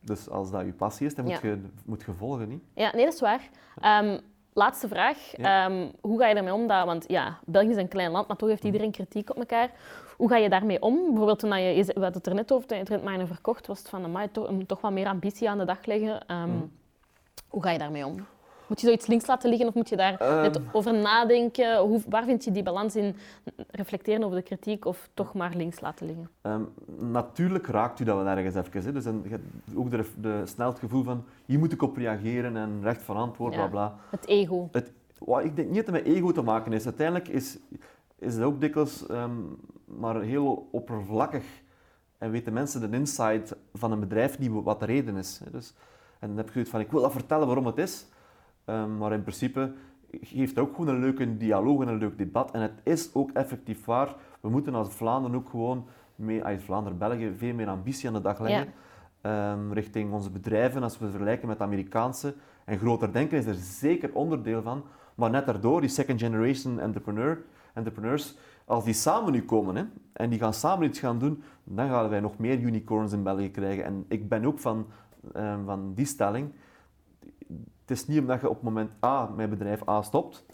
Dus 0.00 0.28
als 0.28 0.50
dat 0.50 0.64
je 0.64 0.72
passie 0.72 1.06
is, 1.06 1.14
dan 1.14 1.24
moet, 1.24 1.40
je, 1.40 1.62
moet 1.84 2.02
je 2.02 2.12
volgen. 2.12 2.48
Niet? 2.48 2.62
ja, 2.74 2.92
nee, 2.94 3.04
dat 3.04 3.14
is 3.14 3.20
waar. 3.20 3.48
Ehm, 3.80 4.18
laatste 4.52 4.88
vraag. 4.88 5.34
Ehm, 5.34 5.88
hoe 6.00 6.18
ga 6.18 6.26
je 6.26 6.34
ermee 6.34 6.54
om? 6.54 6.66
Dat, 6.66 6.84
want 6.84 7.04
ja, 7.08 7.38
België 7.44 7.68
is 7.68 7.76
een 7.76 7.88
klein 7.88 8.10
land, 8.10 8.28
maar 8.28 8.36
toch 8.36 8.48
heeft 8.48 8.64
iedereen 8.64 8.90
kritiek 8.90 9.30
op 9.30 9.36
elkaar. 9.36 9.70
Hoe 10.18 10.28
ga 10.28 10.36
je 10.36 10.48
daarmee 10.48 10.82
om? 10.82 10.94
Bijvoorbeeld 11.06 11.38
toen 11.38 11.60
je, 11.62 11.74
we 11.84 11.92
hadden 11.92 12.12
het 12.12 12.26
er 12.26 12.34
net 12.34 12.52
over, 12.52 12.66
toen 12.68 12.78
je 12.78 12.84
Trendminer 12.84 13.26
verkocht, 13.26 13.66
was 13.66 13.78
het 13.78 13.88
van, 13.88 14.04
amai, 14.04 14.28
toch, 14.30 14.50
toch 14.66 14.80
wat 14.80 14.92
meer 14.92 15.06
ambitie 15.06 15.50
aan 15.50 15.58
de 15.58 15.64
dag 15.64 15.86
leggen. 15.86 16.26
Ehm, 16.26 16.48
Mhm. 16.48 16.58
Hoe 17.48 17.62
ga 17.62 17.70
je 17.70 17.78
daarmee 17.78 18.06
om? 18.06 18.26
Moet 18.66 18.80
je 18.80 18.86
zoiets 18.86 19.06
links 19.06 19.26
laten 19.26 19.48
liggen 19.50 19.68
of 19.68 19.74
moet 19.74 19.88
je 19.88 19.96
daar 19.96 20.14
Ehm. 20.18 20.40
net 20.40 20.60
over 20.72 20.94
nadenken? 20.94 21.78
Hoe, 21.78 22.00
waar 22.08 22.24
vind 22.24 22.44
je 22.44 22.52
die 22.52 22.62
balans 22.62 22.96
in? 22.96 23.16
Reflecteren 23.70 24.24
over 24.24 24.36
de 24.36 24.42
kritiek 24.42 24.84
of 24.84 25.08
toch 25.14 25.34
maar 25.34 25.52
links 25.56 25.80
laten 25.80 26.06
liggen? 26.06 26.30
Ehm, 26.42 26.62
natuurlijk 27.12 27.66
raakt 27.66 28.00
u 28.00 28.04
dat 28.04 28.16
wel 28.16 28.26
ergens 28.26 28.54
even. 28.54 28.82
Hè. 28.84 28.92
Dus 28.92 29.04
dan, 29.04 29.20
je 29.24 29.28
hebt 29.30 29.44
ook 29.76 29.90
de, 29.90 30.04
de, 30.20 30.42
snel 30.44 30.68
het 30.68 30.78
gevoel 30.78 31.02
van, 31.02 31.24
hier 31.46 31.58
moet 31.58 31.72
ik 31.72 31.82
op 31.82 31.96
reageren 31.96 32.56
en 32.56 32.78
recht 32.82 33.02
van 33.02 33.16
antwoord, 33.16 33.54
Ja. 33.54 33.58
bla 33.58 33.68
bla. 33.68 33.96
Het 34.10 34.26
ego. 34.26 34.68
Het, 34.72 34.92
wat 35.18 35.44
ik 35.44 35.56
denk 35.56 35.68
niet 35.70 35.86
dat 35.86 35.94
het 35.94 36.04
met 36.04 36.14
ego 36.14 36.32
te 36.32 36.42
maken 36.42 36.72
is. 36.72 36.84
Uiteindelijk 36.84 37.28
is, 37.28 37.58
is 38.18 38.34
het 38.34 38.44
ook 38.44 38.60
dikwijls 38.60 39.06
ehm, 39.06 39.36
maar 39.84 40.20
heel 40.20 40.68
oppervlakkig. 40.72 41.44
En 42.18 42.30
weten 42.30 42.52
mensen 42.52 42.90
de 42.90 42.96
insight 42.96 43.56
van 43.74 43.92
een 43.92 44.00
bedrijf 44.00 44.38
niet 44.38 44.50
wat 44.50 44.80
de 44.80 44.86
reden 44.86 45.16
is. 45.16 45.40
Dus, 45.50 45.74
en 46.18 46.28
dan 46.28 46.36
heb 46.36 46.46
je 46.46 46.52
zoiets 46.52 46.70
van, 46.70 46.80
ik 46.80 46.90
wil 46.90 47.00
dat 47.00 47.12
vertellen 47.12 47.46
waarom 47.46 47.66
het 47.66 47.78
is. 47.78 48.06
Ehm, 48.64 48.96
maar 48.96 49.12
in 49.12 49.20
principe 49.22 49.72
geeft 50.10 50.50
het 50.50 50.58
ook 50.58 50.74
gewoon 50.74 50.94
een 50.94 51.00
leuke 51.00 51.36
dialoog 51.36 51.82
en 51.82 51.88
een 51.88 51.98
leuk 51.98 52.18
debat. 52.18 52.50
En 52.50 52.60
het 52.60 52.80
is 52.82 53.14
ook 53.14 53.30
effectief 53.30 53.84
waar. 53.84 54.14
We 54.40 54.48
moeten 54.48 54.74
als 54.74 54.94
Vlaanderen 54.94 55.36
ook 55.36 55.48
gewoon, 55.48 55.86
mee, 56.14 56.44
als 56.44 56.62
Vlaanderen, 56.62 56.98
België, 56.98 57.32
veel 57.36 57.54
meer 57.54 57.68
ambitie 57.68 58.08
aan 58.08 58.14
de 58.14 58.20
dag 58.20 58.40
leggen. 58.40 58.72
Ehm, 59.20 59.72
richting 59.72 60.12
onze 60.12 60.30
bedrijven, 60.30 60.82
als 60.82 60.98
we 60.98 61.10
vergelijken 61.10 61.48
met 61.48 61.58
de 61.58 61.64
Amerikaanse. 61.64 62.34
En 62.64 62.78
groter 62.78 63.12
denken 63.12 63.38
is 63.38 63.46
er 63.46 63.54
zeker 63.54 64.10
onderdeel 64.12 64.62
van. 64.62 64.84
Maar 65.14 65.30
net 65.30 65.46
daardoor, 65.46 65.80
die 65.80 65.90
second 65.90 66.20
generation 66.20 66.80
entrepreneur, 66.80 67.44
entrepreneurs, 67.78 68.36
als 68.64 68.84
die 68.84 68.94
samen 68.94 69.32
nu 69.32 69.44
komen 69.44 69.76
hè, 69.76 69.84
en 70.12 70.30
die 70.30 70.38
gaan 70.38 70.54
samen 70.54 70.86
iets 70.86 70.98
gaan 70.98 71.18
doen, 71.18 71.42
dan 71.64 71.88
gaan 71.88 72.08
wij 72.08 72.20
nog 72.20 72.38
meer 72.38 72.58
unicorns 72.58 73.12
in 73.12 73.22
België 73.22 73.50
krijgen. 73.50 73.84
En 73.84 74.04
ik 74.08 74.28
ben 74.28 74.44
ook 74.44 74.58
van, 74.58 74.86
ehm, 75.32 75.64
van 75.64 75.94
die 75.94 76.06
stelling. 76.06 76.52
Het 77.80 77.90
is 77.96 78.06
niet 78.06 78.20
omdat 78.20 78.40
je 78.40 78.48
op 78.48 78.62
moment 78.62 78.90
A, 79.04 79.26
mijn 79.36 79.50
bedrijf 79.50 79.88
A 79.88 80.02
stopt, 80.02 80.46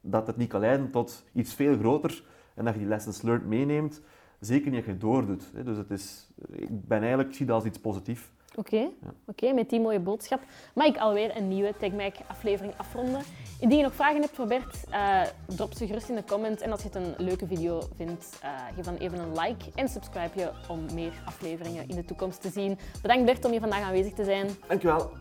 dat 0.00 0.26
het 0.26 0.36
niet 0.36 0.48
kan 0.48 0.60
leiden 0.60 0.90
tot 0.90 1.24
iets 1.32 1.54
veel 1.54 1.78
groter 1.78 2.24
en 2.54 2.64
dat 2.64 2.74
je 2.74 2.80
die 2.80 2.88
lessons 2.88 3.22
learned 3.22 3.46
meeneemt. 3.46 4.00
Zeker 4.40 4.66
niet 4.66 4.76
als 4.76 4.84
je 4.84 4.90
het 4.90 5.00
doordoet. 5.00 5.50
Dus 5.64 5.76
het 5.76 5.90
is, 5.90 6.30
ik 6.50 6.86
ben 6.86 6.98
eigenlijk, 6.98 7.28
ik 7.28 7.34
zie 7.34 7.46
dat 7.46 7.56
als 7.56 7.64
iets 7.64 7.78
positiefs. 7.78 8.30
Oké, 8.56 8.88
oké, 9.26 9.52
met 9.52 9.70
die 9.70 9.80
mooie 9.80 10.00
boodschap 10.00 10.40
mag 10.74 10.86
ik 10.86 10.96
alweer 10.96 11.36
een 11.36 11.48
nieuwe 11.48 11.74
TechMac 11.78 12.14
aflevering 12.26 12.74
afronden. 12.76 13.22
Indien 13.60 13.78
je 13.78 13.84
nog 13.84 13.94
vragen 13.94 14.20
hebt 14.20 14.34
voor 14.34 14.46
Bert, 14.46 14.84
uh, 14.90 15.20
drop 15.46 15.72
ze 15.72 15.86
gerust 15.86 16.08
in 16.08 16.14
de 16.14 16.24
comments. 16.24 16.62
En 16.62 16.70
als 16.70 16.82
je 16.82 16.86
het 16.86 16.96
een 16.96 17.14
leuke 17.18 17.46
video 17.46 17.82
vindt, 17.96 18.40
uh, 18.44 18.50
geef 18.74 18.84
dan 18.84 18.96
even 18.96 19.18
een 19.18 19.32
like 19.32 19.64
en 19.74 19.88
subscribe 19.88 20.38
je 20.38 20.50
om 20.68 20.94
meer 20.94 21.12
afleveringen 21.24 21.88
in 21.88 21.96
de 21.96 22.04
toekomst 22.04 22.40
te 22.40 22.50
zien. 22.50 22.78
Bedankt 23.02 23.24
Bert 23.24 23.44
om 23.44 23.50
hier 23.50 23.60
vandaag 23.60 23.82
aanwezig 23.82 24.12
te 24.12 24.24
zijn. 24.24 24.48
Dankjewel. 24.68 25.12